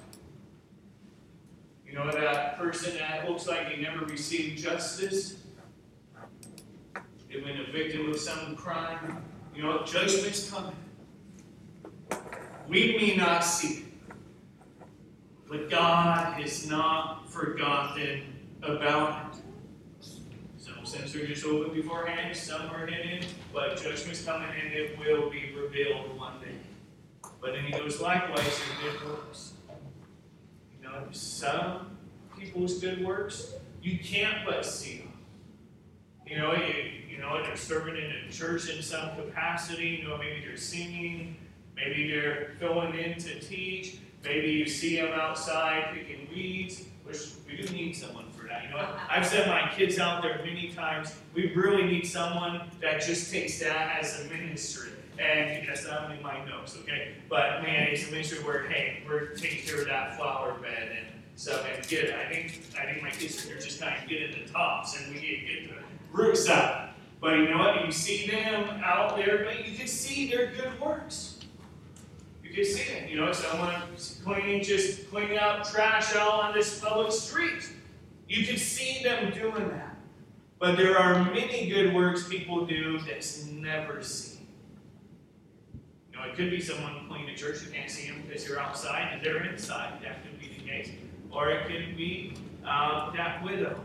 You 1.87 1.95
know 1.95 2.11
that 2.11 2.55
person 2.59 2.95
that 2.99 3.27
looks 3.27 3.47
like 3.47 3.67
they 3.67 3.81
never 3.81 4.05
received 4.05 4.61
justice? 4.61 5.37
They've 7.27 7.43
been 7.43 7.61
a 7.61 7.71
victim 7.71 8.11
of 8.11 8.19
some 8.19 8.55
crime. 8.55 9.23
You 9.55 9.63
know, 9.63 9.83
judgment's 9.83 10.51
coming. 10.51 10.75
We 12.67 12.95
may 12.95 13.15
not 13.15 13.43
see 13.43 13.79
it, 13.79 13.85
but 15.49 15.71
God 15.71 16.39
has 16.39 16.69
not 16.69 17.27
forgotten 17.27 18.21
about 18.61 19.33
it. 19.33 19.41
Some 20.57 20.85
sins 20.85 21.15
are 21.15 21.25
just 21.25 21.43
open 21.43 21.73
beforehand, 21.73 22.37
some 22.37 22.69
are 22.69 22.85
hidden, 22.85 23.27
but 23.51 23.81
judgment's 23.81 24.23
coming 24.23 24.47
and 24.63 24.71
it 24.71 24.99
will 24.99 25.31
be 25.31 25.55
revealed 25.59 26.15
one 26.19 26.39
day. 26.39 26.58
But 27.41 27.53
then 27.53 27.63
he 27.65 27.71
goes, 27.71 28.01
likewise, 28.01 28.59
your 28.83 28.91
good 28.91 29.09
works. 29.09 29.53
You 30.77 30.87
know, 30.87 31.03
some 31.11 31.97
people's 32.37 32.79
good 32.79 33.05
works, 33.05 33.53
you 33.81 33.99
can't 33.99 34.45
but 34.45 34.65
see 34.65 34.99
them. 34.99 35.13
You 36.27 36.37
know, 36.37 36.53
you, 36.53 36.73
you 37.09 37.17
know, 37.17 37.41
they're 37.41 37.55
serving 37.55 37.95
in 37.95 38.11
a 38.27 38.31
church 38.31 38.69
in 38.69 38.81
some 38.83 39.15
capacity, 39.15 39.99
you 40.01 40.07
know, 40.07 40.17
maybe 40.17 40.41
they're 40.45 40.57
singing, 40.57 41.37
maybe 41.75 42.11
they're 42.11 42.53
filling 42.59 42.93
in 42.95 43.17
to 43.19 43.39
teach, 43.39 43.97
maybe 44.23 44.51
you 44.51 44.67
see 44.67 44.97
them 44.97 45.13
outside 45.13 45.91
picking 45.93 46.27
weeds, 46.33 46.83
which 47.03 47.29
we 47.47 47.61
do 47.61 47.73
need 47.73 47.93
someone 47.95 48.29
for 48.31 48.47
that. 48.47 48.63
You 48.63 48.69
know, 48.69 48.87
I've 49.09 49.25
sent 49.25 49.47
my 49.47 49.71
kids 49.75 49.97
out 49.97 50.21
there 50.21 50.41
many 50.45 50.71
times. 50.71 51.15
We 51.33 51.53
really 51.55 51.83
need 51.83 52.05
someone 52.05 52.61
that 52.81 53.01
just 53.01 53.31
takes 53.31 53.59
that 53.59 53.97
as 53.99 54.21
a 54.21 54.29
ministry 54.29 54.91
and 55.19 55.67
that's 55.67 55.85
not 55.85 56.05
only 56.05 56.21
my 56.23 56.43
notes, 56.45 56.77
okay? 56.81 57.15
But 57.29 57.61
man, 57.61 57.89
it's 57.89 58.07
a 58.07 58.11
ministry 58.11 58.39
where 58.39 58.67
hey, 58.67 59.03
we're 59.07 59.27
taking 59.35 59.65
care 59.65 59.81
of 59.81 59.87
that 59.87 60.17
flower 60.17 60.53
bed 60.53 60.97
and 60.97 61.07
stuff 61.35 61.65
and 61.73 61.85
get 61.87 62.05
it. 62.05 62.15
I 62.15 62.31
think 62.31 62.61
I 62.79 62.85
think 62.85 63.03
my 63.03 63.09
kids 63.09 63.49
are 63.49 63.59
just 63.59 63.81
kind 63.81 64.01
of 64.01 64.09
getting 64.09 64.43
the 64.43 64.49
tops 64.49 64.97
and 64.97 65.13
we 65.13 65.21
need 65.21 65.41
to 65.41 65.45
get 65.45 65.69
the 65.69 66.17
roots 66.17 66.49
out. 66.49 66.91
But 67.21 67.37
you 67.37 67.49
know 67.49 67.57
what? 67.57 67.85
You 67.85 67.91
see 67.91 68.27
them 68.27 68.81
out 68.83 69.17
there, 69.17 69.43
but 69.43 69.67
you 69.67 69.77
can 69.77 69.87
see 69.87 70.31
their 70.31 70.47
good 70.47 70.79
works. 70.79 71.39
You 72.41 72.51
can 72.51 72.63
see 72.63 72.91
it. 72.93 73.09
You 73.09 73.17
know, 73.17 73.31
someone 73.33 73.75
cleaning, 74.23 74.63
just 74.63 75.09
cleaning 75.11 75.37
out 75.37 75.65
trash 75.65 76.15
out 76.15 76.45
on 76.45 76.53
this 76.53 76.79
public 76.79 77.11
street. 77.11 77.69
You 78.29 78.45
can 78.45 78.57
see 78.57 79.03
them 79.03 79.33
doing 79.33 79.67
that. 79.69 79.97
But 80.59 80.77
there 80.77 80.97
are 80.97 81.25
many 81.25 81.69
good 81.69 81.93
works 81.93 82.27
people 82.27 82.65
do 82.65 82.99
that's 82.99 83.45
never 83.45 84.01
seen 84.01 84.28
know, 86.19 86.25
it 86.27 86.35
could 86.35 86.49
be 86.49 86.61
someone 86.61 87.07
cleaning 87.07 87.29
a 87.29 87.35
church 87.35 87.59
who 87.59 87.71
can't 87.71 87.89
see 87.89 88.09
them 88.09 88.23
because 88.27 88.47
you're 88.47 88.59
outside 88.59 89.09
and 89.13 89.23
they're 89.23 89.43
inside. 89.43 90.01
That 90.03 90.23
could 90.23 90.39
be 90.39 90.47
the 90.47 90.67
case. 90.67 90.91
Or 91.31 91.49
it 91.49 91.67
could 91.67 91.95
be 91.95 92.33
uh, 92.65 93.11
that 93.11 93.43
widow 93.43 93.79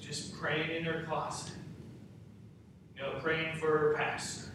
just 0.00 0.38
praying 0.38 0.70
in 0.70 0.84
her 0.84 1.04
closet. 1.04 1.54
You 2.96 3.02
know, 3.02 3.18
praying 3.20 3.56
for 3.56 3.78
her 3.78 3.94
pastor. 3.96 4.50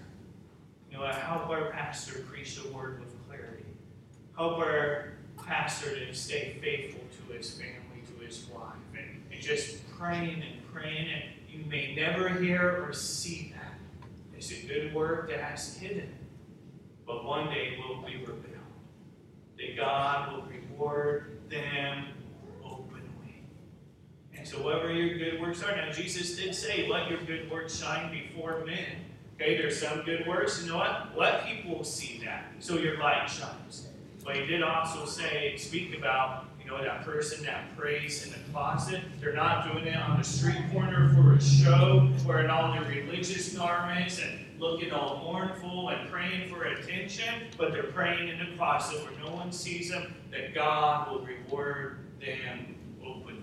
You 0.91 0.97
know, 0.97 1.05
help 1.05 1.49
our 1.49 1.71
pastor 1.71 2.19
preach 2.29 2.61
the 2.61 2.71
word 2.71 2.99
with 2.99 3.13
clarity. 3.27 3.65
help 4.35 4.57
our 4.59 5.13
pastor 5.45 5.93
to 5.93 6.13
stay 6.13 6.57
faithful 6.61 7.01
to 7.01 7.33
his 7.33 7.51
family, 7.51 8.03
to 8.07 8.25
his 8.25 8.45
wife, 8.53 8.75
and, 8.97 9.21
and 9.31 9.41
just 9.41 9.87
praying 9.97 10.41
and 10.41 10.73
praying, 10.73 11.07
and 11.09 11.23
you 11.49 11.65
may 11.65 11.95
never 11.95 12.29
hear 12.29 12.85
or 12.87 12.93
see 12.93 13.53
that. 13.55 13.73
It's 14.35 14.51
a 14.51 14.65
good 14.65 14.93
work 14.93 15.29
that's 15.29 15.75
hidden, 15.77 16.09
but 17.09 17.25
one 17.25 17.47
day 17.47 17.75
will 17.79 18.03
be 18.03 18.17
revealed. 18.17 18.37
That 19.57 19.75
God 19.75 20.31
will 20.31 20.43
reward 20.43 21.39
them 21.49 22.05
openly. 22.63 23.41
And 24.37 24.47
so, 24.47 24.61
whatever 24.61 24.93
your 24.93 25.17
good 25.17 25.41
works 25.41 25.63
are, 25.63 25.75
now 25.75 25.91
Jesus 25.91 26.37
did 26.37 26.53
say, 26.53 26.87
"Let 26.87 27.09
your 27.09 27.19
good 27.21 27.49
works 27.49 27.79
shine 27.79 28.11
before 28.11 28.63
men." 28.63 29.05
Okay, 29.35 29.57
there's 29.57 29.81
some 29.81 30.03
good 30.03 30.27
works. 30.27 30.61
You 30.61 30.69
know 30.69 30.77
what? 30.77 31.17
Let 31.17 31.47
people 31.47 31.83
see 31.83 32.21
that, 32.25 32.53
so 32.59 32.77
your 32.77 32.99
light 32.99 33.27
shines. 33.27 33.87
But 34.23 34.35
he 34.35 34.45
did 34.45 34.61
also 34.61 35.05
say, 35.05 35.55
speak 35.57 35.97
about 35.97 36.45
you 36.61 36.69
know, 36.69 36.83
that 36.83 37.03
person 37.03 37.43
that 37.45 37.75
prays 37.75 38.25
in 38.25 38.33
the 38.33 38.39
closet, 38.51 39.01
they're 39.19 39.33
not 39.33 39.71
doing 39.71 39.87
it 39.87 39.95
on 39.95 40.17
the 40.17 40.23
street 40.23 40.61
corner 40.71 41.11
for 41.15 41.33
a 41.33 41.41
show, 41.41 42.09
wearing 42.27 42.49
all 42.49 42.73
their 42.73 42.83
religious 42.83 43.53
garments 43.55 44.21
and 44.21 44.45
looking 44.59 44.91
all 44.91 45.23
mournful 45.23 45.89
and 45.89 46.09
praying 46.09 46.49
for 46.49 46.63
attention, 46.65 47.47
but 47.57 47.71
they're 47.71 47.83
praying 47.83 48.29
in 48.29 48.39
the 48.39 48.57
closet 48.57 49.01
where 49.03 49.19
no 49.23 49.33
one 49.33 49.51
sees 49.51 49.89
them, 49.89 50.13
that 50.31 50.53
God 50.53 51.11
will 51.11 51.25
reward 51.25 51.99
them 52.19 52.75
openly. 53.03 53.41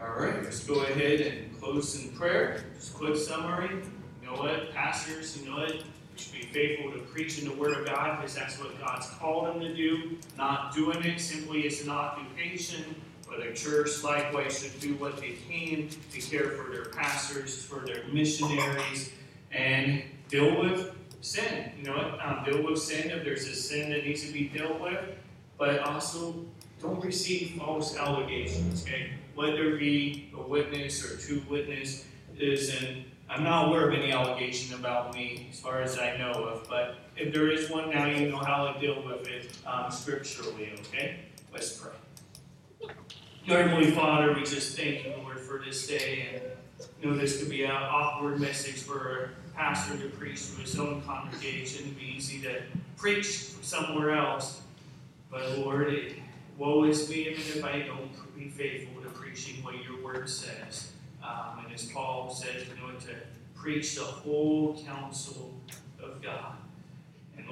All 0.00 0.14
right, 0.18 0.42
let's 0.42 0.64
go 0.64 0.82
ahead 0.82 1.20
and 1.20 1.60
close 1.60 2.02
in 2.02 2.10
prayer. 2.12 2.64
Just 2.74 2.94
quick 2.94 3.16
summary. 3.16 3.82
You 4.22 4.26
know 4.26 4.34
what, 4.34 4.72
pastors, 4.72 5.36
you 5.36 5.50
know 5.50 5.58
what? 5.58 5.82
should 6.20 6.32
be 6.32 6.42
faithful 6.42 6.92
to 6.92 6.98
preaching 6.98 7.48
the 7.48 7.54
Word 7.54 7.78
of 7.78 7.86
God 7.86 8.20
because 8.20 8.34
that's 8.34 8.58
what 8.58 8.78
God's 8.78 9.06
called 9.18 9.46
them 9.46 9.60
to 9.60 9.74
do. 9.74 10.18
Not 10.36 10.74
doing 10.74 11.02
it 11.02 11.18
simply 11.18 11.66
as 11.66 11.80
an 11.80 11.88
occupation, 11.88 12.94
but 13.30 13.46
a 13.46 13.54
church 13.54 14.02
likewise 14.02 14.60
should 14.60 14.78
do 14.80 14.94
what 14.94 15.16
they 15.18 15.36
can 15.48 15.88
to 16.12 16.20
care 16.20 16.50
for 16.50 16.70
their 16.70 16.86
pastors, 16.86 17.64
for 17.64 17.86
their 17.86 18.04
missionaries, 18.12 19.12
and 19.52 20.02
deal 20.28 20.60
with 20.60 20.92
sin. 21.20 21.72
You 21.78 21.84
know 21.84 21.96
what? 21.96 22.20
Um, 22.24 22.44
deal 22.44 22.62
with 22.62 22.80
sin 22.80 23.10
if 23.10 23.24
there's 23.24 23.46
a 23.46 23.54
sin 23.54 23.90
that 23.90 24.04
needs 24.04 24.26
to 24.26 24.32
be 24.32 24.48
dealt 24.48 24.80
with, 24.80 24.98
but 25.56 25.78
also 25.80 26.44
don't 26.82 27.02
receive 27.04 27.52
false 27.58 27.96
allegations. 27.96 28.82
Okay, 28.82 29.12
let 29.36 29.54
there 29.54 29.76
be 29.76 30.30
a 30.36 30.42
witness 30.42 31.04
or 31.04 31.16
two 31.16 31.42
witnesses, 31.48 32.04
and 32.80 33.04
I'm 33.28 33.44
not 33.44 33.68
aware 33.68 33.88
of 33.88 33.94
any 33.94 34.10
allegation 34.10 34.74
about 34.74 35.14
me 35.14 35.46
as 35.52 35.60
far 35.60 35.82
as 35.82 35.98
I 35.98 36.16
know 36.16 36.32
of, 36.32 36.68
but 36.68 36.96
if 37.16 37.32
there 37.32 37.48
is 37.50 37.70
one 37.70 37.90
now, 37.90 38.06
you 38.06 38.28
know 38.28 38.38
how 38.38 38.72
to 38.72 38.80
deal 38.80 39.02
with 39.04 39.28
it 39.28 39.52
um, 39.66 39.90
scripturally, 39.90 40.72
okay? 40.80 41.20
Let's 41.52 41.78
pray. 41.78 41.92
Heavenly 43.46 43.90
Father, 43.90 44.34
we 44.34 44.44
just 44.44 44.76
thank 44.76 45.04
you, 45.04 45.14
Lord, 45.22 45.40
for 45.40 45.62
this 45.64 45.86
day. 45.86 46.28
And 46.30 46.88
you 47.00 47.10
know 47.10 47.16
this 47.16 47.38
could 47.38 47.48
be 47.48 47.64
an 47.64 47.70
awkward 47.70 48.38
message 48.38 48.82
for 48.82 49.32
a 49.54 49.56
pastor 49.56 49.96
to 49.96 50.08
preach 50.10 50.54
to 50.54 50.60
his 50.60 50.78
own 50.78 51.00
congregation. 51.02 51.86
It'd 51.86 51.98
be 51.98 52.14
easy 52.16 52.42
to 52.42 52.60
preach 52.96 53.26
somewhere 53.62 54.14
else. 54.14 54.60
But 55.30 55.58
Lord, 55.58 55.92
it, 55.92 56.16
woe 56.58 56.84
is 56.84 57.08
me 57.08 57.22
if 57.28 57.64
I 57.64 57.80
don't 57.80 58.10
be 58.38 58.48
faithful 58.48 59.02
to 59.02 59.08
preaching 59.08 59.64
what 59.64 59.82
your 59.82 60.02
word 60.04 60.28
says. 60.28 60.92
Um, 61.24 61.64
and 61.64 61.74
as 61.74 61.86
Paul 61.86 62.30
says, 62.30 62.66
you 62.68 62.74
know, 62.76 62.92
to 63.00 63.14
preach 63.54 63.96
the 63.96 64.04
whole 64.04 64.82
counsel 64.84 65.54
of 66.02 66.22
God. 66.22 66.56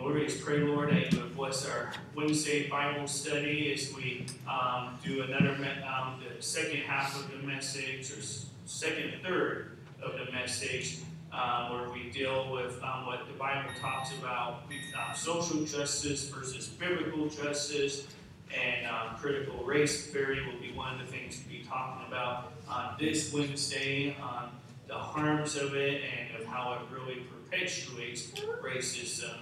Lord, 0.00 0.14
we 0.14 0.26
just 0.26 0.44
pray, 0.44 0.58
Lord, 0.58 0.90
that 0.90 1.12
you 1.12 1.18
bless 1.34 1.68
our 1.68 1.92
Wednesday 2.14 2.68
Bible 2.68 3.08
study 3.08 3.72
as 3.72 3.92
we 3.94 4.26
um, 4.48 4.96
do 5.04 5.22
another, 5.22 5.56
um, 5.86 6.20
the 6.22 6.40
second 6.40 6.78
half 6.82 7.18
of 7.18 7.30
the 7.32 7.44
message, 7.44 8.12
or 8.12 8.22
second 8.64 9.14
third 9.24 9.78
of 10.00 10.12
the 10.12 10.30
message, 10.30 10.98
uh, 11.32 11.70
where 11.70 11.90
we 11.90 12.10
deal 12.10 12.52
with 12.52 12.80
um, 12.84 13.06
what 13.06 13.26
the 13.26 13.34
Bible 13.34 13.70
talks 13.80 14.16
about 14.18 14.62
um, 14.94 15.14
social 15.16 15.64
justice 15.64 16.28
versus 16.28 16.68
biblical 16.68 17.28
justice, 17.28 18.06
and 18.54 18.86
um, 18.86 19.16
critical 19.16 19.64
race 19.64 20.06
theory 20.06 20.46
will 20.46 20.60
be 20.60 20.72
one 20.72 20.94
of 20.94 21.00
the 21.00 21.12
things 21.12 21.42
we'll 21.48 21.58
be 21.58 21.64
talking 21.64 22.06
about 22.06 22.52
on 22.68 22.94
this 23.00 23.32
Wednesday 23.32 24.16
on 24.22 24.50
the 24.86 24.94
harms 24.94 25.56
of 25.56 25.74
it 25.74 26.02
and 26.02 26.40
of 26.40 26.46
how 26.46 26.74
it 26.74 26.80
really 26.96 27.24
perpetuates 27.50 28.30
racism 28.62 29.34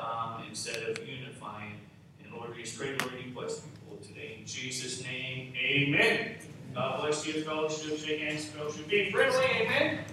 um, 0.00 0.42
instead 0.48 0.82
of 0.88 1.06
unifying. 1.06 1.80
And 2.22 2.32
Lord, 2.32 2.54
we 2.56 2.62
just 2.62 2.78
pray, 2.78 2.96
Lord, 3.00 3.12
you 3.24 3.32
bless 3.32 3.60
people 3.60 3.98
today. 4.02 4.36
In 4.40 4.46
Jesus' 4.46 5.02
name, 5.02 5.52
amen. 5.56 6.36
God 6.74 7.00
bless 7.00 7.26
you, 7.26 7.42
fellowship. 7.42 7.98
Shake 7.98 8.20
hands, 8.20 8.46
fellowship. 8.46 8.88
Be 8.88 9.10
friendly, 9.10 9.44
amen. 9.44 10.06